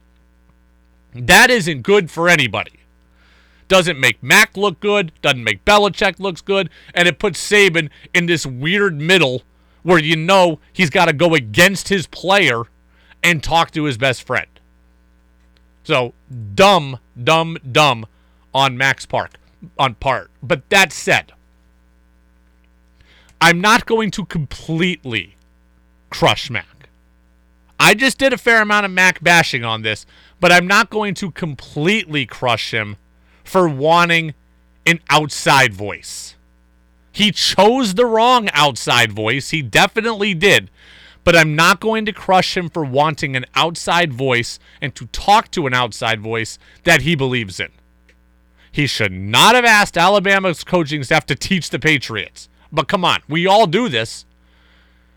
That 1.14 1.50
isn't 1.50 1.82
good 1.82 2.10
for 2.10 2.28
anybody. 2.28 2.72
Doesn't 3.66 3.98
make 3.98 4.22
Mac 4.22 4.56
look 4.56 4.78
good, 4.80 5.10
doesn't 5.22 5.42
make 5.42 5.64
Belichick 5.64 6.20
looks 6.20 6.42
good, 6.42 6.68
and 6.94 7.08
it 7.08 7.18
puts 7.18 7.40
Saban 7.40 7.88
in 8.12 8.26
this 8.26 8.44
weird 8.44 9.00
middle 9.00 9.42
where 9.84 9.98
you 9.98 10.16
know 10.16 10.58
he's 10.72 10.90
got 10.90 11.04
to 11.06 11.12
go 11.12 11.34
against 11.34 11.88
his 11.88 12.08
player 12.08 12.64
and 13.22 13.42
talk 13.42 13.70
to 13.70 13.84
his 13.84 13.96
best 13.96 14.24
friend. 14.24 14.48
So 15.84 16.14
dumb, 16.54 16.98
dumb, 17.22 17.58
dumb 17.70 18.06
on 18.52 18.76
Max 18.76 19.06
Park 19.06 19.34
on 19.78 19.94
part. 19.94 20.30
But 20.42 20.68
that 20.70 20.92
said, 20.92 21.32
I'm 23.40 23.60
not 23.60 23.86
going 23.86 24.10
to 24.12 24.24
completely 24.24 25.36
crush 26.10 26.50
Mac. 26.50 26.88
I 27.78 27.94
just 27.94 28.18
did 28.18 28.32
a 28.32 28.38
fair 28.38 28.62
amount 28.62 28.86
of 28.86 28.92
Mac 28.92 29.22
bashing 29.22 29.64
on 29.64 29.82
this, 29.82 30.06
but 30.40 30.50
I'm 30.50 30.66
not 30.66 30.88
going 30.88 31.14
to 31.14 31.30
completely 31.30 32.24
crush 32.24 32.72
him 32.72 32.96
for 33.42 33.68
wanting 33.68 34.32
an 34.86 35.00
outside 35.10 35.74
voice. 35.74 36.36
He 37.14 37.30
chose 37.30 37.94
the 37.94 38.06
wrong 38.06 38.48
outside 38.52 39.12
voice. 39.12 39.50
He 39.50 39.62
definitely 39.62 40.34
did. 40.34 40.68
But 41.22 41.36
I'm 41.36 41.54
not 41.54 41.78
going 41.78 42.04
to 42.06 42.12
crush 42.12 42.56
him 42.56 42.68
for 42.68 42.84
wanting 42.84 43.36
an 43.36 43.46
outside 43.54 44.12
voice 44.12 44.58
and 44.80 44.92
to 44.96 45.06
talk 45.06 45.50
to 45.52 45.68
an 45.68 45.72
outside 45.72 46.20
voice 46.20 46.58
that 46.82 47.02
he 47.02 47.14
believes 47.14 47.60
in. 47.60 47.70
He 48.70 48.88
should 48.88 49.12
not 49.12 49.54
have 49.54 49.64
asked 49.64 49.96
Alabama's 49.96 50.64
coaching 50.64 51.04
staff 51.04 51.24
to 51.26 51.36
teach 51.36 51.70
the 51.70 51.78
Patriots. 51.78 52.48
But 52.72 52.88
come 52.88 53.04
on, 53.04 53.20
we 53.28 53.46
all 53.46 53.68
do 53.68 53.88
this. 53.88 54.26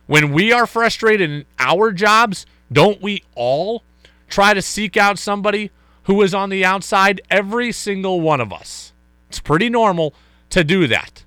When 0.06 0.32
we 0.32 0.54
are 0.54 0.68
frustrated 0.68 1.32
in 1.32 1.46
our 1.58 1.92
jobs, 1.92 2.46
don't 2.72 3.02
we 3.02 3.24
all 3.34 3.82
try 4.30 4.54
to 4.54 4.62
seek 4.62 4.98
out 4.98 5.18
somebody 5.18 5.72
who 6.04 6.22
is 6.22 6.36
on 6.36 6.50
the 6.50 6.64
outside? 6.64 7.22
Every 7.32 7.72
single 7.72 8.22
one 8.22 8.40
of 8.40 8.54
us. 8.54 8.94
It's 9.30 9.40
pretty 9.40 9.68
normal 9.68 10.14
to 10.52 10.64
do 10.64 10.86
that. 10.88 11.24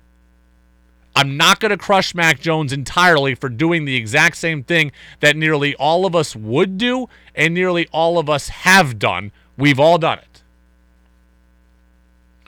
I'm 1.15 1.35
not 1.37 1.59
going 1.59 1.71
to 1.71 1.77
crush 1.77 2.15
Mac 2.15 2.39
Jones 2.39 2.71
entirely 2.71 3.35
for 3.35 3.49
doing 3.49 3.85
the 3.85 3.95
exact 3.95 4.37
same 4.37 4.63
thing 4.63 4.91
that 5.19 5.35
nearly 5.35 5.75
all 5.75 6.05
of 6.05 6.15
us 6.15 6.35
would 6.35 6.77
do 6.77 7.09
and 7.35 7.53
nearly 7.53 7.87
all 7.91 8.17
of 8.17 8.29
us 8.29 8.49
have 8.49 8.97
done. 8.97 9.31
We've 9.57 9.79
all 9.79 9.97
done 9.97 10.19
it. 10.19 10.41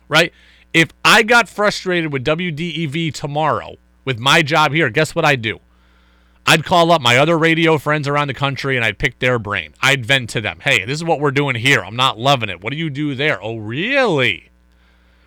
Right? 0.08 0.32
If 0.74 0.90
I 1.04 1.24
got 1.24 1.50
frustrated 1.50 2.14
with 2.14 2.24
WDEV 2.24 3.14
tomorrow 3.14 3.76
with 4.06 4.18
my 4.18 4.42
job 4.42 4.72
here, 4.72 4.90
guess 4.90 5.14
what 5.14 5.26
I'd 5.26 5.42
do? 5.42 5.60
I'd 6.46 6.66
call 6.66 6.92
up 6.92 7.02
my 7.02 7.18
other 7.18 7.38
radio 7.38 7.78
friends 7.78 8.08
around 8.08 8.28
the 8.28 8.34
country 8.34 8.76
and 8.76 8.84
I'd 8.84 8.98
pick 8.98 9.20
their 9.20 9.40
brain. 9.40 9.74
I'd 9.82 10.06
vent 10.06 10.30
to 10.32 10.42
them. 10.42 10.60
Hey, 10.62 10.86
this 10.86 10.96
is 10.96 11.04
what 11.04 11.20
we're 11.20 11.32
doing 11.32 11.56
here. 11.56 11.84
I'm 11.84 11.96
not 11.96 12.20
loving 12.20 12.50
it. 12.50 12.62
What 12.62 12.72
do 12.72 12.78
you 12.78 12.90
do 12.90 13.16
there? 13.16 13.42
Oh, 13.42 13.58
really? 13.58 14.50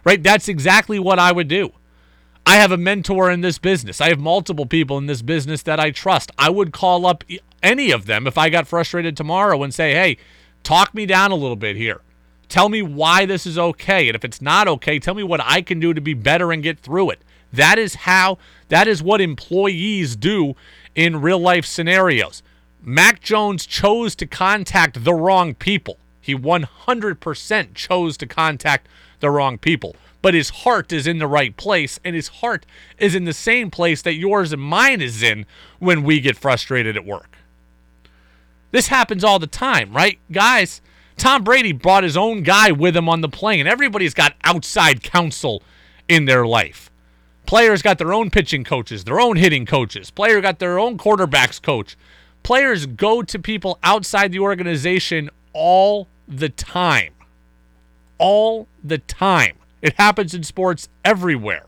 Right? 0.04 0.22
That's 0.22 0.48
exactly 0.48 0.98
what 0.98 1.18
I 1.18 1.32
would 1.32 1.48
do. 1.48 1.72
I 2.48 2.56
have 2.58 2.70
a 2.70 2.76
mentor 2.76 3.28
in 3.28 3.40
this 3.40 3.58
business. 3.58 4.00
I 4.00 4.08
have 4.08 4.20
multiple 4.20 4.66
people 4.66 4.98
in 4.98 5.06
this 5.06 5.20
business 5.20 5.62
that 5.64 5.80
I 5.80 5.90
trust. 5.90 6.30
I 6.38 6.48
would 6.48 6.72
call 6.72 7.04
up 7.04 7.24
any 7.60 7.90
of 7.90 8.06
them 8.06 8.28
if 8.28 8.38
I 8.38 8.50
got 8.50 8.68
frustrated 8.68 9.16
tomorrow 9.16 9.64
and 9.64 9.74
say, 9.74 9.94
hey, 9.94 10.16
talk 10.62 10.94
me 10.94 11.06
down 11.06 11.32
a 11.32 11.36
little 11.36 11.56
bit 11.56 11.74
here. 11.74 12.02
Tell 12.48 12.68
me 12.68 12.82
why 12.82 13.26
this 13.26 13.46
is 13.46 13.58
okay. 13.58 14.08
And 14.08 14.14
if 14.14 14.24
it's 14.24 14.40
not 14.40 14.68
okay, 14.68 15.00
tell 15.00 15.14
me 15.14 15.24
what 15.24 15.40
I 15.42 15.60
can 15.60 15.80
do 15.80 15.92
to 15.92 16.00
be 16.00 16.14
better 16.14 16.52
and 16.52 16.62
get 16.62 16.78
through 16.78 17.10
it. 17.10 17.18
That 17.52 17.80
is 17.80 17.96
how, 17.96 18.38
that 18.68 18.86
is 18.86 19.02
what 19.02 19.20
employees 19.20 20.14
do 20.14 20.54
in 20.94 21.20
real 21.20 21.40
life 21.40 21.66
scenarios. 21.66 22.44
Mac 22.80 23.20
Jones 23.20 23.66
chose 23.66 24.14
to 24.14 24.26
contact 24.26 25.02
the 25.02 25.14
wrong 25.14 25.52
people. 25.54 25.98
He 26.20 26.36
100% 26.36 27.74
chose 27.74 28.16
to 28.18 28.26
contact 28.26 28.86
the 29.18 29.30
wrong 29.30 29.58
people 29.58 29.96
but 30.26 30.34
his 30.34 30.50
heart 30.50 30.92
is 30.92 31.06
in 31.06 31.18
the 31.18 31.26
right 31.28 31.56
place, 31.56 32.00
and 32.04 32.16
his 32.16 32.26
heart 32.26 32.66
is 32.98 33.14
in 33.14 33.26
the 33.26 33.32
same 33.32 33.70
place 33.70 34.02
that 34.02 34.14
yours 34.14 34.52
and 34.52 34.60
mine 34.60 35.00
is 35.00 35.22
in 35.22 35.46
when 35.78 36.02
we 36.02 36.18
get 36.18 36.36
frustrated 36.36 36.96
at 36.96 37.06
work. 37.06 37.36
This 38.72 38.88
happens 38.88 39.22
all 39.22 39.38
the 39.38 39.46
time, 39.46 39.92
right? 39.92 40.18
Guys, 40.32 40.80
Tom 41.16 41.44
Brady 41.44 41.70
brought 41.70 42.02
his 42.02 42.16
own 42.16 42.42
guy 42.42 42.72
with 42.72 42.96
him 42.96 43.08
on 43.08 43.20
the 43.20 43.28
plane. 43.28 43.68
Everybody's 43.68 44.14
got 44.14 44.34
outside 44.42 45.00
counsel 45.00 45.62
in 46.08 46.24
their 46.24 46.44
life. 46.44 46.90
Players 47.46 47.80
got 47.80 47.98
their 47.98 48.12
own 48.12 48.28
pitching 48.28 48.64
coaches, 48.64 49.04
their 49.04 49.20
own 49.20 49.36
hitting 49.36 49.64
coaches. 49.64 50.10
Player 50.10 50.40
got 50.40 50.58
their 50.58 50.80
own 50.80 50.98
quarterbacks 50.98 51.62
coach. 51.62 51.96
Players 52.42 52.86
go 52.86 53.22
to 53.22 53.38
people 53.38 53.78
outside 53.84 54.32
the 54.32 54.40
organization 54.40 55.30
all 55.52 56.08
the 56.26 56.48
time. 56.48 57.12
All 58.18 58.66
the 58.82 58.98
time. 58.98 59.58
It 59.82 59.94
happens 59.94 60.34
in 60.34 60.42
sports 60.42 60.88
everywhere. 61.04 61.66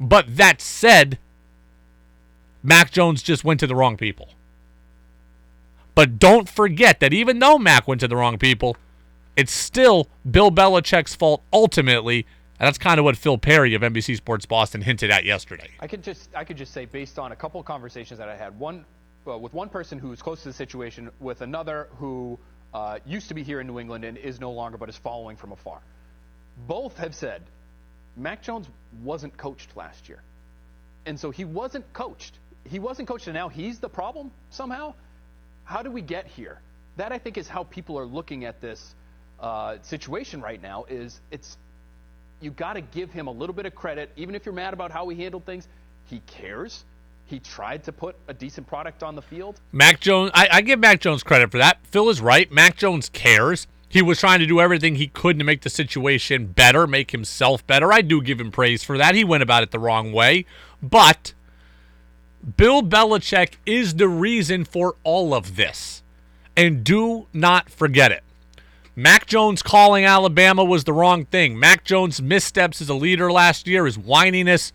But 0.00 0.36
that 0.36 0.60
said, 0.60 1.18
Mac 2.62 2.90
Jones 2.90 3.22
just 3.22 3.44
went 3.44 3.60
to 3.60 3.66
the 3.66 3.74
wrong 3.74 3.96
people. 3.96 4.30
But 5.94 6.18
don't 6.18 6.48
forget 6.48 7.00
that 7.00 7.12
even 7.12 7.38
though 7.38 7.58
Mac 7.58 7.86
went 7.86 8.00
to 8.00 8.08
the 8.08 8.16
wrong 8.16 8.38
people, 8.38 8.76
it's 9.36 9.52
still 9.52 10.08
Bill 10.28 10.50
Belichick's 10.50 11.14
fault 11.14 11.42
ultimately. 11.52 12.26
And 12.58 12.66
that's 12.66 12.78
kind 12.78 12.98
of 12.98 13.04
what 13.04 13.16
Phil 13.16 13.38
Perry 13.38 13.74
of 13.74 13.82
NBC 13.82 14.16
Sports 14.16 14.46
Boston 14.46 14.82
hinted 14.82 15.10
at 15.10 15.24
yesterday. 15.24 15.70
I 15.80 15.86
could 15.86 16.02
just 16.02 16.30
I 16.34 16.44
could 16.44 16.56
just 16.56 16.72
say 16.72 16.84
based 16.84 17.18
on 17.18 17.32
a 17.32 17.36
couple 17.36 17.60
of 17.60 17.66
conversations 17.66 18.18
that 18.18 18.28
I 18.28 18.36
had, 18.36 18.58
one 18.58 18.84
uh, 19.26 19.36
with 19.38 19.52
one 19.52 19.68
person 19.68 19.98
who's 19.98 20.22
close 20.22 20.42
to 20.42 20.48
the 20.48 20.54
situation, 20.54 21.10
with 21.20 21.42
another 21.42 21.88
who 21.96 22.38
uh, 22.72 22.98
used 23.04 23.28
to 23.28 23.34
be 23.34 23.42
here 23.42 23.60
in 23.60 23.66
New 23.66 23.78
England 23.78 24.04
and 24.04 24.16
is 24.16 24.40
no 24.40 24.52
longer, 24.52 24.78
but 24.78 24.88
is 24.88 24.96
following 24.96 25.36
from 25.36 25.52
afar. 25.52 25.80
Both 26.56 26.96
have 26.98 27.14
said 27.14 27.42
Mac 28.16 28.42
Jones 28.42 28.68
wasn't 29.02 29.36
coached 29.36 29.76
last 29.76 30.08
year, 30.08 30.22
and 31.06 31.18
so 31.18 31.30
he 31.30 31.44
wasn't 31.44 31.90
coached. 31.92 32.38
He 32.64 32.78
wasn't 32.78 33.08
coached, 33.08 33.26
and 33.26 33.34
now 33.34 33.48
he's 33.48 33.78
the 33.80 33.88
problem 33.88 34.30
somehow. 34.50 34.94
How 35.64 35.82
do 35.82 35.90
we 35.90 36.00
get 36.00 36.26
here? 36.26 36.60
That 36.96 37.12
I 37.12 37.18
think 37.18 37.38
is 37.38 37.48
how 37.48 37.64
people 37.64 37.98
are 37.98 38.06
looking 38.06 38.44
at 38.44 38.60
this 38.60 38.94
uh, 39.40 39.76
situation 39.82 40.40
right 40.40 40.62
now. 40.62 40.84
Is 40.88 41.20
it's 41.30 41.56
you 42.40 42.50
got 42.50 42.74
to 42.74 42.80
give 42.80 43.10
him 43.10 43.26
a 43.26 43.30
little 43.32 43.54
bit 43.54 43.66
of 43.66 43.74
credit, 43.74 44.10
even 44.16 44.34
if 44.34 44.46
you're 44.46 44.54
mad 44.54 44.74
about 44.74 44.90
how 44.90 45.08
he 45.08 45.20
handled 45.20 45.44
things. 45.44 45.68
He 46.06 46.20
cares. 46.26 46.84
He 47.26 47.38
tried 47.38 47.84
to 47.84 47.92
put 47.92 48.16
a 48.28 48.34
decent 48.34 48.66
product 48.66 49.02
on 49.02 49.14
the 49.14 49.22
field. 49.22 49.60
Mac 49.72 50.00
Jones, 50.00 50.30
I, 50.34 50.48
I 50.52 50.60
give 50.60 50.78
Mac 50.78 51.00
Jones 51.00 51.22
credit 51.22 51.50
for 51.50 51.58
that. 51.58 51.78
Phil 51.86 52.10
is 52.10 52.20
right. 52.20 52.50
Mac 52.52 52.76
Jones 52.76 53.08
cares. 53.08 53.66
He 53.94 54.02
was 54.02 54.18
trying 54.18 54.40
to 54.40 54.46
do 54.46 54.60
everything 54.60 54.96
he 54.96 55.06
could 55.06 55.38
to 55.38 55.44
make 55.44 55.60
the 55.60 55.70
situation 55.70 56.48
better, 56.48 56.84
make 56.84 57.12
himself 57.12 57.64
better. 57.64 57.92
I 57.92 58.00
do 58.00 58.20
give 58.20 58.40
him 58.40 58.50
praise 58.50 58.82
for 58.82 58.98
that. 58.98 59.14
He 59.14 59.22
went 59.22 59.44
about 59.44 59.62
it 59.62 59.70
the 59.70 59.78
wrong 59.78 60.10
way. 60.10 60.46
But 60.82 61.32
Bill 62.56 62.82
Belichick 62.82 63.52
is 63.64 63.94
the 63.94 64.08
reason 64.08 64.64
for 64.64 64.96
all 65.04 65.32
of 65.32 65.54
this. 65.54 66.02
And 66.56 66.82
do 66.82 67.28
not 67.32 67.70
forget 67.70 68.10
it. 68.10 68.24
Mac 68.96 69.26
Jones 69.26 69.62
calling 69.62 70.04
Alabama 70.04 70.64
was 70.64 70.82
the 70.82 70.92
wrong 70.92 71.24
thing. 71.26 71.56
Mac 71.56 71.84
Jones' 71.84 72.20
missteps 72.20 72.80
as 72.80 72.88
a 72.88 72.94
leader 72.94 73.30
last 73.30 73.68
year, 73.68 73.86
his 73.86 73.96
whininess 73.96 74.72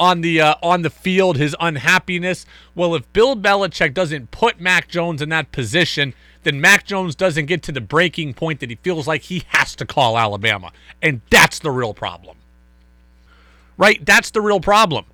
on 0.00 0.22
the 0.22 0.40
uh, 0.40 0.54
on 0.62 0.80
the 0.80 0.88
field, 0.88 1.36
his 1.36 1.54
unhappiness. 1.60 2.46
Well, 2.74 2.94
if 2.94 3.12
Bill 3.12 3.36
Belichick 3.36 3.92
doesn't 3.92 4.30
put 4.30 4.62
Mac 4.62 4.88
Jones 4.88 5.20
in 5.20 5.28
that 5.28 5.52
position, 5.52 6.14
then 6.48 6.62
Mac 6.62 6.86
Jones 6.86 7.14
doesn't 7.14 7.44
get 7.44 7.62
to 7.64 7.72
the 7.72 7.80
breaking 7.82 8.32
point 8.32 8.60
that 8.60 8.70
he 8.70 8.76
feels 8.76 9.06
like 9.06 9.24
he 9.24 9.44
has 9.48 9.76
to 9.76 9.84
call 9.84 10.16
Alabama, 10.16 10.72
and 11.02 11.20
that's 11.30 11.58
the 11.58 11.70
real 11.70 11.92
problem. 11.92 12.38
Right? 13.76 14.04
That's 14.04 14.30
the 14.30 14.40
real 14.40 14.58
problem. 14.58 15.04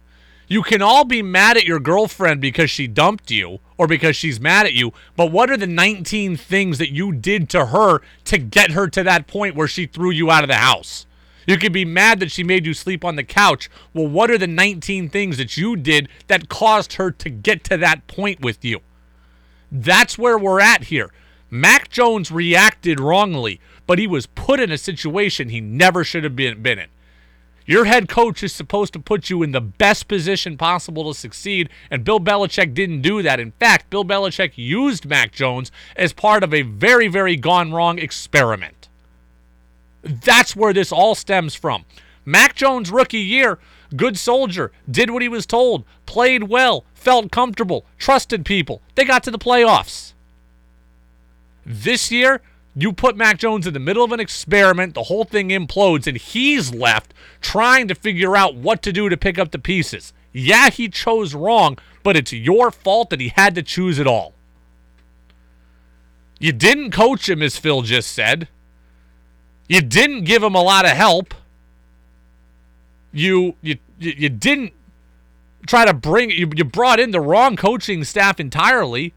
You 0.47 0.63
can 0.63 0.81
all 0.81 1.05
be 1.05 1.23
mad 1.23 1.57
at 1.57 1.65
your 1.65 1.81
girlfriend 1.81 2.41
because 2.41 2.71
she 2.71 2.87
dumped 2.87 3.33
you 3.33 3.59
or 3.77 3.89
because 3.89 4.15
she's 4.15 4.39
mad 4.39 4.67
at 4.67 4.75
you, 4.75 4.93
but 5.17 5.33
what 5.33 5.51
are 5.51 5.57
the 5.57 5.67
19 5.67 6.37
things 6.37 6.79
that 6.79 6.93
you 6.93 7.11
did 7.13 7.49
to 7.51 7.67
her 7.67 8.01
to 8.27 8.39
get 8.39 8.71
her 8.71 8.87
to 8.87 9.03
that 9.03 9.27
point 9.27 9.57
where 9.57 9.67
she 9.67 9.87
threw 9.87 10.11
you 10.11 10.31
out 10.31 10.45
of 10.45 10.49
the 10.49 10.55
house? 10.55 11.05
You 11.49 11.59
could 11.59 11.73
be 11.73 11.85
mad 11.85 12.21
that 12.21 12.31
she 12.31 12.45
made 12.45 12.65
you 12.65 12.75
sleep 12.75 13.05
on 13.05 13.17
the 13.17 13.25
couch. 13.25 13.69
Well, 13.93 14.07
what 14.07 14.31
are 14.31 14.39
the 14.39 14.47
19 14.47 15.09
things 15.09 15.37
that 15.39 15.57
you 15.57 15.75
did 15.75 16.09
that 16.29 16.49
caused 16.49 16.93
her 16.95 17.11
to 17.11 17.29
get 17.29 17.65
to 17.65 17.77
that 17.79 18.07
point 18.07 18.41
with 18.41 18.65
you? 18.65 18.81
That's 19.73 20.17
where 20.17 20.39
we're 20.39 20.61
at 20.61 20.85
here. 20.85 21.11
Mac 21.55 21.89
Jones 21.89 22.33
reacted 22.33 22.99
wrongly, 22.99 23.61
but 23.87 24.01
he 24.01 24.09
was 24.09 24.27
put 24.27 24.59
in 24.59 24.73
a 24.73 24.77
situation 24.77 25.51
he 25.51 25.61
never 25.61 26.03
should 26.03 26.25
have 26.25 26.35
been, 26.35 26.61
been 26.61 26.81
in. 26.81 26.89
Your 27.65 27.85
head 27.85 28.09
coach 28.09 28.43
is 28.43 28.53
supposed 28.53 28.93
to 28.95 28.99
put 28.99 29.31
you 29.31 29.45
in 29.45 29.53
the 29.53 29.61
best 29.61 30.09
position 30.09 30.57
possible 30.57 31.05
to 31.13 31.17
succeed, 31.17 31.69
and 31.93 32.03
Bill 32.03 32.19
Belichick 32.19 32.75
didn't 32.75 33.03
do 33.03 33.23
that. 33.23 33.39
In 33.39 33.53
fact, 33.53 33.89
Bill 33.89 34.05
Belichick 34.05 34.55
used 34.57 35.07
Mac 35.07 35.31
Jones 35.31 35.71
as 35.95 36.13
part 36.13 36.43
of 36.43 36.53
a 36.53 36.63
very, 36.63 37.07
very 37.07 37.37
gone 37.37 37.73
wrong 37.73 38.01
experiment. 38.01 38.89
That's 40.03 40.57
where 40.57 40.73
this 40.73 40.91
all 40.91 41.15
stems 41.15 41.55
from. 41.55 41.85
Mac 42.25 42.57
Jones, 42.57 42.91
rookie 42.91 43.19
year, 43.19 43.61
good 43.95 44.19
soldier, 44.19 44.73
did 44.91 45.13
what 45.13 45.23
he 45.23 45.29
was 45.29 45.47
told, 45.47 45.85
played 46.05 46.49
well, 46.49 46.85
felt 46.95 47.31
comfortable, 47.31 47.87
trusted 47.97 48.45
people. 48.45 48.83
They 48.97 49.05
got 49.05 49.23
to 49.23 49.31
the 49.31 49.39
playoffs. 49.39 50.14
This 51.65 52.11
year, 52.11 52.41
you 52.77 52.93
put 52.93 53.17
Mac 53.17 53.39
Jones 53.39 53.67
in 53.67 53.75
the 53.75 53.81
middle 53.81 54.05
of 54.05 54.13
an 54.13 54.21
experiment, 54.21 54.95
the 54.95 55.05
whole 55.05 55.25
thing 55.25 55.49
implodes, 55.51 56.07
and 56.07 56.17
he's 56.17 56.75
left 56.75 57.15
trying 57.41 57.89
to 57.89 57.95
figure 57.95 58.37
out 58.37 58.57
what 58.57 58.83
to 58.83 58.93
do 58.93 59.09
to 59.09 59.17
pick 59.17 59.39
up 59.39 59.53
the 59.53 59.59
pieces. 59.59 60.13
Yeah, 60.33 60.71
he 60.71 60.89
chose 60.89 61.35
wrong, 61.35 61.79
but 62.03 62.17
it's 62.17 62.33
your 62.33 62.71
fault 62.71 63.11
that 63.11 63.21
he 63.21 63.29
had 63.29 63.55
to 63.55 63.63
choose 63.63 63.99
it 63.99 64.07
all. 64.07 64.35
You 66.41 66.53
didn't 66.53 66.91
coach 66.91 67.29
him, 67.29 67.41
as 67.41 67.57
Phil 67.57 67.83
just 67.83 68.11
said. 68.11 68.49
You 69.69 69.81
didn't 69.81 70.25
give 70.25 70.43
him 70.43 70.55
a 70.55 70.63
lot 70.63 70.85
of 70.85 70.91
help. 70.91 71.33
You 73.13 73.55
you 73.63 73.79
you 73.99 74.29
didn't 74.29 74.73
try 75.67 75.85
to 75.85 75.95
bring 75.95 76.31
you, 76.31 76.51
you 76.55 76.65
brought 76.65 77.01
in 77.01 77.13
the 77.13 77.21
wrong 77.21 77.57
coaching 77.57 78.05
staff 78.05 78.41
entirely. 78.41 79.15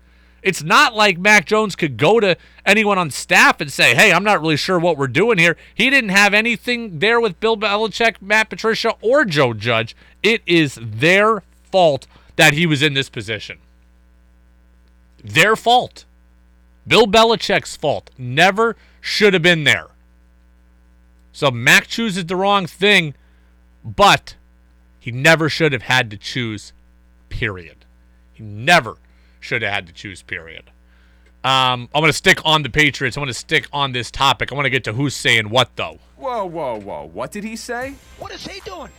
It's 0.48 0.64
not 0.64 0.96
like 0.96 1.18
Mac 1.18 1.46
Jones 1.46 1.76
could 1.76 1.98
go 1.98 2.22
to 2.22 2.38
anyone 2.66 2.98
on 2.98 3.12
staff 3.12 3.60
and 3.60 3.70
say, 3.70 3.94
"Hey, 3.94 4.14
I'm 4.14 4.24
not 4.24 4.40
really 4.40 4.56
sure 4.56 4.80
what 4.80 4.98
we're 4.98 5.10
doing 5.10 5.38
here." 5.38 5.58
He 5.76 5.90
didn't 5.90 6.12
have 6.12 6.34
anything 6.34 7.00
there 7.00 7.20
with 7.20 7.42
Bill 7.42 7.58
Belichick, 7.58 8.22
Matt 8.22 8.50
Patricia, 8.50 8.94
or 9.02 9.26
Joe 9.26 9.54
Judge. 9.54 9.94
It 10.24 10.42
is 10.46 10.80
their 10.82 11.44
fault 11.70 12.08
that 12.38 12.54
he 12.54 12.66
was 12.66 12.82
in 12.82 12.94
this 12.94 13.10
position. 13.10 13.58
Their 15.22 15.58
fault. 15.58 16.06
Bill 16.88 17.08
Belichick's 17.08 17.76
fault. 17.76 18.10
Never 18.18 18.78
should 19.02 19.34
have 19.34 19.44
been 19.44 19.66
there. 19.66 19.88
So 21.34 21.52
Mac 21.52 21.88
chooses 21.88 22.26
the 22.26 22.38
wrong 22.38 22.68
thing, 22.68 23.16
but 23.84 24.36
he 24.98 25.12
never 25.12 25.50
should 25.50 25.74
have 25.74 25.84
had 25.84 26.10
to 26.12 26.16
choose, 26.16 26.72
period. 27.28 27.84
He 28.32 28.44
never 28.44 28.96
should 29.40 29.62
have 29.62 29.74
had 29.74 29.88
to 29.88 29.94
choose, 29.94 30.22
period. 30.22 30.72
Um, 31.44 31.88
I'm 31.94 32.02
going 32.02 32.08
to 32.08 32.14
stick 32.14 32.40
on 32.44 32.64
the 32.64 32.70
Patriots. 32.70 33.16
I 33.16 33.20
want 33.20 33.30
to 33.30 33.34
stick 33.34 33.68
on 33.72 33.92
this 33.92 34.12
topic. 34.12 34.52
I 34.52 34.56
want 34.56 34.66
to 34.66 34.70
get 34.70 34.84
to 34.86 34.94
who's 34.94 35.16
saying 35.16 35.50
what, 35.50 35.76
though. 35.76 36.00
Whoa, 36.18 36.46
whoa, 36.46 36.80
whoa. 36.80 37.10
What 37.14 37.32
did 37.32 37.44
he 37.44 37.56
say? 37.56 37.96
What 38.20 38.32
is 38.32 38.46
he 38.46 38.60
doing? 38.62 38.92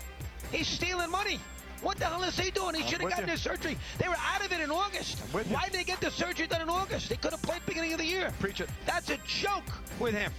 He's 0.50 0.66
stealing 0.66 1.10
money. 1.10 1.40
What 1.82 1.98
the 1.98 2.06
hell 2.06 2.22
is 2.22 2.38
he 2.38 2.50
doing? 2.50 2.74
He 2.74 2.82
should 2.88 3.00
have 3.02 3.10
gotten 3.10 3.28
his 3.28 3.42
surgery. 3.42 3.76
They 3.98 4.08
were 4.08 4.16
out 4.18 4.44
of 4.44 4.50
it 4.52 4.60
in 4.60 4.70
August. 4.70 5.18
Why 5.32 5.64
did 5.64 5.74
they 5.74 5.84
get 5.84 6.00
the 6.00 6.10
surgery 6.10 6.46
done 6.46 6.62
in 6.62 6.68
August? 6.68 7.08
They 7.08 7.16
could 7.16 7.32
have 7.32 7.42
played 7.42 7.64
beginning 7.66 7.92
of 7.92 7.98
the 7.98 8.06
year. 8.06 8.32
Preach 8.40 8.60
it. 8.60 8.68
That's 8.86 9.10
a 9.10 9.18
joke 9.26 9.70
with 10.00 10.14
him. 10.14 10.32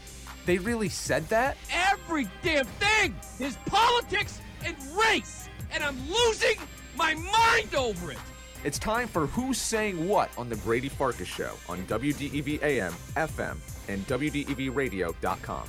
They 0.45 0.57
really 0.57 0.89
said 0.89 1.27
that? 1.29 1.57
Every 1.71 2.27
damn 2.41 2.65
thing 2.65 3.15
is 3.39 3.57
politics 3.67 4.41
and 4.65 4.75
race, 4.97 5.47
and 5.71 5.83
I'm 5.83 5.97
losing 6.09 6.57
my 6.97 7.13
mind 7.13 7.75
over 7.75 8.11
it. 8.11 8.17
It's 8.65 8.77
time 8.77 9.07
for 9.07 9.27
Who's 9.27 9.57
Saying 9.57 10.05
What 10.05 10.29
on 10.37 10.49
The 10.49 10.57
Brady 10.57 10.89
Farkas 10.89 11.29
Show 11.29 11.53
on 11.69 11.77
WDEV 11.83 12.61
AM, 12.61 12.93
FM, 13.15 13.57
and 13.87 14.05
WDEVradio.com. 14.05 15.63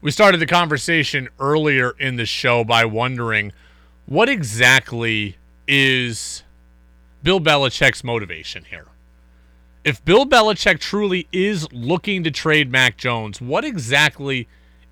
We 0.00 0.10
started 0.10 0.38
the 0.38 0.46
conversation 0.46 1.28
earlier 1.38 1.94
in 2.00 2.16
the 2.16 2.26
show 2.26 2.64
by 2.64 2.84
wondering 2.84 3.52
what 4.06 4.28
exactly 4.28 5.36
is 5.68 6.42
Bill 7.22 7.40
Belichick's 7.40 8.02
motivation 8.02 8.64
here? 8.64 8.86
If 9.84 10.04
Bill 10.04 10.26
Belichick 10.26 10.80
truly 10.80 11.28
is 11.30 11.72
looking 11.72 12.24
to 12.24 12.32
trade 12.32 12.70
Mac 12.70 12.96
Jones, 12.96 13.40
what 13.40 13.64
exactly 13.64 14.48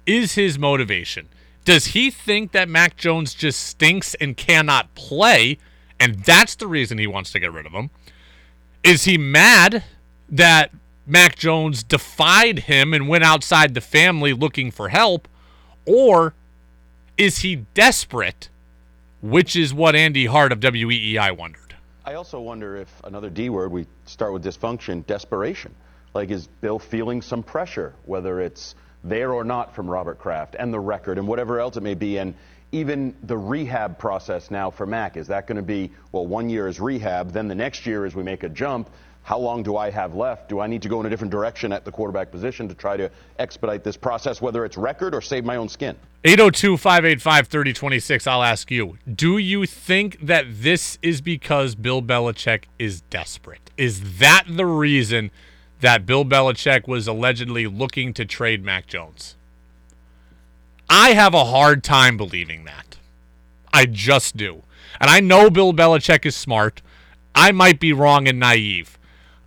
is 0.06 0.34
his 0.34 0.60
motivation? 0.60 1.28
Does 1.64 1.86
he 1.86 2.10
think 2.12 2.52
that 2.52 2.68
Mac 2.68 2.96
Jones 2.96 3.34
just 3.34 3.60
stinks 3.60 4.14
and 4.14 4.36
cannot 4.36 4.94
play, 4.94 5.58
and 6.00 6.16
that's 6.24 6.54
the 6.56 6.66
reason 6.66 6.98
he 6.98 7.06
wants 7.06 7.32
to 7.32 7.40
get 7.40 7.52
rid 7.52 7.66
of 7.66 7.72
him? 7.72 7.90
Is 8.82 9.04
he 9.04 9.16
mad 9.16 9.84
that 10.28 10.70
Mac 11.06 11.36
Jones 11.36 11.82
defied 11.82 12.60
him 12.60 12.92
and 12.94 13.08
went 13.08 13.24
outside 13.24 13.74
the 13.74 13.80
family 13.80 14.32
looking 14.32 14.70
for 14.70 14.88
help? 14.88 15.28
Or 15.86 16.34
is 17.16 17.38
he 17.38 17.56
desperate, 17.74 18.48
which 19.22 19.56
is 19.56 19.72
what 19.72 19.94
Andy 19.94 20.26
Hart 20.26 20.52
of 20.52 20.60
WEEI 20.60 21.36
wondered? 21.36 21.76
I 22.04 22.14
also 22.14 22.40
wonder 22.40 22.76
if 22.76 22.90
another 23.04 23.30
D 23.30 23.48
word, 23.48 23.72
we 23.72 23.86
start 24.04 24.32
with 24.32 24.44
dysfunction, 24.44 25.06
desperation. 25.06 25.74
Like, 26.12 26.30
is 26.30 26.46
Bill 26.60 26.78
feeling 26.78 27.22
some 27.22 27.42
pressure, 27.42 27.94
whether 28.04 28.40
it's 28.40 28.74
there 29.02 29.32
or 29.32 29.44
not 29.44 29.74
from 29.74 29.90
Robert 29.90 30.18
Kraft 30.18 30.56
and 30.58 30.72
the 30.72 30.80
record 30.80 31.18
and 31.18 31.26
whatever 31.26 31.60
else 31.60 31.76
it 31.76 31.82
may 31.82 31.94
be? 31.94 32.18
And 32.18 32.34
even 32.74 33.14
the 33.22 33.38
rehab 33.38 33.98
process 33.98 34.50
now 34.50 34.68
for 34.68 34.84
Mac, 34.84 35.16
is 35.16 35.28
that 35.28 35.46
going 35.46 35.56
to 35.56 35.62
be, 35.62 35.92
well, 36.10 36.26
one 36.26 36.50
year 36.50 36.66
is 36.66 36.80
rehab, 36.80 37.30
then 37.30 37.46
the 37.46 37.54
next 37.54 37.86
year 37.86 38.04
as 38.04 38.16
we 38.16 38.24
make 38.24 38.42
a 38.42 38.48
jump, 38.48 38.90
how 39.22 39.38
long 39.38 39.62
do 39.62 39.76
I 39.76 39.90
have 39.90 40.16
left? 40.16 40.48
Do 40.48 40.58
I 40.58 40.66
need 40.66 40.82
to 40.82 40.88
go 40.88 40.98
in 41.00 41.06
a 41.06 41.10
different 41.10 41.30
direction 41.30 41.72
at 41.72 41.84
the 41.84 41.92
quarterback 41.92 42.32
position 42.32 42.68
to 42.68 42.74
try 42.74 42.96
to 42.96 43.10
expedite 43.38 43.84
this 43.84 43.96
process, 43.96 44.42
whether 44.42 44.64
it's 44.64 44.76
record 44.76 45.14
or 45.14 45.22
save 45.22 45.44
my 45.44 45.56
own 45.56 45.68
skin? 45.68 45.96
802 46.24 46.76
585 46.76 47.46
3026. 47.46 48.26
I'll 48.26 48.42
ask 48.42 48.70
you 48.70 48.98
Do 49.10 49.38
you 49.38 49.66
think 49.66 50.18
that 50.20 50.44
this 50.48 50.98
is 51.00 51.20
because 51.20 51.74
Bill 51.76 52.02
Belichick 52.02 52.64
is 52.78 53.02
desperate? 53.02 53.70
Is 53.76 54.18
that 54.18 54.44
the 54.48 54.66
reason 54.66 55.30
that 55.80 56.04
Bill 56.04 56.24
Belichick 56.24 56.88
was 56.88 57.06
allegedly 57.06 57.66
looking 57.66 58.12
to 58.14 58.24
trade 58.24 58.64
Mac 58.64 58.86
Jones? 58.88 59.36
I 60.96 61.10
have 61.14 61.34
a 61.34 61.46
hard 61.46 61.82
time 61.82 62.16
believing 62.16 62.66
that. 62.66 62.98
I 63.72 63.84
just 63.84 64.36
do. 64.36 64.62
And 65.00 65.10
I 65.10 65.18
know 65.18 65.50
Bill 65.50 65.72
Belichick 65.72 66.24
is 66.24 66.36
smart. 66.36 66.82
I 67.34 67.50
might 67.50 67.80
be 67.80 67.92
wrong 67.92 68.28
and 68.28 68.38
naive. 68.38 68.96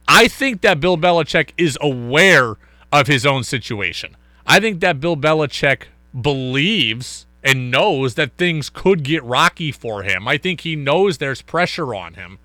I 0.10 0.28
think 0.28 0.60
that 0.60 0.82
Bill 0.82 0.98
Belichick 0.98 1.52
is 1.56 1.78
aware 1.80 2.56
of 2.92 3.08
his 3.08 3.26
own 3.26 3.46
situation. 3.46 4.18
I 4.46 4.60
think 4.60 4.82
that 4.82 5.00
Bill 5.00 5.16
Belichick 5.16 5.84
believes 6.22 7.26
and 7.42 7.72
knows 7.72 8.16
that 8.16 8.36
things 8.36 8.70
could 8.70 9.04
get 9.04 9.24
rocky 9.24 9.72
for 9.72 10.04
him. 10.04 10.28
I 10.28 10.38
think 10.38 10.62
he 10.62 10.76
knows 10.76 11.18
there's 11.18 11.42
pressure 11.42 11.96
on 11.96 12.16
him. 12.16 12.40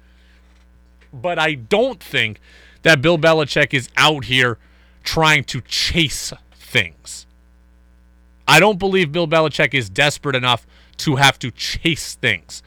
But 1.13 1.41
I 1.41 1.55
don't 1.55 2.01
think 2.01 2.41
that 2.83 3.03
Bill 3.03 3.19
Belichick 3.19 3.75
is 3.75 3.89
out 3.97 4.27
here 4.27 4.59
trying 5.03 5.43
to 5.43 5.61
chase 5.61 6.33
things. 6.55 7.27
I 8.53 8.61
don't 8.61 8.79
believe 8.79 9.13
Bill 9.13 9.27
Belichick 9.27 9.73
is 9.73 9.89
desperate 9.89 10.37
enough 10.37 10.67
to 10.99 11.17
have 11.17 11.39
to 11.39 11.51
chase 11.51 12.17
things. 12.17 12.63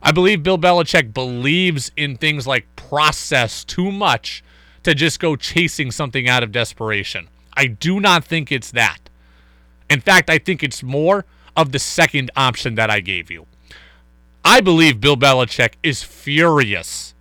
I 0.00 0.12
believe 0.12 0.44
Bill 0.44 0.56
Belichick 0.56 1.12
believes 1.12 1.90
in 1.96 2.16
things 2.16 2.46
like 2.46 2.68
process 2.76 3.64
too 3.64 3.90
much 3.90 4.44
to 4.84 4.94
just 4.94 5.18
go 5.18 5.34
chasing 5.34 5.90
something 5.90 6.28
out 6.28 6.44
of 6.44 6.52
desperation. 6.52 7.28
I 7.56 7.66
do 7.66 7.98
not 7.98 8.22
think 8.22 8.52
it's 8.52 8.70
that. 8.70 9.10
In 9.90 10.00
fact, 10.00 10.30
I 10.30 10.38
think 10.38 10.62
it's 10.62 10.84
more 10.84 11.24
of 11.56 11.72
the 11.72 11.80
second 11.80 12.30
option 12.36 12.76
that 12.76 12.88
I 12.88 13.00
gave 13.00 13.28
you. 13.28 13.48
I 14.44 14.60
believe 14.60 15.00
Bill 15.00 15.16
Belichick 15.16 15.72
is 15.82 16.04
furious 16.04 17.12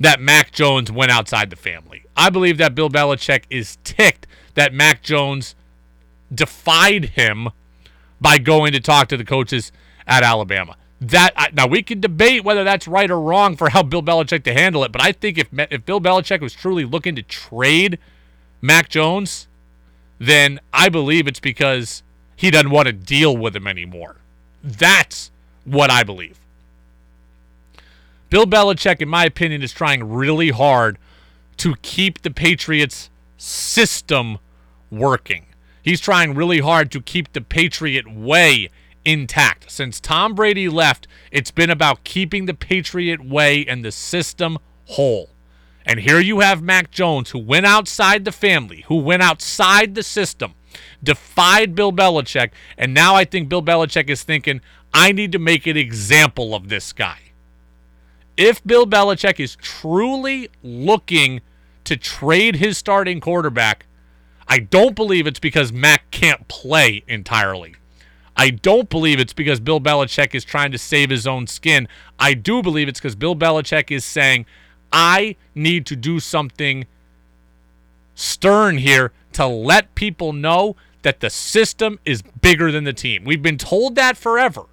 that 0.00 0.18
Mac 0.18 0.50
Jones 0.50 0.90
went 0.90 1.12
outside 1.12 1.50
the 1.50 1.56
family. 1.56 2.06
I 2.16 2.30
believe 2.30 2.56
that 2.56 2.74
Bill 2.74 2.88
Belichick 2.88 3.42
is 3.50 3.76
ticked 3.84 4.26
that 4.54 4.72
Mac 4.72 5.02
Jones 5.02 5.54
defied 6.34 7.06
him 7.10 7.48
by 8.20 8.38
going 8.38 8.72
to 8.72 8.80
talk 8.80 9.08
to 9.08 9.16
the 9.16 9.24
coaches 9.24 9.72
at 10.06 10.22
Alabama 10.22 10.76
that 11.00 11.52
now 11.54 11.66
we 11.66 11.82
can 11.82 12.00
debate 12.00 12.44
whether 12.44 12.64
that's 12.64 12.88
right 12.88 13.10
or 13.10 13.20
wrong 13.20 13.56
for 13.56 13.68
how 13.70 13.82
Bill 13.82 14.02
Belichick 14.02 14.44
to 14.44 14.54
handle 14.54 14.84
it, 14.84 14.92
but 14.92 15.02
I 15.02 15.12
think 15.12 15.38
if 15.38 15.48
if 15.52 15.84
Bill 15.84 16.00
Belichick 16.00 16.40
was 16.40 16.54
truly 16.54 16.84
looking 16.84 17.14
to 17.16 17.22
trade 17.22 17.98
Mac 18.60 18.88
Jones, 18.88 19.48
then 20.18 20.60
I 20.72 20.88
believe 20.88 21.26
it's 21.26 21.40
because 21.40 22.02
he 22.36 22.50
doesn't 22.50 22.70
want 22.70 22.86
to 22.86 22.92
deal 22.92 23.36
with 23.36 23.54
him 23.54 23.66
anymore. 23.66 24.16
That's 24.62 25.30
what 25.64 25.90
I 25.90 26.02
believe. 26.02 26.38
Bill 28.30 28.46
Belichick, 28.46 29.00
in 29.00 29.08
my 29.08 29.24
opinion, 29.24 29.62
is 29.62 29.72
trying 29.72 30.08
really 30.08 30.50
hard 30.50 30.98
to 31.58 31.76
keep 31.82 32.22
the 32.22 32.30
Patriots 32.30 33.10
system 33.36 34.38
working. 34.90 35.46
He's 35.84 36.00
trying 36.00 36.34
really 36.34 36.60
hard 36.60 36.90
to 36.92 37.02
keep 37.02 37.34
the 37.34 37.42
Patriot 37.42 38.10
way 38.10 38.70
intact. 39.04 39.70
Since 39.70 40.00
Tom 40.00 40.34
Brady 40.34 40.66
left, 40.66 41.06
it's 41.30 41.50
been 41.50 41.68
about 41.68 42.04
keeping 42.04 42.46
the 42.46 42.54
Patriot 42.54 43.22
way 43.22 43.66
and 43.66 43.84
the 43.84 43.92
system 43.92 44.56
whole. 44.86 45.28
And 45.84 46.00
here 46.00 46.20
you 46.20 46.40
have 46.40 46.62
Mac 46.62 46.90
Jones, 46.90 47.30
who 47.30 47.38
went 47.38 47.66
outside 47.66 48.24
the 48.24 48.32
family, 48.32 48.86
who 48.88 48.96
went 48.96 49.22
outside 49.22 49.94
the 49.94 50.02
system, 50.02 50.54
defied 51.02 51.74
Bill 51.74 51.92
Belichick, 51.92 52.52
and 52.78 52.94
now 52.94 53.14
I 53.14 53.26
think 53.26 53.50
Bill 53.50 53.62
Belichick 53.62 54.08
is 54.08 54.22
thinking, 54.22 54.62
I 54.94 55.12
need 55.12 55.32
to 55.32 55.38
make 55.38 55.66
an 55.66 55.76
example 55.76 56.54
of 56.54 56.70
this 56.70 56.94
guy. 56.94 57.18
If 58.38 58.64
Bill 58.64 58.86
Belichick 58.86 59.38
is 59.38 59.56
truly 59.56 60.48
looking 60.62 61.42
to 61.84 61.98
trade 61.98 62.56
his 62.56 62.78
starting 62.78 63.20
quarterback, 63.20 63.84
I 64.48 64.58
don't 64.58 64.94
believe 64.94 65.26
it's 65.26 65.40
because 65.40 65.72
Mac 65.72 66.10
can't 66.10 66.46
play 66.48 67.02
entirely. 67.08 67.76
I 68.36 68.50
don't 68.50 68.88
believe 68.90 69.20
it's 69.20 69.32
because 69.32 69.60
Bill 69.60 69.80
Belichick 69.80 70.34
is 70.34 70.44
trying 70.44 70.72
to 70.72 70.78
save 70.78 71.10
his 71.10 71.26
own 71.26 71.46
skin. 71.46 71.88
I 72.18 72.34
do 72.34 72.62
believe 72.62 72.88
it's 72.88 73.00
because 73.00 73.14
Bill 73.14 73.36
Belichick 73.36 73.90
is 73.90 74.04
saying, 74.04 74.46
I 74.92 75.36
need 75.54 75.86
to 75.86 75.96
do 75.96 76.20
something 76.20 76.86
stern 78.14 78.78
here 78.78 79.12
to 79.32 79.46
let 79.46 79.94
people 79.94 80.32
know 80.32 80.76
that 81.02 81.20
the 81.20 81.30
system 81.30 81.98
is 82.04 82.22
bigger 82.40 82.72
than 82.72 82.84
the 82.84 82.92
team. 82.92 83.24
We've 83.24 83.42
been 83.42 83.58
told 83.58 83.94
that 83.96 84.16
forever. 84.16 84.64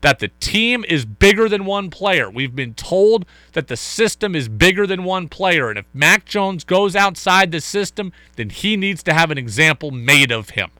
That 0.00 0.18
the 0.18 0.28
team 0.40 0.84
is 0.88 1.04
bigger 1.04 1.48
than 1.48 1.66
one 1.66 1.90
player. 1.90 2.30
We've 2.30 2.56
been 2.56 2.74
told 2.74 3.26
that 3.52 3.68
the 3.68 3.76
system 3.76 4.34
is 4.34 4.48
bigger 4.48 4.86
than 4.86 5.04
one 5.04 5.28
player. 5.28 5.68
And 5.68 5.78
if 5.78 5.84
Mac 5.92 6.24
Jones 6.24 6.64
goes 6.64 6.96
outside 6.96 7.52
the 7.52 7.60
system, 7.60 8.12
then 8.36 8.48
he 8.50 8.76
needs 8.76 9.02
to 9.02 9.12
have 9.12 9.30
an 9.30 9.38
example 9.38 9.90
made 9.90 10.32
of 10.32 10.50
him. 10.50 10.70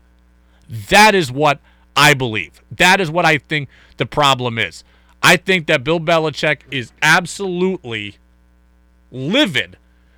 That 0.89 1.15
is 1.15 1.31
what 1.31 1.61
I 1.95 2.15
believe. 2.15 2.63
That 2.71 3.01
is 3.01 3.11
what 3.11 3.27
I 3.27 3.39
think 3.39 3.69
the 3.99 4.07
problem 4.07 4.59
is. 4.59 4.85
I 5.23 5.37
think 5.37 5.67
that 5.67 5.85
Bill 5.85 6.01
Belichick 6.01 6.61
is 6.71 6.93
absolutely 7.03 8.17
livid 9.11 9.77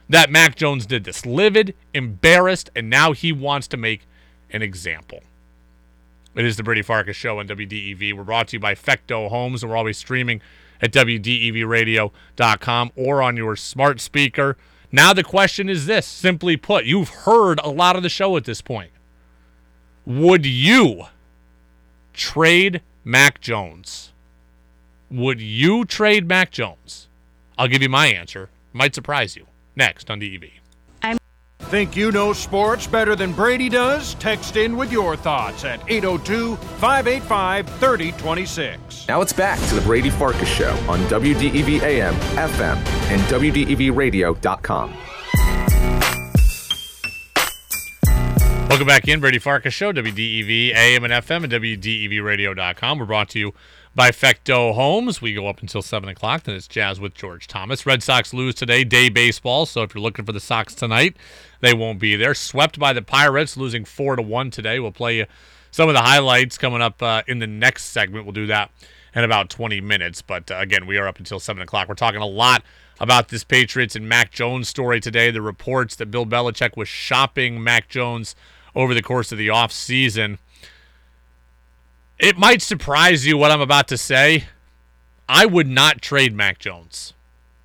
that 0.08 0.30
Mac 0.30 0.54
Jones 0.54 0.86
did 0.86 1.04
this. 1.04 1.24
Livid, 1.24 1.74
embarrassed, 1.94 2.70
and 2.76 2.88
now 2.90 3.12
he 3.12 3.32
wants 3.32 3.66
to 3.68 3.76
make 3.76 4.06
an 4.50 4.62
example. 4.62 5.22
It 6.34 6.46
is 6.46 6.56
the 6.56 6.62
Brady 6.62 6.80
Farkas 6.80 7.14
Show 7.14 7.40
on 7.40 7.46
WDEV. 7.46 8.14
We're 8.14 8.24
brought 8.24 8.48
to 8.48 8.56
you 8.56 8.60
by 8.60 8.74
Fecteau 8.74 9.28
Homes, 9.28 9.62
and 9.62 9.70
we're 9.70 9.76
always 9.76 9.98
streaming 9.98 10.40
at 10.80 10.90
WDEVradio.com 10.90 12.92
or 12.96 13.22
on 13.22 13.36
your 13.36 13.54
smart 13.54 14.00
speaker. 14.00 14.56
Now, 14.90 15.12
the 15.12 15.22
question 15.22 15.68
is 15.68 15.86
this 15.86 16.06
simply 16.06 16.56
put, 16.56 16.86
you've 16.86 17.10
heard 17.10 17.60
a 17.62 17.68
lot 17.68 17.96
of 17.96 18.02
the 18.02 18.08
show 18.08 18.36
at 18.36 18.44
this 18.44 18.62
point. 18.62 18.92
Would 20.06 20.46
you 20.46 21.04
trade 22.14 22.80
Mac 23.04 23.40
Jones? 23.40 24.12
Would 25.10 25.40
you 25.40 25.84
trade 25.84 26.26
Mac 26.26 26.50
Jones? 26.50 27.08
I'll 27.58 27.68
give 27.68 27.82
you 27.82 27.90
my 27.90 28.06
answer. 28.06 28.48
Might 28.72 28.94
surprise 28.94 29.36
you. 29.36 29.46
Next 29.76 30.10
on 30.10 30.18
DEV. 30.18 30.61
Think 31.72 31.96
you 31.96 32.12
know 32.12 32.34
sports 32.34 32.86
better 32.86 33.16
than 33.16 33.32
Brady 33.32 33.70
does? 33.70 34.12
Text 34.16 34.58
in 34.58 34.76
with 34.76 34.92
your 34.92 35.16
thoughts 35.16 35.64
at 35.64 35.80
802 35.90 36.56
585 36.56 37.66
3026. 37.66 39.08
Now 39.08 39.22
it's 39.22 39.32
back 39.32 39.58
to 39.70 39.76
the 39.76 39.80
Brady 39.80 40.10
Farkas 40.10 40.50
Show 40.50 40.68
on 40.86 40.98
WDEV 41.04 41.80
AM, 41.80 42.12
FM, 42.36 42.76
and 43.10 43.22
WDEVradio.com. 43.22 44.94
Welcome 48.68 48.86
back 48.86 49.08
in, 49.08 49.20
Brady 49.20 49.38
Farkas 49.38 49.72
Show, 49.72 49.94
WDEV 49.94 50.74
AM 50.74 51.04
and 51.04 51.12
FM 51.14 51.44
and 51.44 51.52
WDEVradio.com. 51.54 52.98
We're 52.98 53.06
brought 53.06 53.30
to 53.30 53.38
you 53.38 53.54
by 53.94 54.10
Fecteau 54.10 54.74
Homes. 54.74 55.20
We 55.20 55.34
go 55.34 55.46
up 55.46 55.60
until 55.60 55.82
7 55.82 56.08
o'clock, 56.08 56.44
then 56.44 56.54
it's 56.54 56.66
Jazz 56.66 56.98
with 56.98 57.14
George 57.14 57.46
Thomas. 57.46 57.84
Red 57.84 58.02
Sox 58.02 58.32
lose 58.32 58.54
today, 58.54 58.84
day 58.84 59.08
baseball, 59.08 59.66
so 59.66 59.82
if 59.82 59.94
you're 59.94 60.02
looking 60.02 60.24
for 60.24 60.32
the 60.32 60.40
Sox 60.40 60.74
tonight, 60.74 61.16
they 61.60 61.74
won't 61.74 61.98
be 61.98 62.16
there. 62.16 62.34
Swept 62.34 62.78
by 62.78 62.92
the 62.92 63.02
Pirates, 63.02 63.56
losing 63.56 63.84
4 63.84 64.16
to 64.16 64.22
1 64.22 64.50
today. 64.50 64.80
We'll 64.80 64.92
play 64.92 65.18
you 65.18 65.26
some 65.70 65.88
of 65.88 65.94
the 65.94 66.02
highlights 66.02 66.58
coming 66.58 66.82
up 66.82 67.02
uh, 67.02 67.22
in 67.26 67.38
the 67.38 67.46
next 67.46 67.86
segment. 67.86 68.24
We'll 68.24 68.32
do 68.32 68.46
that 68.46 68.70
in 69.14 69.24
about 69.24 69.50
20 69.50 69.80
minutes, 69.82 70.22
but 70.22 70.50
uh, 70.50 70.56
again, 70.56 70.86
we 70.86 70.96
are 70.96 71.06
up 71.06 71.18
until 71.18 71.38
7 71.38 71.62
o'clock. 71.62 71.88
We're 71.88 71.94
talking 71.94 72.22
a 72.22 72.26
lot 72.26 72.62
about 72.98 73.28
this 73.28 73.44
Patriots 73.44 73.94
and 73.94 74.08
Mac 74.08 74.30
Jones 74.30 74.68
story 74.68 75.00
today. 75.00 75.30
The 75.30 75.42
reports 75.42 75.96
that 75.96 76.10
Bill 76.10 76.24
Belichick 76.24 76.76
was 76.76 76.88
shopping 76.88 77.62
Mac 77.62 77.88
Jones 77.88 78.34
over 78.74 78.94
the 78.94 79.02
course 79.02 79.32
of 79.32 79.38
the 79.38 79.50
off 79.50 79.70
season. 79.70 80.38
It 82.22 82.38
might 82.38 82.62
surprise 82.62 83.26
you 83.26 83.36
what 83.36 83.50
I'm 83.50 83.60
about 83.60 83.88
to 83.88 83.98
say. 83.98 84.44
I 85.28 85.44
would 85.44 85.66
not 85.66 86.00
trade 86.00 86.32
Mac 86.32 86.60
Jones. 86.60 87.14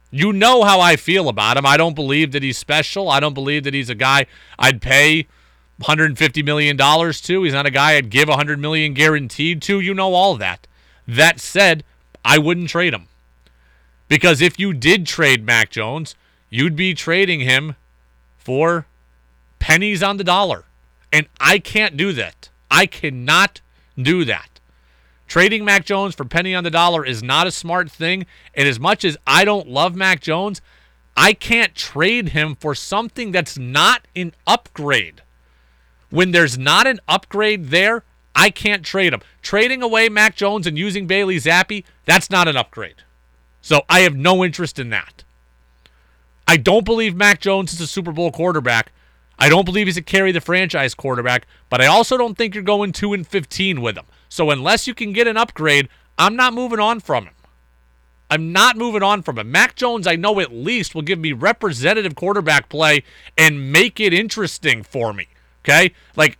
You 0.09 0.33
know 0.33 0.63
how 0.63 0.79
I 0.79 0.95
feel 0.95 1.29
about 1.29 1.57
him. 1.57 1.65
I 1.67 1.77
don't 1.77 1.93
believe 1.93 2.31
that 2.31 2.41
he's 2.41 2.57
special. 2.57 3.07
I 3.07 3.19
don't 3.19 3.35
believe 3.35 3.65
that 3.65 3.75
he's 3.75 3.91
a 3.91 3.95
guy 3.95 4.25
I'd 4.57 4.81
pay 4.81 5.27
150 5.77 6.41
million 6.41 6.75
dollars 6.75 7.21
to. 7.21 7.43
He's 7.43 7.53
not 7.53 7.67
a 7.67 7.71
guy 7.71 7.97
I'd 7.97 8.09
give 8.09 8.29
100 8.29 8.57
million 8.57 8.95
guaranteed 8.95 9.61
to. 9.61 9.79
You 9.79 9.93
know 9.93 10.15
all 10.15 10.35
that. 10.37 10.65
That 11.07 11.39
said, 11.39 11.83
I 12.25 12.39
wouldn't 12.39 12.69
trade 12.69 12.95
him. 12.95 13.05
Because 14.07 14.41
if 14.41 14.57
you 14.57 14.73
did 14.73 15.05
trade 15.05 15.45
Mac 15.45 15.69
Jones, 15.69 16.15
you'd 16.49 16.75
be 16.75 16.95
trading 16.95 17.41
him 17.41 17.75
for 18.39 18.87
pennies 19.59 20.01
on 20.01 20.17
the 20.17 20.23
dollar. 20.23 20.63
And 21.13 21.27
I 21.39 21.59
can't 21.59 21.95
do 21.95 22.11
that. 22.13 22.49
I 22.71 22.87
cannot 22.87 23.61
do 23.99 24.25
that. 24.25 24.59
Trading 25.27 25.65
Mac 25.65 25.85
Jones 25.85 26.15
for 26.15 26.23
penny 26.23 26.55
on 26.55 26.63
the 26.63 26.71
dollar 26.71 27.05
is 27.05 27.21
not 27.21 27.47
a 27.47 27.51
smart 27.51 27.91
thing. 27.91 28.25
And 28.53 28.67
as 28.67 28.79
much 28.79 29.03
as 29.03 29.17
I 29.27 29.43
don't 29.43 29.67
love 29.67 29.95
Mac 29.95 30.21
Jones, 30.21 30.61
I 31.17 31.33
can't 31.33 31.75
trade 31.75 32.29
him 32.29 32.55
for 32.55 32.73
something 32.73 33.31
that's 33.31 33.57
not 33.57 34.07
an 34.15 34.33
upgrade. 34.45 35.21
When 36.09 36.31
there's 36.31 36.57
not 36.57 36.87
an 36.87 36.99
upgrade 37.07 37.67
there, 37.67 38.03
I 38.35 38.51
can't 38.51 38.85
trade 38.85 39.13
him. 39.13 39.21
Trading 39.41 39.81
away 39.81 40.09
Mac 40.09 40.35
Jones 40.35 40.67
and 40.67 40.77
using 40.77 41.07
Bailey 41.07 41.37
Zappe, 41.37 41.83
that's 42.05 42.29
not 42.29 42.47
an 42.47 42.55
upgrade. 42.55 43.03
So 43.61 43.81
I 43.89 44.01
have 44.01 44.15
no 44.15 44.45
interest 44.45 44.79
in 44.79 44.89
that. 44.91 45.23
I 46.47 46.55
don't 46.55 46.85
believe 46.85 47.15
Mac 47.15 47.41
Jones 47.41 47.73
is 47.73 47.81
a 47.81 47.87
Super 47.87 48.13
Bowl 48.13 48.31
quarterback. 48.31 48.93
I 49.39 49.49
don't 49.49 49.65
believe 49.65 49.87
he's 49.87 49.97
a 49.97 50.01
carry 50.01 50.31
the 50.31 50.41
franchise 50.41 50.93
quarterback, 50.93 51.45
but 51.69 51.81
I 51.81 51.85
also 51.85 52.17
don't 52.17 52.37
think 52.37 52.55
you're 52.55 52.63
going 52.63 52.91
2 52.91 53.13
and 53.13 53.27
15 53.27 53.81
with 53.81 53.97
him. 53.97 54.05
So 54.29 54.49
unless 54.49 54.87
you 54.87 54.93
can 54.93 55.13
get 55.13 55.27
an 55.27 55.37
upgrade, 55.37 55.89
I'm 56.17 56.35
not 56.35 56.53
moving 56.53 56.79
on 56.79 56.99
from 56.99 57.25
him. 57.25 57.33
I'm 58.29 58.51
not 58.51 58.75
moving 58.75 59.03
on 59.03 59.21
from 59.21 59.37
him. 59.37 59.51
Mac 59.51 59.75
Jones, 59.75 60.05
I 60.05 60.15
know 60.15 60.39
at 60.39 60.51
least 60.51 60.93
will 60.93 61.01
give 61.01 61.19
me 61.19 61.31
representative 61.31 62.15
quarterback 62.15 62.67
play 62.67 63.03
and 63.37 63.71
make 63.71 63.99
it 63.99 64.13
interesting 64.13 64.83
for 64.83 65.13
me. 65.13 65.27
Okay? 65.63 65.93
Like 66.15 66.37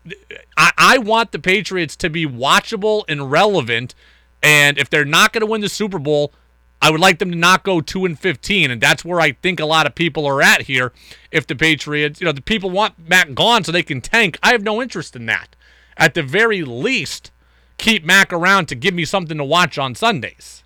I, 0.57 0.71
I 0.77 0.97
want 0.97 1.31
the 1.31 1.39
Patriots 1.39 1.95
to 1.97 2.09
be 2.09 2.25
watchable 2.25 3.03
and 3.07 3.31
relevant. 3.31 3.95
And 4.43 4.77
if 4.77 4.89
they're 4.89 5.05
not 5.05 5.33
going 5.33 5.41
to 5.41 5.47
win 5.47 5.61
the 5.61 5.69
Super 5.69 5.99
Bowl, 5.99 6.33
I 6.81 6.91
would 6.91 6.99
like 6.99 7.19
them 7.19 7.31
to 7.31 7.37
not 7.37 7.63
go 7.63 7.81
2 7.81 8.05
and 8.05 8.19
15 8.19 8.71
and 8.71 8.79
that's 8.81 9.03
where 9.03 9.19
I 9.19 9.31
think 9.31 9.59
a 9.59 9.65
lot 9.65 9.87
of 9.87 9.95
people 9.95 10.25
are 10.25 10.41
at 10.41 10.63
here 10.63 10.93
if 11.31 11.47
the 11.47 11.55
Patriots, 11.55 12.21
you 12.21 12.25
know, 12.25 12.31
the 12.31 12.41
people 12.41 12.69
want 12.69 13.09
Mac 13.09 13.33
gone 13.33 13.63
so 13.63 13.71
they 13.71 13.83
can 13.83 14.01
tank. 14.01 14.37
I 14.43 14.51
have 14.51 14.63
no 14.63 14.81
interest 14.81 15.15
in 15.15 15.25
that. 15.25 15.55
At 15.97 16.13
the 16.13 16.23
very 16.23 16.63
least, 16.63 17.31
keep 17.77 18.05
Mac 18.05 18.31
around 18.31 18.67
to 18.67 18.75
give 18.75 18.93
me 18.93 19.05
something 19.05 19.37
to 19.37 19.43
watch 19.43 19.77
on 19.77 19.95
Sundays. 19.95 20.63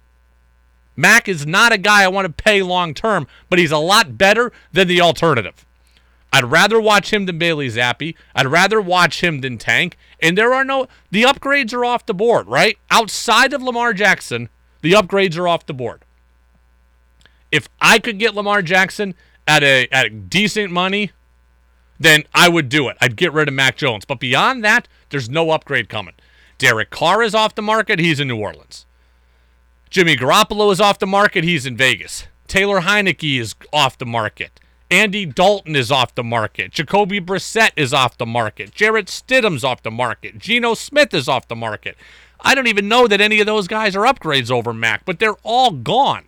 Mac 0.95 1.29
is 1.29 1.47
not 1.47 1.71
a 1.71 1.77
guy 1.77 2.03
I 2.03 2.09
want 2.09 2.27
to 2.27 2.43
pay 2.43 2.61
long 2.61 2.93
term, 2.93 3.25
but 3.49 3.59
he's 3.59 3.71
a 3.71 3.77
lot 3.77 4.17
better 4.17 4.51
than 4.73 4.87
the 4.87 5.01
alternative. 5.01 5.65
I'd 6.33 6.45
rather 6.45 6.79
watch 6.79 7.11
him 7.11 7.25
than 7.25 7.37
Bailey 7.37 7.67
Zappe. 7.67 8.15
I'd 8.35 8.47
rather 8.47 8.79
watch 8.79 9.21
him 9.21 9.41
than 9.41 9.57
Tank. 9.57 9.97
And 10.21 10.37
there 10.37 10.53
are 10.53 10.63
no 10.63 10.87
the 11.09 11.23
upgrades 11.23 11.73
are 11.73 11.83
off 11.83 12.05
the 12.05 12.13
board, 12.13 12.47
right? 12.47 12.77
Outside 12.89 13.53
of 13.53 13.61
Lamar 13.61 13.93
Jackson, 13.93 14.49
the 14.81 14.93
upgrades 14.93 15.37
are 15.37 15.47
off 15.47 15.65
the 15.65 15.73
board. 15.73 16.01
If 17.51 17.67
I 17.79 17.99
could 17.99 18.17
get 18.17 18.35
Lamar 18.35 18.61
Jackson 18.61 19.15
at 19.47 19.63
a 19.63 19.87
at 19.91 20.29
decent 20.29 20.71
money, 20.71 21.11
then 21.99 22.23
I 22.33 22.49
would 22.49 22.69
do 22.69 22.87
it. 22.87 22.97
I'd 23.01 23.15
get 23.15 23.33
rid 23.33 23.47
of 23.47 23.53
Mac 23.53 23.77
Jones. 23.77 24.05
But 24.05 24.19
beyond 24.19 24.63
that, 24.63 24.87
there's 25.09 25.29
no 25.29 25.51
upgrade 25.51 25.89
coming. 25.89 26.15
Derek 26.57 26.89
Carr 26.89 27.23
is 27.23 27.35
off 27.35 27.55
the 27.55 27.61
market. 27.61 27.99
He's 27.99 28.19
in 28.19 28.27
New 28.27 28.37
Orleans. 28.37 28.85
Jimmy 29.89 30.15
Garoppolo 30.15 30.71
is 30.71 30.79
off 30.79 30.99
the 30.99 31.07
market. 31.07 31.43
He's 31.43 31.65
in 31.65 31.75
Vegas. 31.75 32.27
Taylor 32.47 32.81
Heinicke 32.81 33.39
is 33.39 33.55
off 33.73 33.97
the 33.97 34.05
market. 34.05 34.59
Andy 34.89 35.25
Dalton 35.25 35.75
is 35.75 35.89
off 35.89 36.15
the 36.15 36.23
market. 36.23 36.71
Jacoby 36.71 37.21
Brissett 37.21 37.71
is 37.77 37.93
off 37.93 38.17
the 38.17 38.25
market. 38.25 38.73
Jarrett 38.73 39.07
Stidham's 39.07 39.63
off 39.63 39.81
the 39.83 39.91
market. 39.91 40.37
Geno 40.37 40.73
Smith 40.73 41.13
is 41.13 41.29
off 41.29 41.47
the 41.47 41.55
market. 41.55 41.95
I 42.41 42.55
don't 42.55 42.67
even 42.67 42.87
know 42.87 43.07
that 43.07 43.21
any 43.21 43.39
of 43.39 43.45
those 43.45 43.67
guys 43.67 43.95
are 43.95 44.05
upgrades 44.05 44.51
over 44.51 44.73
Mac, 44.73 45.05
but 45.05 45.19
they're 45.19 45.37
all 45.43 45.71
gone. 45.71 46.25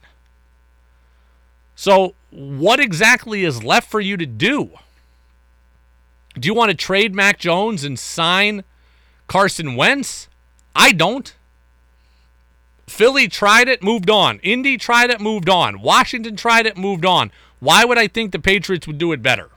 So, 1.75 2.13
what 2.29 2.79
exactly 2.79 3.43
is 3.43 3.63
left 3.63 3.89
for 3.89 3.99
you 3.99 4.15
to 4.17 4.25
do? 4.25 4.71
Do 6.35 6.47
you 6.47 6.53
want 6.53 6.71
to 6.71 6.77
trade 6.77 7.13
Mac 7.13 7.39
Jones 7.39 7.83
and 7.83 7.97
sign 7.97 8.63
Carson 9.27 9.75
Wentz? 9.75 10.27
I 10.75 10.91
don't. 10.91 11.35
Philly 12.87 13.27
tried 13.27 13.67
it, 13.67 13.83
moved 13.83 14.09
on. 14.09 14.39
Indy 14.39 14.77
tried 14.77 15.09
it, 15.09 15.21
moved 15.21 15.49
on. 15.49 15.81
Washington 15.81 16.35
tried 16.35 16.65
it, 16.65 16.77
moved 16.77 17.05
on. 17.05 17.31
Why 17.59 17.85
would 17.85 17.97
I 17.97 18.07
think 18.07 18.31
the 18.31 18.39
Patriots 18.39 18.87
would 18.87 18.97
do 18.97 19.11
it 19.13 19.21
better? 19.21 19.49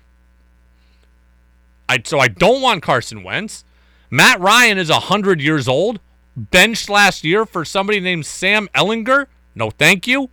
I, 1.89 2.01
so 2.05 2.19
I 2.19 2.29
don't 2.29 2.63
want 2.63 2.83
Carson 2.83 3.23
Wentz. 3.23 3.65
Matt 4.11 4.41
Ryan 4.41 4.79
is 4.79 4.91
100 4.91 5.41
years 5.41 5.67
old 5.69 6.01
benched 6.37 6.89
last 6.89 7.25
year 7.25 7.47
for 7.47 7.65
somebody 7.65 8.01
named 8.01 8.27
Sam 8.27 8.69
Ehlinger? 8.75 9.27
No, 9.55 9.71
thank 9.71 10.07
you. 10.07 10.31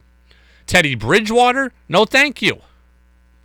Teddy 0.65 0.95
Bridgewater? 0.95 1.71
No, 1.87 2.05
thank 2.05 2.41
you. 2.41 2.61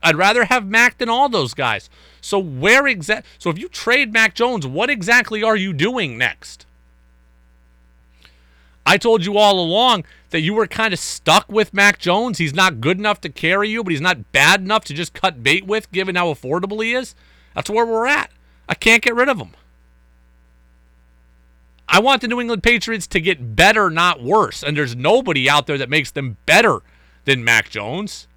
I'd 0.02 0.16
rather 0.16 0.44
have 0.44 0.66
Mac 0.66 0.98
than 0.98 1.08
all 1.08 1.28
those 1.28 1.54
guys. 1.54 1.90
So 2.20 2.38
where 2.38 2.86
exact? 2.86 3.26
So 3.38 3.50
if 3.50 3.58
you 3.58 3.68
trade 3.68 4.12
Mac 4.12 4.34
Jones, 4.34 4.66
what 4.66 4.90
exactly 4.90 5.42
are 5.42 5.56
you 5.56 5.72
doing 5.72 6.18
next? 6.18 6.66
I 8.86 8.96
told 8.96 9.26
you 9.26 9.36
all 9.36 9.60
along 9.60 10.04
that 10.30 10.40
you 10.40 10.54
were 10.54 10.66
kind 10.66 10.94
of 10.94 10.98
stuck 10.98 11.50
with 11.50 11.74
Mac 11.74 11.98
Jones. 11.98 12.38
He's 12.38 12.54
not 12.54 12.80
good 12.80 12.98
enough 12.98 13.20
to 13.22 13.28
carry 13.28 13.68
you, 13.68 13.84
but 13.84 13.90
he's 13.90 14.00
not 14.00 14.32
bad 14.32 14.60
enough 14.60 14.84
to 14.86 14.94
just 14.94 15.12
cut 15.12 15.42
bait 15.42 15.66
with, 15.66 15.92
given 15.92 16.14
how 16.14 16.32
affordable 16.32 16.82
he 16.82 16.94
is. 16.94 17.14
That's 17.54 17.68
where 17.68 17.84
we're 17.84 18.06
at. 18.06 18.30
I 18.68 18.74
can't 18.74 19.02
get 19.02 19.14
rid 19.14 19.28
of 19.28 19.38
him. 19.38 19.50
I 21.88 22.00
want 22.00 22.20
the 22.20 22.28
New 22.28 22.40
England 22.40 22.62
Patriots 22.62 23.06
to 23.08 23.20
get 23.20 23.56
better, 23.56 23.88
not 23.88 24.22
worse. 24.22 24.62
And 24.62 24.76
there's 24.76 24.94
nobody 24.94 25.48
out 25.48 25.66
there 25.66 25.78
that 25.78 25.88
makes 25.88 26.10
them 26.10 26.36
better 26.44 26.80
than 27.24 27.42
Mac 27.42 27.70
Jones. 27.70 28.28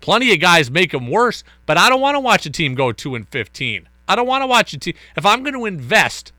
Plenty 0.00 0.32
of 0.32 0.40
guys 0.40 0.70
make 0.70 0.92
them 0.92 1.08
worse, 1.08 1.42
but 1.66 1.78
I 1.78 1.88
don't 1.88 2.00
want 2.00 2.14
to 2.16 2.20
watch 2.20 2.46
a 2.46 2.50
team 2.50 2.74
go 2.74 2.92
2 2.92 3.14
and 3.14 3.28
15. 3.28 3.88
I 4.06 4.14
don't 4.14 4.26
want 4.26 4.42
to 4.42 4.46
watch 4.46 4.72
a 4.72 4.78
team. 4.78 4.94
If 5.16 5.26
I'm 5.26 5.42
going 5.42 5.54
to 5.54 5.64
invest 5.64 6.32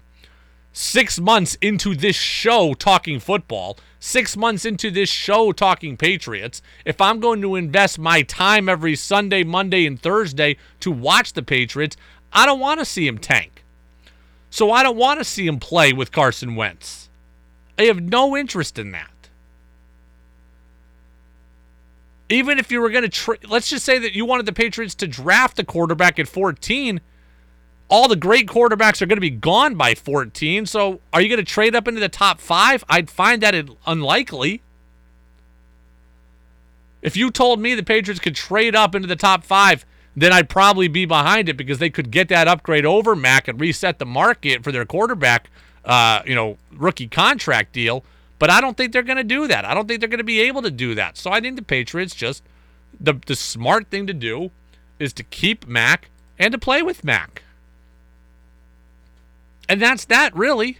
six 0.71 1.19
months 1.19 1.55
into 1.61 1.95
this 1.95 2.15
show 2.15 2.73
talking 2.73 3.19
football, 3.19 3.77
six 3.99 4.37
months 4.37 4.63
into 4.63 4.91
this 4.91 5.09
show 5.09 5.51
talking 5.51 5.97
Patriots, 5.97 6.61
if 6.85 7.01
I'm 7.01 7.19
going 7.19 7.41
to 7.41 7.55
invest 7.55 7.99
my 7.99 8.21
time 8.21 8.69
every 8.69 8.95
Sunday, 8.95 9.43
Monday, 9.43 9.85
and 9.85 9.99
Thursday 10.01 10.57
to 10.79 10.91
watch 10.91 11.33
the 11.33 11.43
Patriots, 11.43 11.97
I 12.31 12.45
don't 12.45 12.59
want 12.59 12.79
to 12.79 12.85
see 12.85 13.07
him 13.07 13.17
tank. 13.17 13.58
So 14.49 14.71
I 14.71 14.83
don't 14.83 14.97
want 14.97 15.19
to 15.19 15.23
see 15.23 15.45
him 15.47 15.59
play 15.59 15.93
with 15.93 16.11
Carson 16.11 16.55
Wentz. 16.55 17.09
I 17.77 17.83
have 17.83 18.01
no 18.01 18.35
interest 18.35 18.77
in 18.79 18.91
that. 18.91 19.29
Even 22.29 22.59
if 22.59 22.71
you 22.71 22.81
were 22.81 22.89
going 22.89 23.03
to, 23.03 23.09
tra- 23.09 23.37
let's 23.47 23.69
just 23.69 23.85
say 23.85 23.97
that 23.99 24.13
you 24.13 24.25
wanted 24.25 24.45
the 24.45 24.53
Patriots 24.53 24.95
to 24.95 25.07
draft 25.07 25.57
a 25.59 25.63
quarterback 25.63 26.19
at 26.19 26.27
14, 26.27 27.01
all 27.89 28.07
the 28.07 28.15
great 28.15 28.47
quarterbacks 28.47 29.01
are 29.01 29.07
going 29.07 29.17
to 29.17 29.21
be 29.21 29.31
gone 29.31 29.75
by 29.75 29.95
14. 29.95 30.65
So 30.67 31.01
are 31.11 31.21
you 31.21 31.27
going 31.27 31.39
to 31.39 31.51
trade 31.51 31.75
up 31.75 31.87
into 31.87 31.99
the 31.99 32.09
top 32.09 32.39
five? 32.39 32.83
I'd 32.87 33.09
find 33.09 33.41
that 33.41 33.69
unlikely. 33.87 34.61
If 37.01 37.17
you 37.17 37.31
told 37.31 37.59
me 37.59 37.75
the 37.75 37.83
Patriots 37.83 38.19
could 38.19 38.35
trade 38.35 38.75
up 38.75 38.93
into 38.93 39.07
the 39.07 39.15
top 39.15 39.43
five, 39.43 39.85
then 40.15 40.33
I'd 40.33 40.49
probably 40.49 40.87
be 40.87 41.05
behind 41.05 41.49
it 41.49 41.57
because 41.57 41.79
they 41.79 41.89
could 41.89 42.11
get 42.11 42.29
that 42.29 42.47
upgrade 42.47 42.85
over 42.85 43.15
Mac 43.15 43.47
and 43.47 43.59
reset 43.59 43.99
the 43.99 44.05
market 44.05 44.63
for 44.63 44.71
their 44.71 44.85
quarterback, 44.85 45.49
uh, 45.85 46.21
you 46.25 46.35
know, 46.35 46.57
rookie 46.73 47.07
contract 47.07 47.73
deal. 47.73 48.03
But 48.37 48.49
I 48.49 48.61
don't 48.61 48.75
think 48.77 48.93
they're 48.93 49.03
going 49.03 49.17
to 49.17 49.23
do 49.23 49.47
that. 49.47 49.65
I 49.65 49.73
don't 49.73 49.87
think 49.87 49.99
they're 49.99 50.09
going 50.09 50.19
to 50.19 50.23
be 50.23 50.41
able 50.41 50.61
to 50.61 50.71
do 50.71 50.95
that. 50.95 51.17
So 51.17 51.31
I 51.31 51.41
think 51.41 51.55
the 51.55 51.61
Patriots 51.61 52.15
just 52.15 52.43
the 52.99 53.13
the 53.25 53.35
smart 53.35 53.87
thing 53.89 54.07
to 54.07 54.13
do 54.13 54.51
is 54.97 55.13
to 55.13 55.23
keep 55.23 55.67
Mac 55.67 56.09
and 56.37 56.51
to 56.51 56.57
play 56.57 56.81
with 56.81 57.03
Mac. 57.03 57.43
And 59.67 59.81
that's 59.81 60.05
that, 60.05 60.35
really. 60.35 60.79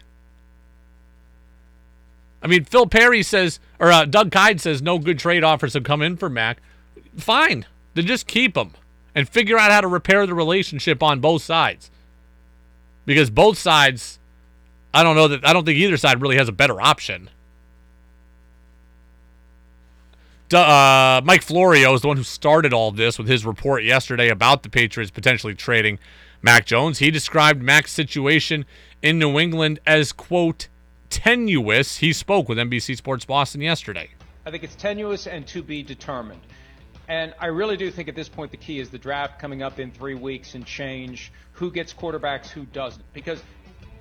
I 2.41 2.47
mean, 2.47 2.63
Phil 2.63 2.87
Perry 2.87 3.21
says, 3.21 3.59
or 3.79 3.91
uh, 3.91 4.05
Doug 4.05 4.31
Kyed 4.31 4.59
says, 4.59 4.81
no 4.81 4.97
good 4.97 5.19
trade 5.19 5.43
offers 5.43 5.73
have 5.73 5.83
come 5.83 6.01
in 6.01 6.17
for 6.17 6.29
Mac. 6.29 6.57
Fine, 7.15 7.65
then 7.93 8.05
just 8.05 8.27
keep 8.27 8.57
him 8.57 8.71
and 9.15 9.27
figure 9.27 9.57
out 9.57 9.71
how 9.71 9.81
to 9.81 9.87
repair 9.87 10.25
the 10.25 10.33
relationship 10.33 11.01
on 11.03 11.19
both 11.19 11.41
sides. 11.41 11.89
Because 13.05 13.29
both 13.29 13.57
sides, 13.57 14.19
I 14.93 15.03
don't 15.03 15.15
know 15.15 15.27
that 15.27 15.45
I 15.45 15.53
don't 15.53 15.65
think 15.65 15.77
either 15.77 15.97
side 15.97 16.21
really 16.21 16.37
has 16.37 16.47
a 16.47 16.53
better 16.53 16.79
option. 16.81 17.29
Uh, 20.53 21.21
Mike 21.23 21.43
Florio 21.43 21.93
is 21.93 22.01
the 22.01 22.07
one 22.07 22.17
who 22.17 22.23
started 22.23 22.73
all 22.73 22.91
this 22.91 23.19
with 23.19 23.27
his 23.27 23.45
report 23.45 23.83
yesterday 23.83 24.29
about 24.29 24.63
the 24.63 24.69
Patriots 24.69 25.11
potentially 25.11 25.53
trading 25.53 25.99
Mac 26.41 26.65
Jones. 26.65 26.99
He 26.99 27.11
described 27.11 27.61
Mac's 27.61 27.91
situation 27.91 28.65
in 29.01 29.19
New 29.19 29.37
England 29.37 29.79
as, 29.85 30.11
quote, 30.11 30.67
tenuous. 31.09 31.97
He 31.97 32.13
spoke 32.13 32.49
with 32.49 32.57
NBC 32.57 32.97
Sports 32.97 33.25
Boston 33.25 33.61
yesterday. 33.61 34.09
I 34.45 34.51
think 34.51 34.63
it's 34.63 34.75
tenuous 34.75 35.27
and 35.27 35.45
to 35.47 35.61
be 35.61 35.83
determined. 35.83 36.41
And 37.09 37.33
I 37.39 37.47
really 37.47 37.75
do 37.75 37.89
think 37.89 38.07
at 38.07 38.15
this 38.15 38.29
point 38.29 38.51
the 38.51 38.57
key 38.57 38.79
is 38.79 38.91
the 38.91 38.99
draft 38.99 39.39
coming 39.39 39.63
up 39.63 39.79
in 39.79 39.89
three 39.89 40.13
weeks 40.13 40.53
and 40.53 40.63
change 40.63 41.33
who 41.53 41.71
gets 41.71 41.91
quarterbacks, 41.91 42.49
who 42.49 42.65
doesn't. 42.65 43.03
Because 43.13 43.41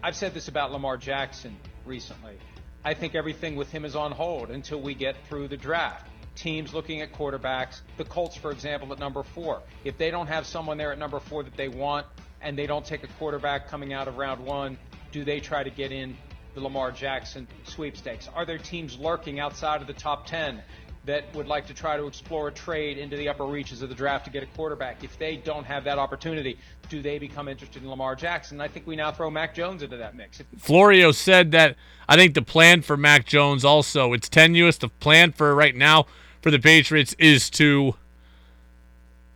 I've 0.02 0.14
said 0.14 0.34
this 0.34 0.48
about 0.48 0.72
Lamar 0.72 0.98
Jackson 0.98 1.56
recently. 1.86 2.36
I 2.84 2.92
think 2.92 3.14
everything 3.14 3.56
with 3.56 3.72
him 3.72 3.86
is 3.86 3.96
on 3.96 4.12
hold 4.12 4.50
until 4.50 4.80
we 4.82 4.94
get 4.94 5.16
through 5.26 5.48
the 5.48 5.56
draft. 5.56 6.06
teams 6.36 6.72
looking 6.72 7.00
at 7.00 7.12
quarterbacks. 7.12 7.80
The 7.96 8.04
Colts, 8.04 8.36
for 8.36 8.52
example, 8.52 8.92
at 8.92 9.00
number 9.00 9.24
four. 9.24 9.60
If 9.82 9.98
they 9.98 10.10
don't 10.10 10.28
have 10.28 10.46
someone 10.46 10.78
there 10.78 10.92
at 10.92 10.98
number 10.98 11.18
four 11.18 11.42
that 11.42 11.56
they 11.56 11.68
want, 11.68 12.06
and 12.40 12.56
they 12.56 12.66
don't 12.66 12.84
take 12.84 13.02
a 13.02 13.08
quarterback 13.18 13.68
coming 13.68 13.92
out 13.92 14.06
of 14.06 14.18
round 14.18 14.44
one, 14.44 14.78
do 15.10 15.24
they 15.24 15.40
try 15.40 15.64
to 15.64 15.70
get 15.70 15.90
in 15.90 16.16
the 16.54 16.60
Lamar 16.60 16.92
Jackson 16.92 17.48
sweepstakes? 17.64 18.28
Are 18.34 18.46
there 18.46 18.58
teams 18.58 18.96
lurking 18.98 19.40
outside 19.40 19.80
of 19.80 19.88
the 19.88 19.94
top 19.94 20.26
10 20.26 20.62
that 21.08 21.24
would 21.34 21.46
like 21.46 21.66
to 21.66 21.72
try 21.72 21.96
to 21.96 22.06
explore 22.06 22.48
a 22.48 22.52
trade 22.52 22.98
into 22.98 23.16
the 23.16 23.30
upper 23.30 23.46
reaches 23.46 23.80
of 23.80 23.88
the 23.88 23.94
draft 23.94 24.26
to 24.26 24.30
get 24.30 24.42
a 24.42 24.46
quarterback? 24.48 25.02
If 25.02 25.18
they 25.18 25.36
don't 25.36 25.64
have 25.64 25.82
that 25.84 25.98
opportunity, 25.98 26.58
do 26.90 27.00
they 27.00 27.18
become 27.18 27.48
interested 27.48 27.82
in 27.82 27.88
Lamar 27.88 28.14
Jackson? 28.14 28.60
I 28.60 28.68
think 28.68 28.86
we 28.86 28.94
now 28.94 29.10
throw 29.10 29.30
Mac 29.30 29.54
Jones 29.54 29.82
into 29.82 29.96
that 29.96 30.14
mix. 30.14 30.42
Florio 30.58 31.10
said 31.10 31.50
that 31.52 31.76
I 32.10 32.16
think 32.16 32.34
the 32.34 32.42
plan 32.42 32.82
for 32.82 32.98
Mac 32.98 33.24
Jones 33.24 33.64
also, 33.64 34.12
it's 34.12 34.28
tenuous. 34.28 34.76
The 34.76 34.90
plan 34.90 35.32
for 35.32 35.54
right 35.54 35.74
now 35.74 36.04
for 36.42 36.50
the 36.50 36.58
Patriots 36.58 37.16
is 37.18 37.48
to 37.50 37.94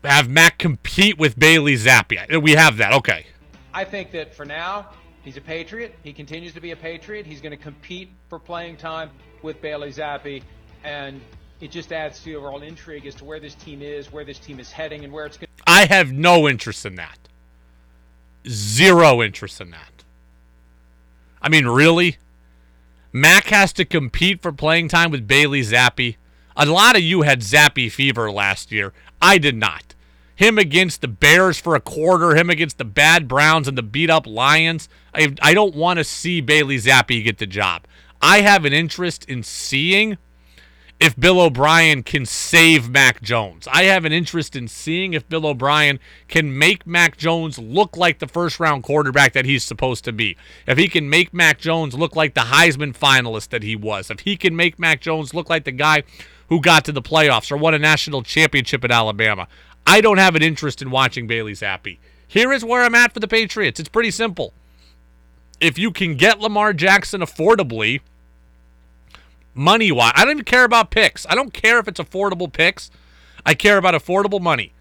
have 0.05 0.29
Mac 0.29 0.59
compete 0.59 1.17
with 1.19 1.39
Bailey 1.39 1.77
Zappe. 1.77 2.43
We 2.43 2.53
have 2.53 2.77
that. 2.77 2.93
Okay. 2.93 3.27
I 3.73 3.85
think 3.85 4.11
that 4.11 4.35
for 4.35 4.45
now, 4.45 4.91
he's 5.23 5.39
a 5.39 5.41
Patriot. 5.41 5.95
He 6.03 6.13
continues 6.13 6.53
to 6.53 6.61
be 6.61 6.73
a 6.73 6.77
Patriot. 6.77 7.25
He's 7.25 7.41
going 7.41 7.57
to 7.57 7.63
compete 7.63 8.11
for 8.29 8.39
playing 8.39 8.77
time 8.77 9.09
with 9.41 9.63
Bailey 9.63 9.91
Zappe. 9.91 10.43
And 10.85 11.21
it 11.63 11.71
just 11.71 11.93
adds 11.93 12.19
to 12.19 12.25
the 12.25 12.35
overall 12.35 12.61
intrigue 12.61 13.07
as 13.07 13.15
to 13.15 13.25
where 13.25 13.39
this 13.39 13.55
team 13.55 13.83
is, 13.83 14.13
where 14.13 14.25
this 14.25 14.41
team 14.41 14.59
is 14.59 14.73
heading, 14.73 15.05
and 15.05 15.13
where 15.13 15.27
it's 15.27 15.37
going 15.37 15.49
I 15.65 15.87
have 15.87 16.13
no 16.13 16.49
interest 16.49 16.85
in 16.85 16.97
that. 16.97 17.19
Zero 18.49 19.23
interest 19.23 19.61
in 19.61 19.71
that. 19.71 20.03
I 21.41 21.49
mean, 21.49 21.67
really? 21.67 22.17
Mac 23.13 23.45
has 23.47 23.73
to 23.75 23.85
compete 23.85 24.43
for 24.43 24.51
playing 24.51 24.89
time 24.89 25.13
with 25.13 25.29
Bailey 25.29 25.61
Zappe. 25.61 26.17
A 26.57 26.67
lot 26.67 26.97
of 26.97 27.03
you 27.03 27.23
had 27.23 27.43
Zappe 27.43 27.93
fever 27.93 28.29
last 28.33 28.73
year. 28.73 28.93
I 29.21 29.39
did 29.39 29.57
not. 29.57 29.95
Him 30.35 30.59
against 30.59 31.01
the 31.01 31.09
Bears 31.09 31.61
for 31.61 31.77
a 31.77 31.81
quarter, 31.81 32.35
him 32.35 32.51
against 32.51 32.79
the 32.79 32.85
bad 32.85 33.29
Browns 33.29 33.69
and 33.69 33.79
the 33.79 33.85
beat 33.85 34.11
up 34.11 34.27
Lions. 34.27 34.89
I, 35.15 35.37
I 35.41 35.55
don't 35.55 35.77
want 35.77 35.99
to 35.99 36.05
see 36.05 36.41
Bailey 36.41 36.79
Zappe 36.79 37.23
get 37.23 37.39
the 37.39 37.47
job. 37.47 37.87
I 38.21 38.41
have 38.41 38.65
an 38.65 38.73
interest 38.73 39.25
in 39.27 39.45
seeing 39.45 40.19
if 41.03 41.19
Bill 41.19 41.41
O'Brien 41.41 42.05
can 42.05 42.25
save 42.25 42.89
Mac 42.89 43.23
Jones. 43.23 43.67
I 43.73 43.83
have 43.85 44.05
an 44.05 44.13
interest 44.13 44.55
in 44.55 44.69
seeing 44.69 45.15
if 45.15 45.29
Bill 45.29 45.47
O'Brien 45.47 45.99
can 46.29 46.57
make 46.57 46.87
Mac 46.87 47.17
Jones 47.17 47.59
look 47.59 47.97
like 47.97 48.21
the 48.21 48.29
first 48.29 48.61
round 48.61 48.85
quarterback 48.85 49.33
that 49.33 49.45
he's 49.45 49.65
supposed 49.65 50.05
to 50.05 50.13
be. 50.13 50.37
If 50.65 50.79
he 50.79 50.87
can 50.87 51.11
make 51.11 51.35
Mac 51.35 51.59
Jones 51.59 51.95
look 51.95 52.15
like 52.15 52.35
the 52.35 52.43
Heisman 52.43 52.97
finalist 52.97 53.49
that 53.49 53.65
he 53.65 53.75
was. 53.75 54.13
If 54.13 54.21
he 54.21 54.37
can 54.37 54.55
make 54.55 54.79
Mac 54.79 55.01
Jones 55.01 55.35
look 55.35 55.51
like 55.51 55.65
the 55.65 55.73
guy 55.73 56.05
who 56.49 56.61
got 56.61 56.85
to 56.85 56.93
the 56.93 57.03
playoffs 57.03 57.51
or 57.51 57.57
won 57.57 57.75
a 57.75 57.81
national 57.81 58.23
championship 58.23 58.85
at 58.85 58.93
Alabama. 58.93 59.49
I 59.85 60.03
don't 60.03 60.19
have 60.19 60.37
an 60.37 60.43
interest 60.43 60.83
in 60.83 60.93
watching 60.93 61.27
Bailey 61.27 61.55
Zappe. 61.55 61.99
Here 62.29 62.53
is 62.53 62.65
where 62.65 62.85
I'm 62.85 62.95
at 62.95 63.13
for 63.13 63.19
the 63.19 63.27
Patriots. 63.27 63.81
It's 63.81 63.89
pretty 63.89 64.13
simple. 64.13 64.55
If 65.61 65.79
you 65.81 65.91
can 65.91 66.15
get 66.15 66.39
Lamar 66.39 66.73
Jackson 66.73 67.23
affordably, 67.23 68.03
money 69.55 69.93
wise. 69.93 70.13
I 70.15 70.25
don't 70.25 70.33
even 70.33 70.45
care 70.45 70.65
about 70.65 70.91
picks. 70.91 71.27
I 71.29 71.35
don't 71.35 71.53
care 71.53 71.79
if 71.79 71.89
it's 71.89 72.01
affordable 72.01 72.53
picks. 72.53 72.91
I 73.45 73.55
care 73.55 73.77
about 73.77 73.95
affordable 73.95 74.41
money. 74.41 74.73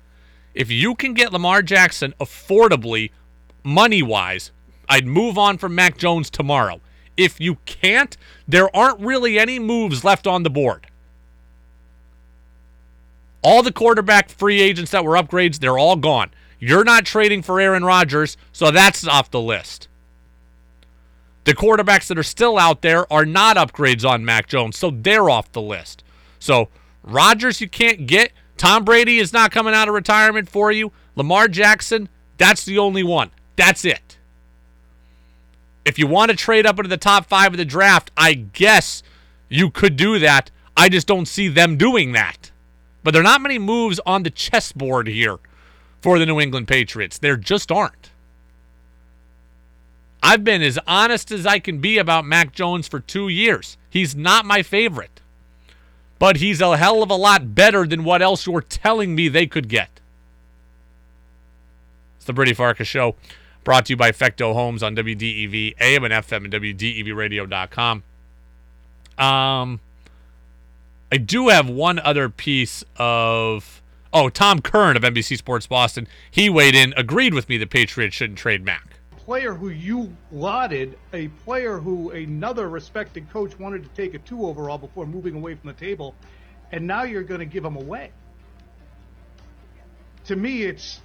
If 0.53 0.69
you 0.69 0.95
can 0.95 1.13
get 1.13 1.31
Lamar 1.31 1.61
Jackson 1.61 2.13
affordably, 2.19 3.11
money 3.63 4.03
wise, 4.03 4.51
I'd 4.89 5.07
move 5.07 5.37
on 5.37 5.57
from 5.57 5.75
Mac 5.75 5.97
Jones 5.97 6.29
tomorrow. 6.29 6.81
If 7.15 7.39
you 7.39 7.55
can't, 7.65 8.17
there 8.47 8.73
aren't 8.75 8.99
really 8.99 9.39
any 9.39 9.59
moves 9.59 10.03
left 10.03 10.27
on 10.27 10.43
the 10.43 10.49
board. 10.49 10.87
All 13.43 13.63
the 13.63 13.71
quarterback 13.71 14.29
free 14.29 14.61
agents 14.61 14.91
that 14.91 15.03
were 15.03 15.15
upgrades, 15.15 15.59
they're 15.59 15.77
all 15.77 15.95
gone. 15.95 16.31
You're 16.59 16.83
not 16.83 17.05
trading 17.05 17.41
for 17.41 17.59
Aaron 17.59 17.83
Rodgers, 17.83 18.37
so 18.51 18.69
that's 18.69 19.07
off 19.07 19.31
the 19.31 19.41
list. 19.41 19.87
The 21.43 21.55
quarterbacks 21.55 22.07
that 22.07 22.19
are 22.19 22.23
still 22.23 22.57
out 22.57 22.81
there 22.81 23.11
are 23.11 23.25
not 23.25 23.57
upgrades 23.57 24.07
on 24.07 24.23
Mac 24.23 24.47
Jones, 24.47 24.77
so 24.77 24.91
they're 24.91 25.29
off 25.29 25.51
the 25.51 25.61
list. 25.61 26.03
So 26.39 26.69
Rodgers, 27.03 27.61
you 27.61 27.69
can't 27.69 28.05
get. 28.07 28.31
Tom 28.57 28.83
Brady 28.83 29.17
is 29.17 29.33
not 29.33 29.51
coming 29.51 29.73
out 29.73 29.87
of 29.87 29.93
retirement 29.93 30.49
for 30.49 30.71
you. 30.71 30.91
Lamar 31.15 31.47
Jackson, 31.47 32.09
that's 32.37 32.63
the 32.63 32.77
only 32.77 33.03
one. 33.03 33.31
That's 33.55 33.85
it. 33.85 34.17
If 35.83 35.97
you 35.97 36.07
want 36.07 36.31
to 36.31 36.37
trade 36.37 36.65
up 36.65 36.77
into 36.77 36.89
the 36.89 36.97
top 36.97 37.25
five 37.25 37.53
of 37.53 37.57
the 37.57 37.65
draft, 37.65 38.11
I 38.15 38.33
guess 38.33 39.03
you 39.49 39.69
could 39.69 39.95
do 39.95 40.19
that. 40.19 40.51
I 40.77 40.89
just 40.89 41.07
don't 41.07 41.27
see 41.27 41.47
them 41.47 41.77
doing 41.77 42.13
that. 42.13 42.51
But 43.03 43.11
there 43.11 43.21
are 43.21 43.23
not 43.23 43.41
many 43.41 43.59
moves 43.59 43.99
on 44.05 44.23
the 44.23 44.29
chessboard 44.29 45.07
here 45.07 45.37
for 46.01 46.17
the 46.17 46.25
New 46.25 46.39
England 46.39 46.67
Patriots. 46.67 47.19
There 47.19 47.37
just 47.37 47.71
aren't. 47.71 48.00
I've 50.23 50.43
been 50.43 50.61
as 50.61 50.77
honest 50.85 51.31
as 51.31 51.45
I 51.45 51.59
can 51.59 51.79
be 51.79 51.97
about 51.97 52.25
Mac 52.25 52.51
Jones 52.53 52.87
for 52.87 52.99
two 52.99 53.27
years. 53.27 53.77
He's 53.89 54.15
not 54.15 54.45
my 54.45 54.61
favorite, 54.61 55.19
but 56.19 56.37
he's 56.37 56.61
a 56.61 56.77
hell 56.77 57.01
of 57.01 57.09
a 57.09 57.15
lot 57.15 57.55
better 57.55 57.87
than 57.87 58.03
what 58.03 58.21
else 58.21 58.45
you're 58.45 58.61
telling 58.61 59.15
me 59.15 59.27
they 59.27 59.47
could 59.47 59.67
get. 59.67 59.89
It's 62.17 62.25
the 62.25 62.33
Brady 62.33 62.53
Farkas 62.53 62.87
Show, 62.87 63.15
brought 63.63 63.87
to 63.87 63.93
you 63.93 63.97
by 63.97 64.11
Fecteau 64.11 64.53
Homes 64.53 64.83
on 64.83 64.95
WDEV, 64.95 65.75
AM 65.79 66.03
and 66.03 66.13
FM, 66.13 66.45
and 66.45 66.53
WDEVradio.com. 66.53 68.03
Um, 69.17 69.79
I 71.11 71.17
do 71.17 71.47
have 71.47 71.67
one 71.67 71.99
other 71.99 72.29
piece 72.29 72.83
of. 72.97 73.81
Oh, 74.13 74.27
Tom 74.27 74.61
Curran 74.61 74.97
of 74.97 75.03
NBC 75.03 75.37
Sports 75.37 75.67
Boston. 75.67 76.05
He 76.29 76.49
weighed 76.49 76.75
in, 76.75 76.93
agreed 76.97 77.33
with 77.33 77.47
me 77.47 77.57
the 77.57 77.65
Patriots 77.65 78.13
shouldn't 78.13 78.37
trade 78.37 78.65
Mac 78.65 78.90
player 79.31 79.53
who 79.53 79.69
you 79.69 80.13
lauded, 80.29 80.97
a 81.13 81.29
player 81.45 81.77
who 81.77 82.11
another 82.11 82.67
respected 82.67 83.29
coach 83.29 83.57
wanted 83.57 83.81
to 83.81 83.87
take 83.91 84.13
a 84.13 84.17
two 84.17 84.45
overall 84.45 84.77
before 84.77 85.05
moving 85.05 85.35
away 85.35 85.55
from 85.55 85.69
the 85.69 85.73
table, 85.73 86.13
and 86.73 86.85
now 86.85 87.03
you're 87.03 87.23
going 87.23 87.39
to 87.39 87.45
give 87.45 87.63
him 87.63 87.77
away. 87.77 88.11
To 90.25 90.35
me, 90.35 90.63
it's 90.63 90.99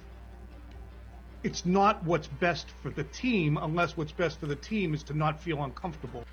it's 1.41 1.65
not 1.65 2.03
what's 2.03 2.27
best 2.27 2.67
for 2.83 2.89
the 2.89 3.05
team, 3.05 3.57
unless 3.61 3.95
what's 3.95 4.11
best 4.11 4.41
for 4.41 4.47
the 4.47 4.57
team 4.57 4.93
is 4.93 5.03
to 5.03 5.13
not 5.13 5.39
feel 5.39 5.63
uncomfortable. 5.63 6.25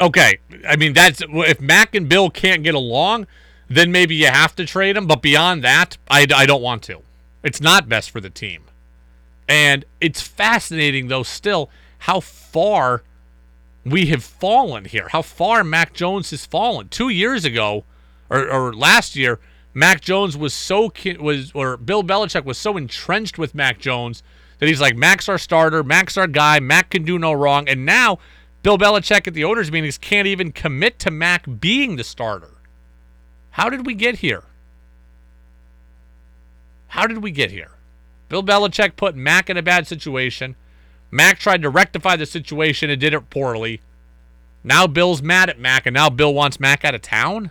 Okay, 0.00 0.38
I 0.66 0.76
mean 0.76 0.94
that's 0.94 1.20
if 1.28 1.60
Mac 1.60 1.94
and 1.94 2.08
Bill 2.08 2.30
can't 2.30 2.62
get 2.62 2.74
along, 2.74 3.26
then 3.68 3.92
maybe 3.92 4.14
you 4.14 4.28
have 4.28 4.56
to 4.56 4.64
trade 4.64 4.96
him. 4.96 5.06
But 5.06 5.20
beyond 5.20 5.62
that, 5.64 5.98
I, 6.08 6.26
I 6.34 6.46
don't 6.46 6.62
want 6.62 6.82
to. 6.84 7.02
It's 7.44 7.60
not 7.60 7.90
best 7.90 8.10
for 8.10 8.22
the 8.22 8.30
team. 8.30 8.64
And 9.52 9.84
it's 10.00 10.22
fascinating, 10.22 11.08
though, 11.08 11.22
still, 11.22 11.68
how 11.98 12.20
far 12.20 13.02
we 13.84 14.06
have 14.06 14.24
fallen 14.24 14.86
here, 14.86 15.08
how 15.10 15.20
far 15.20 15.62
Mac 15.62 15.92
Jones 15.92 16.30
has 16.30 16.46
fallen. 16.46 16.88
Two 16.88 17.10
years 17.10 17.44
ago, 17.44 17.84
or, 18.30 18.48
or 18.48 18.72
last 18.72 19.14
year, 19.14 19.40
Mac 19.74 20.00
Jones 20.00 20.38
was 20.38 20.54
so, 20.54 20.90
was 21.20 21.52
or 21.54 21.76
Bill 21.76 22.02
Belichick 22.02 22.46
was 22.46 22.56
so 22.56 22.78
entrenched 22.78 23.36
with 23.36 23.54
Mac 23.54 23.78
Jones 23.78 24.22
that 24.58 24.70
he's 24.70 24.80
like, 24.80 24.96
Mac's 24.96 25.28
our 25.28 25.36
starter, 25.36 25.82
Mac's 25.84 26.16
our 26.16 26.26
guy, 26.26 26.58
Mac 26.58 26.88
can 26.88 27.04
do 27.04 27.18
no 27.18 27.34
wrong. 27.34 27.68
And 27.68 27.84
now, 27.84 28.20
Bill 28.62 28.78
Belichick 28.78 29.28
at 29.28 29.34
the 29.34 29.44
owners' 29.44 29.70
meetings 29.70 29.98
can't 29.98 30.26
even 30.26 30.52
commit 30.52 30.98
to 31.00 31.10
Mac 31.10 31.44
being 31.60 31.96
the 31.96 32.04
starter. 32.04 32.54
How 33.50 33.68
did 33.68 33.84
we 33.84 33.92
get 33.92 34.20
here? 34.20 34.44
How 36.86 37.06
did 37.06 37.22
we 37.22 37.30
get 37.30 37.50
here? 37.50 37.72
Bill 38.32 38.42
Belichick 38.42 38.96
put 38.96 39.14
Mac 39.14 39.50
in 39.50 39.58
a 39.58 39.62
bad 39.62 39.86
situation. 39.86 40.56
Mac 41.10 41.38
tried 41.38 41.60
to 41.60 41.68
rectify 41.68 42.16
the 42.16 42.24
situation 42.24 42.88
and 42.88 42.98
did 42.98 43.12
it 43.12 43.28
poorly. 43.28 43.82
Now 44.64 44.86
Bill's 44.86 45.20
mad 45.20 45.50
at 45.50 45.58
Mac, 45.58 45.84
and 45.84 45.92
now 45.92 46.08
Bill 46.08 46.32
wants 46.32 46.58
Mac 46.58 46.82
out 46.82 46.94
of 46.94 47.02
town? 47.02 47.50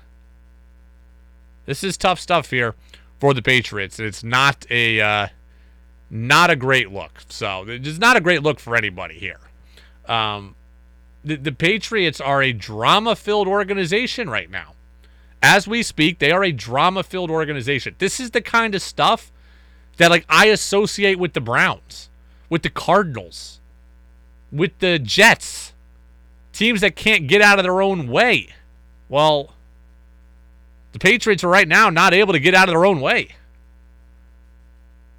This 1.68 1.84
is 1.84 1.98
tough 1.98 2.20
stuff 2.20 2.50
here 2.50 2.74
for 3.20 3.36
the 3.36 3.44
Patriots. 3.44 4.00
It's 4.00 4.24
not 4.24 4.66
a 4.72 5.00
uh, 5.00 5.28
not 6.10 6.50
a 6.50 6.56
great 6.56 6.92
look. 6.92 7.22
So 7.30 7.64
it's 7.68 8.00
not 8.00 8.18
a 8.18 8.20
great 8.20 8.42
look 8.42 8.60
for 8.60 8.76
anybody 8.76 9.20
here. 9.20 9.40
Um, 10.08 10.56
the, 11.24 11.36
the 11.36 11.52
Patriots 11.52 12.20
are 12.20 12.42
a 12.42 12.54
drama-filled 12.54 13.48
organization 13.48 14.32
right 14.32 14.50
now. 14.50 14.74
As 15.44 15.68
we 15.68 15.84
speak, 15.84 16.18
they 16.18 16.32
are 16.32 16.44
a 16.44 16.52
drama-filled 16.52 17.30
organization. 17.30 17.94
This 18.00 18.20
is 18.20 18.32
the 18.32 18.42
kind 18.42 18.74
of 18.74 18.82
stuff 18.82 19.32
that 19.98 20.12
like 20.12 20.26
I 20.30 20.48
associate 20.48 21.20
with 21.20 21.34
the 21.34 21.42
Browns, 21.42 22.10
with 22.50 22.64
the 22.64 22.70
Cardinals, 22.70 23.60
with 24.52 24.78
the 24.80 25.00
Jets, 25.00 25.74
teams 26.54 26.82
that 26.82 26.96
can't 26.96 27.28
get 27.28 27.42
out 27.42 27.60
of 27.60 27.64
their 27.64 27.82
own 27.82 28.08
way. 28.08 28.50
Well, 29.10 29.54
the 30.92 31.00
Patriots 31.00 31.44
are 31.44 31.50
right 31.50 31.68
now 31.68 31.90
not 31.90 32.14
able 32.14 32.34
to 32.34 32.40
get 32.40 32.54
out 32.54 32.68
of 32.68 32.74
their 32.74 32.86
own 32.86 33.02
way. 33.02 33.30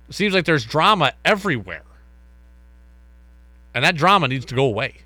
It 0.08 0.14
seems 0.14 0.34
like 0.34 0.44
there's 0.44 0.64
drama 0.64 1.14
everywhere. 1.24 1.84
And 3.74 3.84
that 3.84 3.96
drama 3.96 4.28
needs 4.28 4.44
to 4.46 4.54
go 4.54 4.66
away. 4.66 4.98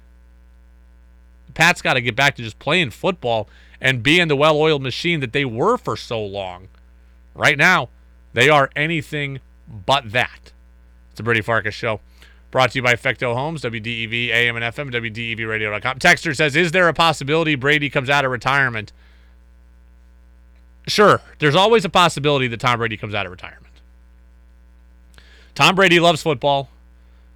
The 1.47 1.53
Pats 1.53 1.83
got 1.83 1.95
to 1.95 2.01
get 2.01 2.17
back 2.17 2.35
to 2.37 2.43
just 2.43 2.59
playing 2.59 2.91
football 2.91 3.49
and 3.81 4.03
being 4.03 4.29
the 4.29 4.37
well 4.37 4.57
oiled 4.57 4.83
machine 4.83 5.21
that 5.21 5.33
they 5.33 5.45
were 5.45 5.77
for 5.77 5.97
so 5.97 6.25
long. 6.25 6.69
Right 7.35 7.57
now, 7.57 7.91
they 8.33 8.49
are 8.49 8.71
anything 8.75 9.41
but 9.69 10.13
that. 10.13 10.53
It's 11.11 11.17
the 11.17 11.23
Brady 11.23 11.41
Farkas 11.41 11.75
Show. 11.75 12.01
Brought 12.51 12.71
to 12.73 12.79
you 12.79 12.83
by 12.83 12.95
Fecteau 12.95 13.35
Homes, 13.35 13.63
WDEV, 13.63 14.29
AM 14.29 14.57
and 14.57 14.65
FM, 14.65 14.93
WDEVradio.com. 14.93 15.99
Texter 15.99 16.35
says, 16.35 16.57
Is 16.57 16.73
there 16.73 16.89
a 16.89 16.95
possibility 16.95 17.55
Brady 17.55 17.91
comes 17.91 18.09
out 18.09 18.25
of 18.25 18.31
retirement? 18.31 18.93
Sure, 20.87 21.21
there's 21.41 21.57
always 21.57 21.85
a 21.85 21.89
possibility 21.89 22.47
that 22.47 22.61
Tom 22.61 22.79
Brady 22.79 22.97
comes 22.97 23.15
out 23.15 23.27
of 23.27 23.33
retirement. 23.33 23.75
Tom 25.55 25.75
Brady 25.75 25.99
loves 25.99 26.23
football. 26.23 26.71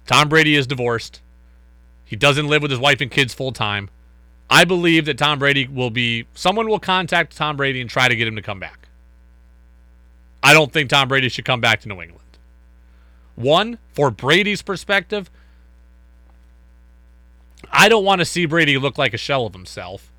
Tom 0.05 0.29
Brady 0.29 0.55
is 0.55 0.67
divorced. 0.67 1.21
He 2.05 2.15
doesn't 2.15 2.47
live 2.47 2.61
with 2.61 2.71
his 2.71 2.79
wife 2.79 3.01
and 3.01 3.11
kids 3.11 3.33
full 3.33 3.51
time. 3.51 3.89
I 4.49 4.65
believe 4.65 5.05
that 5.05 5.17
Tom 5.17 5.39
Brady 5.39 5.67
will 5.67 5.89
be, 5.89 6.27
someone 6.33 6.67
will 6.67 6.79
contact 6.79 7.35
Tom 7.35 7.57
Brady 7.57 7.79
and 7.79 7.89
try 7.89 8.07
to 8.07 8.15
get 8.15 8.27
him 8.27 8.35
to 8.35 8.41
come 8.41 8.59
back. 8.59 8.87
I 10.43 10.53
don't 10.53 10.71
think 10.71 10.89
Tom 10.89 11.07
Brady 11.07 11.29
should 11.29 11.45
come 11.45 11.61
back 11.61 11.81
to 11.81 11.87
New 11.87 12.01
England. 12.01 12.20
One, 13.35 13.77
for 13.93 14.11
Brady's 14.11 14.61
perspective, 14.61 15.29
I 17.71 17.89
don't 17.89 18.05
want 18.05 18.19
to 18.19 18.25
see 18.25 18.45
Brady 18.45 18.77
look 18.77 18.97
like 18.97 19.13
a 19.13 19.17
shell 19.17 19.45
of 19.45 19.53
himself. 19.53 20.11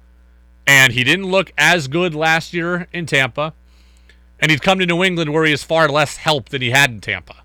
And 0.67 0.93
he 0.93 1.05
didn't 1.05 1.27
look 1.27 1.53
as 1.59 1.89
good 1.89 2.15
last 2.15 2.53
year 2.53 2.87
in 2.93 3.07
Tampa. 3.07 3.53
And 4.41 4.51
he'd 4.51 4.63
come 4.63 4.79
to 4.79 4.87
New 4.87 5.03
England 5.03 5.33
where 5.33 5.45
he 5.45 5.51
has 5.51 5.63
far 5.63 5.89
less 5.89 6.17
help 6.17 6.49
than 6.49 6.63
he 6.63 6.71
had 6.71 6.91
in 6.91 7.01
Tampa. 7.01 7.43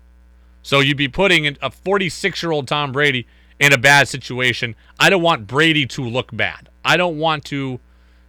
So 0.62 0.80
you'd 0.80 0.96
be 0.96 1.08
putting 1.08 1.56
a 1.60 1.70
46 1.70 2.42
year 2.42 2.52
old 2.52 2.68
Tom 2.68 2.92
Brady 2.92 3.26
in 3.58 3.72
a 3.72 3.78
bad 3.78 4.08
situation. 4.08 4.74
I 4.98 5.10
don't 5.10 5.22
want 5.22 5.46
Brady 5.46 5.86
to 5.86 6.02
look 6.02 6.34
bad. 6.34 6.68
I 6.84 6.96
don't 6.96 7.18
want 7.18 7.44
to 7.46 7.80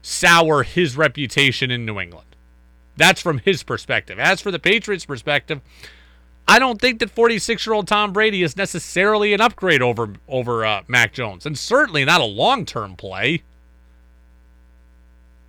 sour 0.02 0.64
his 0.64 0.98
reputation 0.98 1.72
in 1.72 1.86
New 1.86 2.00
England. 2.00 2.28
That's 2.98 3.22
from 3.22 3.40
his 3.40 3.64
perspective. 3.64 4.20
As 4.20 4.42
for 4.42 4.52
the 4.52 4.60
Patriots' 4.60 5.06
perspective, 5.06 5.62
I 6.50 6.58
don't 6.58 6.82
think 6.82 6.98
that 7.00 7.12
46 7.12 7.68
year 7.68 7.76
old 7.76 7.88
Tom 7.88 8.12
Brady 8.12 8.42
is 8.42 8.58
necessarily 8.58 9.34
an 9.36 9.40
upgrade 9.40 9.84
over 9.84 10.14
over 10.28 10.66
uh, 10.66 10.82
Mac 10.88 11.14
Jones, 11.14 11.46
and 11.46 11.56
certainly 11.56 12.04
not 12.04 12.22
a 12.22 12.26
long 12.26 12.66
term 12.66 12.96
play. 12.96 13.44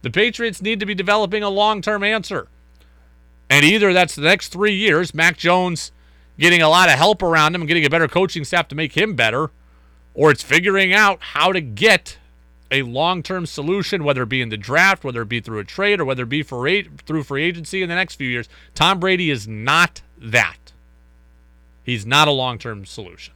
The 0.03 0.11
Patriots 0.11 0.61
need 0.61 0.78
to 0.78 0.84
be 0.84 0.94
developing 0.94 1.42
a 1.42 1.48
long 1.48 1.80
term 1.80 2.05
answer. 2.05 2.48
And 3.48 3.64
either 3.64 3.94
that's 3.94 4.14
the 4.14 4.20
next 4.20 4.48
three 4.48 4.74
years, 4.74 5.14
Mac 5.14 5.38
Jones 5.38 5.90
getting 6.38 6.61
a 6.61 6.68
lot 6.68 6.90
of 6.90 6.96
help 6.96 7.22
around 7.22 7.55
him 7.55 7.62
and 7.62 7.68
getting 7.68 7.86
a 7.86 7.90
better 7.90 8.07
coaching 8.07 8.44
staff 8.44 8.68
to 8.68 8.74
make 8.74 8.94
him 8.94 9.14
better, 9.14 9.51
or 10.12 10.30
it's 10.30 10.42
figuring 10.42 10.92
out 10.92 11.18
how 11.20 11.51
to 11.51 11.62
get 11.62 12.18
a 12.70 12.82
long-term 12.82 13.46
solution, 13.46 14.05
whether 14.05 14.22
it 14.22 14.28
be 14.28 14.42
in 14.42 14.51
the 14.51 14.57
draft, 14.59 15.03
whether 15.03 15.22
it 15.22 15.30
be 15.30 15.40
through 15.40 15.61
a 15.61 15.64
trade, 15.64 15.98
or 15.98 16.05
whether 16.05 16.24
it 16.24 16.28
be 16.28 16.42
for 16.42 16.68
through 17.07 17.22
free 17.22 17.42
agency 17.42 17.82
in 17.82 17.88
the 17.88 17.94
next 17.94 18.16
few 18.16 18.28
years. 18.28 18.51
Tom 18.74 19.01
Brady 19.01 19.30
is 19.30 19.48
not 19.48 20.03
that. 20.18 20.69
He's 21.83 22.07
not 22.07 22.28
a 22.28 22.33
long-term 22.33 22.87
solution. 22.87 23.35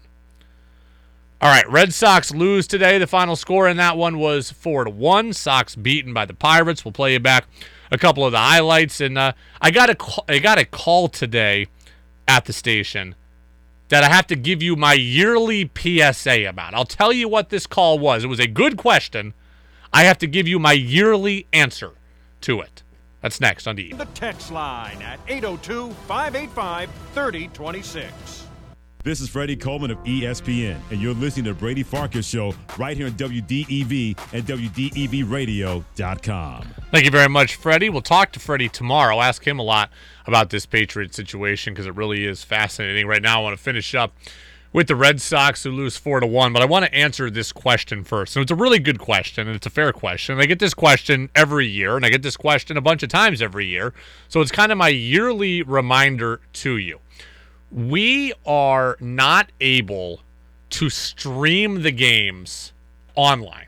All 1.41 1.51
right, 1.51 1.69
Red 1.71 1.93
Sox 1.93 2.33
lose 2.33 2.67
today. 2.67 2.99
The 2.99 3.07
final 3.07 3.37
score 3.37 3.69
in 3.69 3.77
that 3.77 3.97
one 3.97 4.19
was 4.19 4.51
four 4.51 4.85
to 4.85 4.91
one. 4.91 5.33
Sox 5.33 5.75
beaten 5.75 6.15
by 6.15 6.25
the 6.25 6.35
Pirates. 6.35 6.85
We'll 6.85 6.93
play 6.93 7.13
you 7.13 7.21
back 7.21 7.47
a 7.91 7.99
couple 7.99 8.25
of 8.25 8.33
the 8.33 8.39
highlights, 8.39 9.01
and 9.01 9.19
uh, 9.19 9.33
I 9.61 9.71
got 9.71 9.91
a 9.91 9.95
call, 9.95 10.25
I 10.29 10.39
got 10.39 10.59
a 10.59 10.65
call 10.65 11.09
today 11.09 11.67
at 12.27 12.47
the 12.47 12.53
station 12.53 13.15
that 13.89 14.03
I 14.03 14.09
have 14.09 14.27
to 14.29 14.37
give 14.37 14.63
you 14.63 14.77
my 14.77 14.95
yearly 14.95 15.71
PSA 15.77 16.49
about. 16.49 16.75
I'll 16.75 16.85
tell 16.85 17.13
you 17.13 17.29
what 17.29 17.51
this 17.51 17.67
call 17.67 17.99
was. 17.99 18.25
It 18.25 18.29
was 18.29 18.41
a 18.41 18.47
good 18.47 18.77
question. 18.77 19.35
I 19.93 20.05
have 20.05 20.19
to 20.19 20.27
give 20.27 20.49
you 20.49 20.59
my 20.59 20.73
yearly 20.73 21.47
answer 21.53 21.93
to 22.43 22.61
it. 22.61 22.83
That's 23.25 23.41
next 23.41 23.67
on 23.67 23.75
the 23.77 23.93
The 23.95 24.05
text 24.13 24.53
line 24.53 25.01
at 25.01 25.19
802 25.29 25.93
585 26.07 26.91
3026. 27.15 28.49
This 29.03 29.23
is 29.23 29.31
Freddie 29.31 29.57
Coleman 29.57 29.91
of 29.91 29.97
ESPN, 30.05 30.77
and 30.91 31.01
you're 31.01 31.15
listening 31.15 31.47
to 31.47 31.55
Brady 31.55 31.83
Farkas 31.83 32.27
Show 32.27 32.53
right 32.77 32.95
here 32.95 33.07
on 33.07 33.15
WDEV 33.15 34.19
and 34.35 34.45
WDEVradio.com. 34.45 36.69
Thank 36.91 37.07
you 37.07 37.11
very 37.11 37.31
much, 37.31 37.55
Freddie. 37.55 37.89
We'll 37.89 38.03
talk 38.03 38.31
to 38.33 38.41
Freddie 38.41 38.69
tomorrow. 38.69 39.23
Ask 39.23 39.47
him 39.47 39.59
a 39.59 39.63
lot 39.63 39.89
about 40.27 40.51
this 40.51 40.67
Patriot 40.67 41.15
situation 41.15 41.73
because 41.73 41.87
it 41.87 41.95
really 41.95 42.27
is 42.27 42.45
fascinating. 42.45 43.07
Right 43.07 43.23
now, 43.23 43.41
I 43.41 43.43
want 43.43 43.57
to 43.57 43.63
finish 43.63 43.95
up 43.95 44.15
with 44.75 44.89
the 44.89 44.97
Red 44.97 45.23
Sox 45.23 45.63
who 45.63 45.71
lose 45.71 45.97
four 45.97 46.19
to 46.19 46.27
one, 46.27 46.53
but 46.53 46.61
I 46.61 46.65
want 46.65 46.85
to 46.85 46.93
answer 46.93 47.31
this 47.31 47.53
question 47.53 48.03
first. 48.03 48.33
So 48.33 48.41
it's 48.41 48.51
a 48.51 48.57
really 48.57 48.81
good 48.81 48.99
question 48.99 49.47
and 49.47 49.55
it's 49.55 49.67
a 49.67 49.71
fair 49.71 49.93
question. 49.93 50.39
I 50.41 50.47
get 50.47 50.59
this 50.59 50.75
question 50.75 51.31
every 51.35 51.67
year, 51.67 51.97
and 51.97 52.05
I 52.05 52.11
get 52.11 52.23
this 52.23 52.37
question 52.37 52.77
a 52.77 52.83
bunch 52.83 53.05
of 53.05 53.09
times 53.09 53.41
every 53.41 53.67
year. 53.67 53.95
So 54.29 54.41
it's 54.41 54.51
kind 54.51 54.73
of 54.73 54.77
my 54.77 54.89
yearly 54.89 55.63
reminder 55.63 56.41
to 56.55 56.77
you. 56.77 56.99
We 57.71 58.33
are 58.45 58.97
not 59.01 59.53
able 59.61 60.21
to 60.71 60.91
stream 60.91 61.83
the 61.83 61.93
games 61.93 62.73
online 63.15 63.67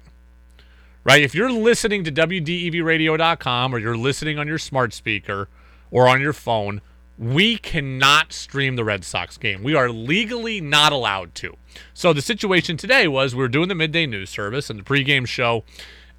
right? 1.04 1.22
If 1.22 1.36
you're 1.36 1.52
listening 1.52 2.02
to 2.02 2.10
WDEVradio.com 2.10 3.72
or 3.72 3.78
you're 3.78 3.96
listening 3.96 4.40
on 4.40 4.48
your 4.48 4.58
smart 4.58 4.92
speaker 4.92 5.48
or 5.92 6.08
on 6.08 6.20
your 6.20 6.32
phone, 6.32 6.80
we 7.18 7.56
cannot 7.56 8.32
stream 8.32 8.76
the 8.76 8.84
Red 8.84 9.04
Sox 9.04 9.38
game. 9.38 9.62
We 9.62 9.74
are 9.74 9.88
legally 9.88 10.60
not 10.60 10.92
allowed 10.92 11.34
to. 11.36 11.56
So 11.94 12.12
the 12.12 12.22
situation 12.22 12.76
today 12.76 13.08
was 13.08 13.34
we 13.34 13.42
were 13.42 13.48
doing 13.48 13.68
the 13.68 13.74
midday 13.74 14.06
news 14.06 14.30
service 14.30 14.70
and 14.70 14.78
the 14.78 14.84
pregame 14.84 15.26
show 15.26 15.64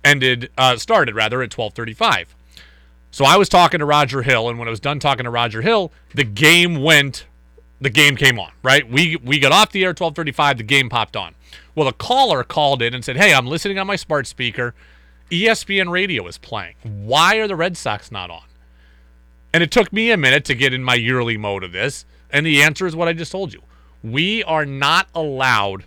ended 0.04 0.50
uh, 0.58 0.78
started 0.78 1.16
rather 1.16 1.42
at 1.42 1.50
12:35. 1.50 2.28
So 3.12 3.26
I 3.26 3.38
was 3.38 3.50
talking 3.50 3.80
to 3.80 3.86
Roger 3.86 4.22
Hill 4.22 4.50
and 4.50 4.60
when 4.60 4.68
I 4.68 4.72
was 4.72 4.80
done 4.80 5.00
talking 5.00 5.24
to 5.24 5.30
Roger 5.30 5.62
Hill, 5.62 5.92
the 6.14 6.24
game 6.24 6.82
went 6.82 7.26
the 7.80 7.90
game 7.90 8.16
came 8.16 8.40
on, 8.40 8.52
right? 8.64 8.90
We 8.90 9.18
we 9.18 9.40
got 9.40 9.52
off 9.52 9.72
the 9.72 9.84
air 9.84 9.94
12:35, 9.94 10.58
the 10.58 10.64
game 10.64 10.90
popped 10.90 11.16
on. 11.16 11.36
Well, 11.76 11.88
a 11.88 11.94
caller 11.94 12.44
called 12.44 12.82
in 12.82 12.94
and 12.94 13.06
said, 13.06 13.18
"Hey, 13.18 13.34
I'm 13.34 13.46
listening 13.46 13.78
on 13.78 13.86
my 13.88 13.96
smart 13.96 14.26
speaker. 14.26 14.74
ESPN 15.30 15.92
radio 15.92 16.26
is 16.28 16.38
playing. 16.38 16.76
Why 16.84 17.36
are 17.36 17.48
the 17.48 17.56
Red 17.56 17.78
Sox 17.78 18.12
not 18.12 18.32
on?" 18.32 18.47
And 19.54 19.64
it 19.64 19.72
took 19.72 19.92
me 19.92 20.12
a 20.12 20.18
minute 20.18 20.46
to 20.46 20.56
get 20.56 20.74
in 20.74 20.84
my 20.84 20.96
yearly 20.96 21.38
mode 21.38 21.64
of 21.64 21.72
this, 21.72 22.06
and 22.30 22.46
the 22.46 22.62
answer 22.62 22.86
is 22.86 22.96
what 22.96 23.08
I 23.08 23.14
just 23.14 23.32
told 23.32 23.54
you. 23.54 23.62
We 24.04 24.44
are 24.44 24.66
not 24.66 25.08
allowed 25.16 25.86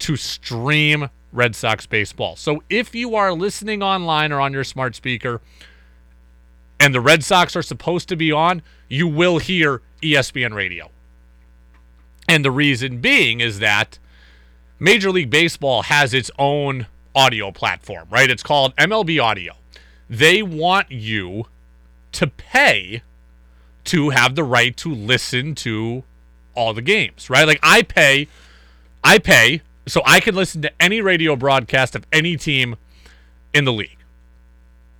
to 0.00 0.16
stream 0.16 1.10
Red 1.32 1.54
Sox 1.54 1.86
baseball. 1.86 2.36
So 2.36 2.62
if 2.68 2.94
you 2.94 3.14
are 3.14 3.32
listening 3.32 3.82
online 3.82 4.32
or 4.32 4.40
on 4.40 4.52
your 4.52 4.64
smart 4.64 4.94
speaker 4.94 5.40
and 6.78 6.94
the 6.94 7.00
Red 7.00 7.22
Sox 7.22 7.54
are 7.54 7.62
supposed 7.62 8.08
to 8.08 8.16
be 8.16 8.32
on, 8.32 8.62
you 8.88 9.06
will 9.06 9.38
hear 9.38 9.82
ESPN 10.02 10.54
radio. 10.54 10.90
And 12.28 12.44
the 12.44 12.50
reason 12.50 13.00
being 13.00 13.40
is 13.40 13.58
that 13.58 13.98
Major 14.78 15.10
League 15.10 15.30
Baseball 15.30 15.82
has 15.82 16.14
its 16.14 16.30
own 16.38 16.86
audio 17.14 17.50
platform, 17.50 18.08
right? 18.10 18.30
It's 18.30 18.42
called 18.42 18.74
MLB 18.76 19.22
Audio. 19.22 19.54
They 20.08 20.42
want 20.42 20.90
you 20.90 21.46
to 22.12 22.26
pay 22.26 23.02
to 23.84 24.10
have 24.10 24.34
the 24.34 24.44
right 24.44 24.76
to 24.78 24.92
listen 24.92 25.54
to 25.56 26.04
all 26.54 26.74
the 26.74 26.82
games, 26.82 27.30
right? 27.30 27.46
Like 27.46 27.60
I 27.62 27.82
pay 27.82 28.28
I 29.02 29.18
pay 29.18 29.62
so 29.86 30.02
I 30.04 30.20
can 30.20 30.34
listen 30.34 30.62
to 30.62 30.72
any 30.80 31.00
radio 31.00 31.36
broadcast 31.36 31.94
of 31.96 32.06
any 32.12 32.36
team 32.36 32.76
in 33.52 33.64
the 33.64 33.72
league. 33.72 33.98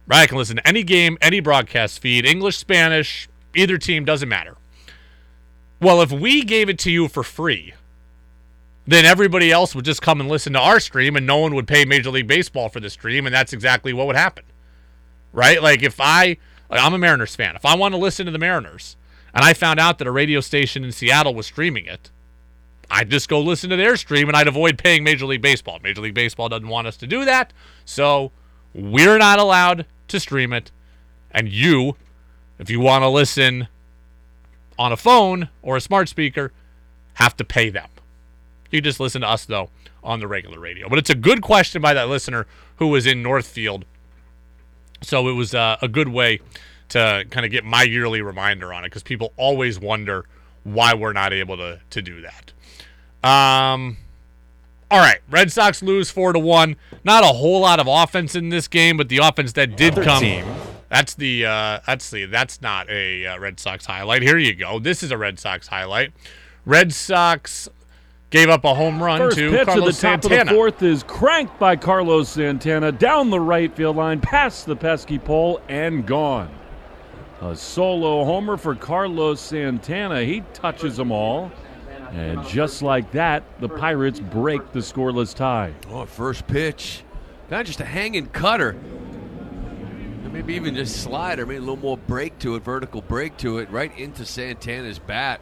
Right? 0.07 0.23
I 0.23 0.27
can 0.27 0.39
listen 0.39 0.57
to 0.57 0.67
any 0.67 0.83
game, 0.83 1.17
any 1.21 1.41
broadcast 1.41 2.01
feed, 2.01 2.27
English, 2.27 2.57
Spanish, 2.57 3.29
either 3.55 3.79
team 3.79 4.05
doesn't 4.05 4.29
matter. 4.29 4.57
Well, 5.81 6.03
if 6.03 6.11
we 6.11 6.43
gave 6.43 6.69
it 6.69 6.79
to 6.81 6.91
you 6.91 7.09
for 7.09 7.23
free, 7.23 7.75
then 8.87 9.05
everybody 9.05 9.53
else 9.53 9.75
would 9.75 9.85
just 9.85 10.03
come 10.03 10.21
and 10.21 10.29
listen 10.29 10.55
to 10.55 10.59
our 10.59 10.81
stream 10.81 11.15
and 11.15 11.27
no 11.27 11.39
one 11.39 11.55
would 11.55 11.69
pay 11.69 11.85
Major 11.85 12.11
League 12.11 12.27
Baseball 12.27 12.69
for 12.69 12.81
the 12.81 12.91
stream 12.91 13.27
and 13.27 13.35
that's 13.35 13.53
exactly 13.53 13.93
what 13.93 14.07
would 14.09 14.17
happen. 14.17 14.45
Right? 15.33 15.63
Like 15.63 15.83
if 15.83 16.01
I 16.01 16.39
like 16.71 16.81
I'm 16.81 16.95
a 16.95 16.99
Mariners 16.99 17.35
fan. 17.35 17.57
If 17.57 17.67
I 17.67 17.75
want 17.75 17.93
to 17.95 17.99
listen 17.99 18.27
to 18.27 18.33
the 18.33 18.39
Mariners 18.39 18.97
and 19.35 19.45
I 19.45 19.53
found 19.53 19.81
out 19.81 19.99
that 19.99 20.07
a 20.07 20.13
radio 20.13 20.41
station 20.41 20.85
in 20.85 20.93
Seattle 20.93 21.35
was 21.35 21.47
streaming 21.47 21.87
it, 21.87 22.11
I'd 22.91 23.11
just 23.11 23.29
go 23.29 23.41
listen 23.41 23.71
to 23.71 23.77
their 23.77 23.97
stream 23.97 24.29
and 24.29 24.37
I'd 24.37 24.49
avoid 24.49 24.79
paying 24.79 25.05
Major 25.05 25.27
League 25.27 25.43
Baseball. 25.43 25.79
Major 25.83 26.01
League 26.01 26.15
Baseball 26.15 26.49
doesn't 26.49 26.69
want 26.69 26.87
us 26.87 26.97
to 26.99 27.07
do 27.07 27.25
that. 27.25 27.53
So 27.85 28.33
we're 28.75 29.19
not 29.19 29.39
allowed 29.39 29.87
to 30.09 30.21
stream 30.21 30.53
it. 30.53 30.71
And 31.31 31.49
you, 31.49 31.97
if 32.59 32.69
you 32.69 32.81
want 32.81 33.03
to 33.03 33.09
listen 33.09 33.69
on 34.79 34.93
a 34.93 34.97
phone 34.97 35.49
or 35.63 35.77
a 35.77 35.81
smart 35.81 36.09
speaker, 36.09 36.53
have 37.15 37.37
to 37.37 37.45
pay 37.45 37.71
them. 37.71 37.89
You 38.71 38.81
just 38.81 38.99
listen 38.99 39.21
to 39.21 39.29
us, 39.29 39.45
though, 39.45 39.71
on 40.03 40.21
the 40.21 40.27
regular 40.27 40.59
radio. 40.59 40.89
But 40.89 40.99
it's 40.99 41.11
a 41.11 41.15
good 41.15 41.43
question 41.43 41.83
by 41.83 41.95
that 41.95 42.09
listener 42.09 42.47
who 42.77 42.89
was 42.89 43.07
in 43.07 43.23
Northfield. 43.23 43.85
So 45.03 45.29
it 45.29 45.33
was 45.33 45.55
uh, 45.55 45.77
a 45.81 45.89
good 45.89 46.09
way 46.09 46.41
to 46.91 47.25
kind 47.31 47.47
of 47.47 47.53
get 47.53 47.65
my 47.65 47.83
yearly 47.85 48.21
reminder 48.23 48.73
on 48.73 48.85
it 48.85 48.89
because 48.89 49.03
people 49.03 49.33
always 49.37 49.79
wonder 49.79 50.27
why 50.65 50.93
we're 50.95 51.13
not 51.13 51.33
able 51.33 51.57
to, 51.57 51.81
to 51.91 52.03
do 52.03 52.23
that. 52.23 52.53
Um, 53.29 53.97
All 54.91 54.99
right, 54.99 55.21
Red 55.31 55.53
Sox 55.53 55.83
lose 55.83 56.11
four 56.11 56.33
to 56.33 56.39
one. 56.39 56.77
Not 57.05 57.23
a 57.23 57.29
whole 57.29 57.61
lot 57.61 57.79
of 57.81 57.87
offense 57.87 58.35
in 58.35 58.49
this 58.49 58.67
game, 58.69 58.97
but 58.97 59.09
the 59.09 59.19
offense 59.19 59.53
that 59.53 59.77
did 59.77 59.95
come. 59.95 60.21
team. 60.21 60.45
That's 60.89 61.15
the 61.15 61.47
uh, 61.47 61.81
that's 61.87 62.11
the 62.11 62.27
that's 62.27 62.61
not 62.61 62.91
a 62.91 63.25
uh, 63.27 63.39
Red 63.39 63.61
Sox 63.61 63.87
highlight. 63.87 64.23
Here 64.23 64.37
you 64.37 64.55
go. 64.55 64.81
This 64.81 65.05
is 65.05 65.13
a 65.13 65.17
Red 65.17 65.39
Sox 65.39 65.69
highlight. 65.69 66.13
Red 66.67 66.93
Sox 66.93 67.69
gave 68.31 68.49
up 68.49 68.65
a 68.65 68.75
home 68.75 69.03
run 69.03 69.19
First 69.19 69.37
to 69.39 69.51
pitch 69.51 69.67
Carlos 69.67 70.05
at 70.05 70.23
the 70.23 70.23
top 70.23 70.23
Santana. 70.23 70.41
of 70.43 70.49
the 70.49 70.55
fourth 70.55 70.83
is 70.83 71.03
cranked 71.03 71.59
by 71.59 71.77
Carlos 71.77 72.29
Santana 72.29 72.93
down 72.93 73.31
the 73.31 73.41
right 73.41 73.75
field 73.75 73.97
line, 73.97 74.21
past 74.21 74.67
the 74.67 74.77
pesky 74.77 75.19
pole, 75.19 75.61
and 75.69 76.07
gone. 76.07 76.49
A 77.43 77.57
solo 77.57 78.25
homer 78.25 78.57
for 78.57 78.75
Carlos 78.75 79.41
Santana. 79.41 80.23
He 80.23 80.43
touches 80.53 80.97
them 80.97 81.11
all. 81.11 81.51
And 82.13 82.45
just 82.47 82.83
like 82.83 83.13
that, 83.13 83.45
the 83.61 83.69
Pirates 83.69 84.21
break 84.21 84.73
the 84.73 84.81
scoreless 84.81 85.35
tie. 85.35 85.73
Oh, 85.89 86.05
first 86.07 86.47
pitch. 86.47 87.05
Not 87.51 87.67
just 87.67 87.81
a 87.81 87.85
hanging 87.85 88.27
cutter. 88.27 88.77
Maybe 90.33 90.55
even 90.55 90.75
just 90.75 91.03
slider, 91.03 91.45
maybe 91.45 91.57
a 91.57 91.61
little 91.61 91.77
more 91.77 91.99
break 91.99 92.39
to 92.41 92.55
it, 92.55 92.63
vertical 92.63 93.03
break 93.03 93.37
to 93.39 93.59
it, 93.59 93.71
right 93.71 93.97
into 93.99 94.25
Santana's 94.25 94.99
bat. 94.99 95.41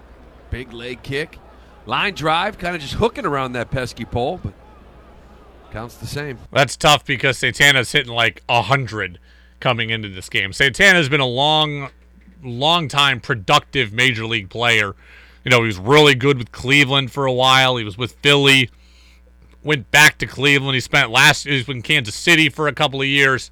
Big 0.50 0.72
leg 0.72 1.02
kick. 1.02 1.38
Line 1.88 2.12
drive, 2.12 2.58
kind 2.58 2.76
of 2.76 2.82
just 2.82 2.94
hooking 2.94 3.24
around 3.24 3.52
that 3.52 3.70
pesky 3.70 4.04
pole, 4.04 4.40
but 4.44 4.52
counts 5.72 5.96
the 5.96 6.06
same. 6.06 6.38
That's 6.52 6.76
tough 6.76 7.02
because 7.06 7.38
Santana's 7.38 7.90
hitting 7.90 8.12
like 8.12 8.42
a 8.46 8.60
hundred 8.60 9.18
coming 9.58 9.88
into 9.88 10.10
this 10.10 10.28
game. 10.28 10.52
Santana's 10.52 11.08
been 11.08 11.20
a 11.20 11.26
long, 11.26 11.88
long 12.42 12.88
time 12.88 13.20
productive 13.20 13.94
major 13.94 14.26
league 14.26 14.50
player. 14.50 14.94
You 15.46 15.50
know, 15.50 15.60
he 15.62 15.66
was 15.66 15.78
really 15.78 16.14
good 16.14 16.36
with 16.36 16.52
Cleveland 16.52 17.10
for 17.10 17.24
a 17.24 17.32
while. 17.32 17.78
He 17.78 17.84
was 17.84 17.96
with 17.96 18.12
Philly, 18.20 18.68
went 19.62 19.90
back 19.90 20.18
to 20.18 20.26
Cleveland. 20.26 20.74
He 20.74 20.80
spent 20.80 21.10
last 21.10 21.44
he 21.44 21.56
was 21.56 21.66
in 21.70 21.80
Kansas 21.80 22.14
City 22.14 22.50
for 22.50 22.68
a 22.68 22.74
couple 22.74 23.00
of 23.00 23.06
years. 23.06 23.50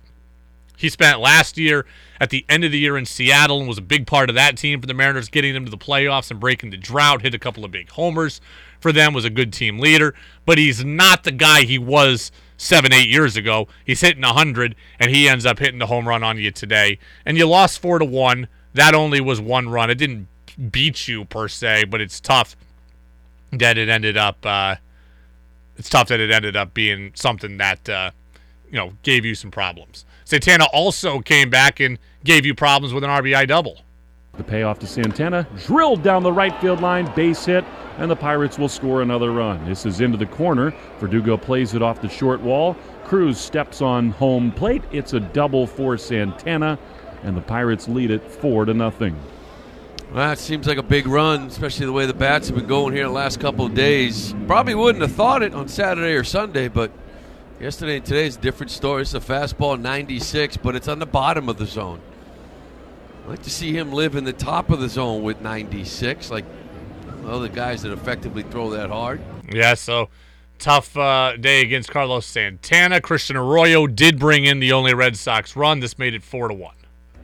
He 0.76 0.88
spent 0.88 1.20
last 1.20 1.56
year 1.56 1.86
at 2.20 2.30
the 2.30 2.44
end 2.48 2.64
of 2.64 2.72
the 2.72 2.78
year 2.78 2.96
in 2.96 3.06
Seattle 3.06 3.58
and 3.58 3.68
was 3.68 3.78
a 3.78 3.82
big 3.82 4.06
part 4.06 4.28
of 4.28 4.34
that 4.36 4.56
team 4.56 4.80
for 4.80 4.86
the 4.86 4.94
Mariners, 4.94 5.28
getting 5.28 5.54
them 5.54 5.64
to 5.64 5.70
the 5.70 5.78
playoffs 5.78 6.30
and 6.30 6.38
breaking 6.38 6.70
the 6.70 6.76
drought. 6.76 7.22
Hit 7.22 7.34
a 7.34 7.38
couple 7.38 7.64
of 7.64 7.70
big 7.70 7.90
homers 7.90 8.40
for 8.80 8.92
them. 8.92 9.14
Was 9.14 9.24
a 9.24 9.30
good 9.30 9.52
team 9.52 9.78
leader, 9.78 10.14
but 10.44 10.58
he's 10.58 10.84
not 10.84 11.24
the 11.24 11.32
guy 11.32 11.62
he 11.62 11.78
was 11.78 12.30
seven, 12.56 12.92
eight 12.92 13.08
years 13.08 13.36
ago. 13.36 13.68
He's 13.84 14.00
hitting 14.00 14.22
hundred, 14.22 14.74
and 14.98 15.10
he 15.10 15.28
ends 15.28 15.46
up 15.46 15.58
hitting 15.58 15.78
the 15.78 15.86
home 15.86 16.08
run 16.08 16.22
on 16.22 16.38
you 16.38 16.50
today. 16.50 16.98
And 17.24 17.36
you 17.36 17.46
lost 17.46 17.80
four 17.80 17.98
to 17.98 18.04
one. 18.04 18.48
That 18.74 18.94
only 18.94 19.20
was 19.20 19.40
one 19.40 19.68
run. 19.68 19.90
It 19.90 19.96
didn't 19.96 20.28
beat 20.70 21.08
you 21.08 21.24
per 21.24 21.48
se, 21.48 21.84
but 21.84 22.00
it's 22.00 22.20
tough 22.20 22.56
that 23.52 23.78
it 23.78 23.88
ended 23.88 24.16
up. 24.16 24.44
Uh, 24.44 24.76
it's 25.76 25.90
tough 25.90 26.08
that 26.08 26.20
it 26.20 26.30
ended 26.30 26.56
up 26.56 26.72
being 26.72 27.12
something 27.14 27.58
that 27.58 27.88
uh, 27.88 28.10
you 28.70 28.76
know 28.76 28.92
gave 29.02 29.24
you 29.24 29.34
some 29.34 29.50
problems. 29.50 30.05
Santana 30.26 30.64
also 30.72 31.20
came 31.20 31.50
back 31.50 31.78
and 31.78 32.00
gave 32.24 32.44
you 32.44 32.52
problems 32.52 32.92
with 32.92 33.04
an 33.04 33.10
RBI 33.10 33.46
double. 33.46 33.82
The 34.36 34.42
payoff 34.42 34.80
to 34.80 34.86
Santana, 34.86 35.46
drilled 35.64 36.02
down 36.02 36.24
the 36.24 36.32
right 36.32 36.54
field 36.60 36.80
line, 36.80 37.10
base 37.14 37.44
hit, 37.44 37.64
and 37.98 38.10
the 38.10 38.16
Pirates 38.16 38.58
will 38.58 38.68
score 38.68 39.02
another 39.02 39.30
run. 39.30 39.64
This 39.66 39.86
is 39.86 40.00
into 40.00 40.18
the 40.18 40.26
corner. 40.26 40.74
Verdugo 40.98 41.36
plays 41.36 41.74
it 41.74 41.80
off 41.80 42.02
the 42.02 42.08
short 42.08 42.40
wall. 42.40 42.76
Cruz 43.04 43.38
steps 43.38 43.80
on 43.80 44.10
home 44.10 44.50
plate. 44.50 44.82
It's 44.90 45.12
a 45.12 45.20
double 45.20 45.64
for 45.64 45.96
Santana, 45.96 46.76
and 47.22 47.36
the 47.36 47.40
Pirates 47.40 47.86
lead 47.86 48.10
it 48.10 48.28
four 48.28 48.64
to 48.64 48.74
nothing. 48.74 49.16
Well, 50.12 50.32
it 50.32 50.40
seems 50.40 50.66
like 50.66 50.78
a 50.78 50.82
big 50.82 51.06
run, 51.06 51.46
especially 51.46 51.86
the 51.86 51.92
way 51.92 52.04
the 52.04 52.14
bats 52.14 52.48
have 52.48 52.56
been 52.56 52.66
going 52.66 52.94
here 52.94 53.04
the 53.04 53.10
last 53.10 53.38
couple 53.38 53.64
of 53.64 53.74
days. 53.74 54.34
Probably 54.48 54.74
wouldn't 54.74 55.02
have 55.02 55.12
thought 55.12 55.44
it 55.44 55.54
on 55.54 55.68
Saturday 55.68 56.14
or 56.14 56.24
Sunday, 56.24 56.66
but 56.66 56.90
yesterday 57.60 57.96
and 57.96 58.04
today 58.04 58.26
is 58.26 58.36
a 58.36 58.40
different 58.40 58.70
story. 58.70 59.02
It's 59.02 59.14
a 59.14 59.20
fastball 59.20 59.80
96, 59.80 60.58
but 60.58 60.76
it's 60.76 60.88
on 60.88 60.98
the 60.98 61.06
bottom 61.06 61.48
of 61.48 61.58
the 61.58 61.66
zone. 61.66 62.00
I'd 63.24 63.30
like 63.30 63.42
to 63.42 63.50
see 63.50 63.76
him 63.76 63.92
live 63.92 64.14
in 64.14 64.24
the 64.24 64.32
top 64.32 64.70
of 64.70 64.80
the 64.80 64.88
zone 64.88 65.22
with 65.22 65.40
96, 65.40 66.30
like 66.30 66.44
other 67.26 67.48
guys 67.48 67.82
that 67.82 67.92
effectively 67.92 68.42
throw 68.44 68.70
that 68.70 68.90
hard. 68.90 69.20
Yeah, 69.52 69.74
so 69.74 70.10
tough 70.58 70.96
uh, 70.96 71.36
day 71.36 71.60
against 71.62 71.90
Carlos 71.90 72.24
Santana. 72.26 73.00
Christian 73.00 73.36
Arroyo 73.36 73.86
did 73.86 74.18
bring 74.18 74.44
in 74.44 74.60
the 74.60 74.72
only 74.72 74.94
Red 74.94 75.16
Sox 75.16 75.56
run. 75.56 75.80
This 75.80 75.98
made 75.98 76.14
it 76.14 76.22
four 76.22 76.48
to 76.48 76.54
one. 76.54 76.74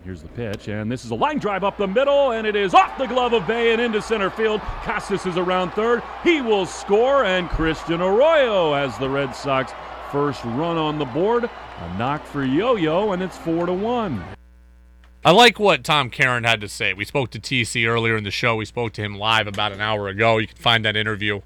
Here's 0.05 0.21
the 0.23 0.29
pitch, 0.29 0.67
and 0.67 0.91
this 0.91 1.05
is 1.05 1.13
a 1.13 1.15
line 1.15 1.39
drive 1.39 1.63
up 1.63 1.77
the 1.77 1.87
middle, 1.87 2.33
and 2.33 2.45
it 2.45 2.57
is 2.57 2.75
off 2.75 2.99
the 2.99 3.07
glove 3.07 3.35
of 3.35 3.47
Bae 3.47 3.69
and 3.69 3.81
into 3.81 4.03
center 4.03 4.31
field. 4.31 4.61
Casas 4.83 5.25
is 5.27 5.37
around 5.37 5.71
third. 5.71 6.03
He 6.25 6.41
will 6.41 6.67
score, 6.67 7.25
and 7.25 7.49
Christian 7.49 8.03
Arroyo 8.03 8.75
has 8.75 8.99
the 8.99 9.09
Red 9.09 9.37
Sox 9.37 9.73
first 10.13 10.45
run 10.45 10.77
on 10.77 10.99
the 10.99 11.07
board. 11.07 11.45
A 11.45 11.99
knock 11.99 12.25
for 12.27 12.45
Yo-Yo, 12.45 13.13
and 13.13 13.23
it's 13.23 13.39
four 13.39 13.65
to 13.65 13.73
one. 13.73 14.23
I 15.25 15.31
like 15.31 15.59
what 15.59 15.85
Tom 15.85 16.11
Caron 16.11 16.45
had 16.45 16.61
to 16.61 16.69
say. 16.69 16.93
We 16.93 17.07
spoke 17.07 17.31
to 17.31 17.41
TC 17.41 17.89
earlier 17.89 18.17
in 18.17 18.25
the 18.25 18.31
show. 18.31 18.57
We 18.57 18.67
spoke 18.67 18.93
to 18.95 19.03
him 19.03 19.17
live 19.17 19.47
about 19.47 19.73
an 19.73 19.81
hour 19.81 20.09
ago. 20.09 20.37
You 20.37 20.49
can 20.49 20.57
find 20.57 20.85
that 20.85 20.97
interview 20.97 21.41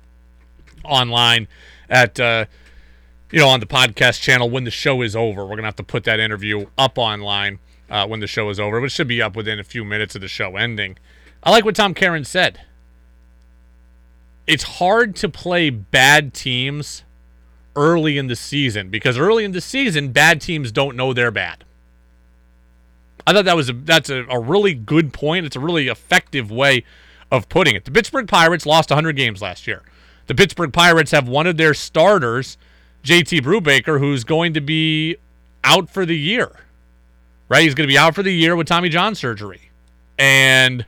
online 0.85 1.47
at 1.89 2.19
uh, 2.19 2.47
you 3.31 3.39
know 3.39 3.49
on 3.49 3.61
the 3.61 3.67
podcast 3.67 4.21
channel 4.21 4.51
when 4.51 4.65
the 4.65 4.71
show 4.71 5.03
is 5.03 5.15
over. 5.15 5.45
We're 5.45 5.57
gonna 5.57 5.69
have 5.69 5.77
to 5.77 5.85
put 5.85 6.05
that 6.05 6.19
interview 6.19 6.67
up 6.77 6.99
online 6.99 7.61
uh, 7.89 8.07
when 8.09 8.21
the 8.21 8.27
show 8.27 8.51
is 8.51 8.59
over, 8.59 8.81
but 8.81 8.87
it 8.87 8.93
should 8.93 9.09
be 9.09 9.23
up 9.23 9.37
within 9.37 9.61
a 9.61 9.65
few 9.65 9.85
minutes 9.85 10.17
of 10.17 10.23
the 10.23 10.29
show 10.29 10.57
ending. 10.57 10.99
I 11.43 11.51
like 11.51 11.65
what 11.65 11.77
Tom 11.77 11.95
Caron 11.95 12.25
said. 12.25 12.63
It's 14.47 14.65
hard 14.65 15.15
to 15.17 15.29
play 15.29 15.71
bad 15.71 16.35
teams 16.35 17.05
early 17.77 18.19
in 18.19 18.27
the 18.27 18.37
season 18.37 18.91
because 18.91 19.19
early 19.19 19.45
in 19.45 19.53
the 19.53 19.61
season, 19.61 20.11
bad 20.11 20.41
teams 20.41 20.73
don't 20.73 20.97
know 20.97 21.13
they're 21.13 21.31
bad. 21.31 21.65
I 23.27 23.33
thought 23.33 23.45
that 23.45 23.57
was 23.57 23.69
a, 23.69 23.73
that's 23.73 24.09
a, 24.09 24.25
a 24.29 24.39
really 24.39 24.75
good 24.75 25.13
point. 25.13 25.47
It's 25.47 25.57
a 25.57 25.61
really 25.61 25.89
effective 25.89 26.51
way 26.51 26.85
of 27.31 27.49
putting 27.49 27.75
it. 27.75 27.85
The 27.85 27.91
Pittsburgh 27.91 28.29
Pirates 28.29 28.67
lost 28.67 28.91
100 28.91 29.17
games 29.17 29.43
last 29.43 29.67
year. 29.67 29.83
The 30.27 30.35
Pittsburgh 30.35 30.73
Pirates 30.73 31.11
have 31.11 31.29
one 31.29 31.47
of 31.47 31.57
their 31.57 31.75
starters, 31.75 32.57
JT 33.05 33.41
Brubaker, 33.43 33.99
who's 33.99 34.25
going 34.25 34.55
to 34.55 34.61
be 34.61 35.17
out 35.65 35.91
for 35.91 36.07
the 36.07 36.17
year. 36.17 36.51
Right? 37.49 37.63
He's 37.63 37.75
going 37.75 37.87
to 37.89 37.93
be 37.93 37.99
out 37.99 38.15
for 38.15 38.23
the 38.23 38.33
year 38.33 38.57
with 38.57 38.67
Tommy 38.67 38.89
John 38.89 39.15
surgery. 39.15 39.71
And 40.19 40.87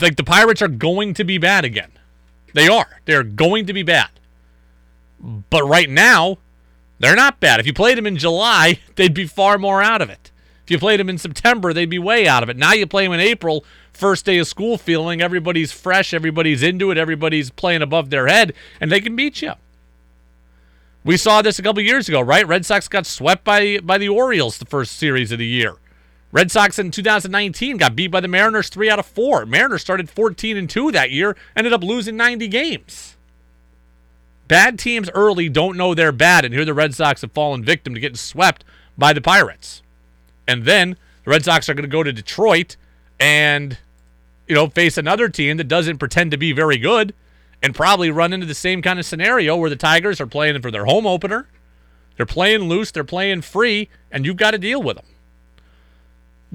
like 0.00 0.16
the 0.16 0.24
Pirates 0.24 0.62
are 0.62 0.68
going 0.68 1.14
to 1.14 1.24
be 1.24 1.38
bad 1.38 1.64
again. 1.64 1.90
They 2.54 2.68
are. 2.68 3.00
They're 3.04 3.24
going 3.24 3.66
to 3.66 3.72
be 3.72 3.82
bad. 3.82 4.10
But 5.20 5.64
right 5.64 5.88
now, 5.88 6.38
they're 6.98 7.16
not 7.16 7.40
bad. 7.40 7.60
If 7.60 7.66
you 7.66 7.72
played 7.72 7.98
them 7.98 8.06
in 8.06 8.16
July, 8.16 8.80
they'd 8.96 9.14
be 9.14 9.26
far 9.26 9.58
more 9.58 9.82
out 9.82 10.02
of 10.02 10.10
it. 10.10 10.30
If 10.64 10.70
you 10.70 10.78
played 10.78 10.98
them 10.98 11.08
in 11.08 11.18
September, 11.18 11.72
they'd 11.72 11.88
be 11.90 11.98
way 11.98 12.26
out 12.26 12.42
of 12.42 12.48
it. 12.48 12.56
Now 12.56 12.72
you 12.72 12.86
play 12.86 13.04
them 13.04 13.12
in 13.12 13.20
April, 13.20 13.64
first 13.92 14.24
day 14.24 14.38
of 14.38 14.48
school 14.48 14.76
feeling, 14.76 15.22
everybody's 15.22 15.70
fresh, 15.70 16.12
everybody's 16.12 16.62
into 16.62 16.90
it, 16.90 16.98
everybody's 16.98 17.50
playing 17.50 17.82
above 17.82 18.10
their 18.10 18.26
head, 18.26 18.52
and 18.80 18.90
they 18.90 19.00
can 19.00 19.14
beat 19.14 19.42
you. 19.42 19.52
We 21.04 21.16
saw 21.16 21.40
this 21.40 21.60
a 21.60 21.62
couple 21.62 21.82
years 21.82 22.08
ago, 22.08 22.20
right? 22.20 22.46
Red 22.46 22.66
Sox 22.66 22.88
got 22.88 23.06
swept 23.06 23.44
by 23.44 23.78
by 23.78 23.96
the 23.96 24.08
Orioles 24.08 24.58
the 24.58 24.66
first 24.66 24.96
series 24.96 25.30
of 25.30 25.38
the 25.38 25.46
year. 25.46 25.76
Red 26.32 26.50
Sox 26.50 26.80
in 26.80 26.90
2019 26.90 27.76
got 27.76 27.94
beat 27.94 28.08
by 28.08 28.20
the 28.20 28.26
Mariners 28.26 28.68
3 28.68 28.90
out 28.90 28.98
of 28.98 29.06
4. 29.06 29.46
Mariners 29.46 29.82
started 29.82 30.10
14 30.10 30.56
and 30.56 30.68
2 30.68 30.90
that 30.90 31.12
year, 31.12 31.36
ended 31.54 31.72
up 31.72 31.84
losing 31.84 32.16
90 32.16 32.48
games. 32.48 33.15
Bad 34.48 34.78
teams 34.78 35.10
early 35.10 35.48
don't 35.48 35.76
know 35.76 35.94
they're 35.94 36.12
bad, 36.12 36.44
and 36.44 36.54
here 36.54 36.64
the 36.64 36.74
Red 36.74 36.94
Sox 36.94 37.22
have 37.22 37.32
fallen 37.32 37.64
victim 37.64 37.94
to 37.94 38.00
getting 38.00 38.16
swept 38.16 38.64
by 38.96 39.12
the 39.12 39.20
Pirates. 39.20 39.82
And 40.46 40.64
then 40.64 40.96
the 41.24 41.30
Red 41.30 41.44
Sox 41.44 41.68
are 41.68 41.74
going 41.74 41.82
to 41.82 41.88
go 41.88 42.02
to 42.02 42.12
Detroit 42.12 42.76
and, 43.18 43.78
you 44.46 44.54
know, 44.54 44.68
face 44.68 44.96
another 44.96 45.28
team 45.28 45.56
that 45.56 45.64
doesn't 45.68 45.98
pretend 45.98 46.30
to 46.30 46.36
be 46.36 46.52
very 46.52 46.78
good 46.78 47.14
and 47.62 47.74
probably 47.74 48.10
run 48.10 48.32
into 48.32 48.46
the 48.46 48.54
same 48.54 48.82
kind 48.82 48.98
of 48.98 49.06
scenario 49.06 49.56
where 49.56 49.70
the 49.70 49.76
Tigers 49.76 50.20
are 50.20 50.26
playing 50.26 50.60
for 50.62 50.70
their 50.70 50.84
home 50.84 51.06
opener. 51.06 51.48
They're 52.16 52.26
playing 52.26 52.62
loose, 52.62 52.90
they're 52.90 53.04
playing 53.04 53.42
free, 53.42 53.88
and 54.10 54.24
you've 54.24 54.36
got 54.36 54.52
to 54.52 54.58
deal 54.58 54.82
with 54.82 54.96
them. 54.96 55.06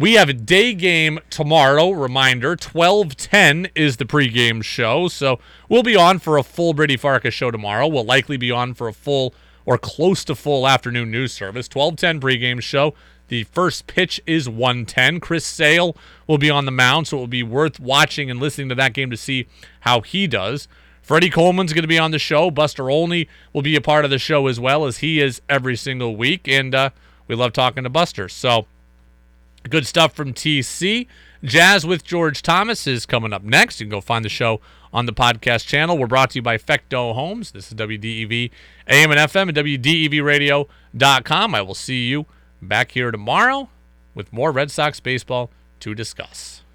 We 0.01 0.13
have 0.13 0.29
a 0.29 0.33
day 0.33 0.73
game 0.73 1.19
tomorrow. 1.29 1.91
Reminder 1.91 2.57
1210 2.57 3.67
is 3.75 3.97
the 3.97 4.05
pregame 4.05 4.63
show. 4.63 5.07
So 5.07 5.37
we'll 5.69 5.83
be 5.83 5.95
on 5.95 6.17
for 6.17 6.39
a 6.39 6.43
full 6.43 6.73
Brady 6.73 6.97
Farkas 6.97 7.35
show 7.35 7.51
tomorrow. 7.51 7.85
We'll 7.85 8.03
likely 8.03 8.35
be 8.35 8.49
on 8.49 8.73
for 8.73 8.87
a 8.87 8.93
full 8.93 9.35
or 9.63 9.77
close 9.77 10.25
to 10.25 10.33
full 10.33 10.67
afternoon 10.67 11.11
news 11.11 11.33
service. 11.33 11.69
1210 11.71 12.19
pregame 12.19 12.63
show. 12.63 12.95
The 13.27 13.43
first 13.43 13.85
pitch 13.85 14.19
is 14.25 14.49
110. 14.49 15.19
Chris 15.19 15.45
Sale 15.45 15.95
will 16.25 16.39
be 16.39 16.49
on 16.49 16.65
the 16.65 16.71
mound, 16.71 17.07
so 17.07 17.17
it 17.17 17.19
will 17.19 17.27
be 17.27 17.43
worth 17.43 17.79
watching 17.79 18.31
and 18.31 18.39
listening 18.39 18.69
to 18.69 18.75
that 18.75 18.95
game 18.95 19.11
to 19.11 19.17
see 19.17 19.45
how 19.81 20.01
he 20.01 20.25
does. 20.25 20.67
Freddie 21.03 21.29
Coleman's 21.29 21.73
going 21.73 21.83
to 21.83 21.87
be 21.87 21.99
on 21.99 22.09
the 22.09 22.17
show. 22.17 22.49
Buster 22.49 22.89
Olney 22.89 23.27
will 23.53 23.61
be 23.61 23.75
a 23.75 23.81
part 23.81 24.03
of 24.03 24.09
the 24.09 24.17
show 24.17 24.47
as 24.47 24.59
well 24.59 24.85
as 24.85 24.97
he 24.97 25.21
is 25.21 25.43
every 25.47 25.75
single 25.75 26.15
week. 26.15 26.47
And 26.47 26.73
uh, 26.73 26.89
we 27.27 27.35
love 27.35 27.53
talking 27.53 27.83
to 27.83 27.89
Buster. 27.91 28.27
So 28.27 28.65
Good 29.69 29.85
stuff 29.85 30.13
from 30.13 30.33
TC. 30.33 31.07
Jazz 31.43 31.85
with 31.85 32.03
George 32.03 32.41
Thomas 32.41 32.87
is 32.87 33.05
coming 33.05 33.31
up 33.31 33.43
next. 33.43 33.79
You 33.79 33.85
can 33.85 33.91
go 33.91 34.01
find 34.01 34.25
the 34.25 34.29
show 34.29 34.59
on 34.91 35.05
the 35.05 35.13
podcast 35.13 35.67
channel. 35.67 35.97
We're 35.97 36.07
brought 36.07 36.31
to 36.31 36.39
you 36.39 36.41
by 36.41 36.57
Fecteau 36.57 37.13
Homes. 37.13 37.51
This 37.51 37.67
is 37.67 37.73
WDEV 37.75 38.49
AM 38.87 39.11
and 39.11 39.19
FM 39.19 39.49
and 39.49 39.57
WDEVradio.com. 39.57 41.55
I 41.55 41.61
will 41.61 41.75
see 41.75 42.07
you 42.07 42.25
back 42.61 42.91
here 42.91 43.11
tomorrow 43.11 43.69
with 44.15 44.33
more 44.33 44.51
Red 44.51 44.71
Sox 44.71 44.99
baseball 44.99 45.51
to 45.79 45.93
discuss. 45.95 46.60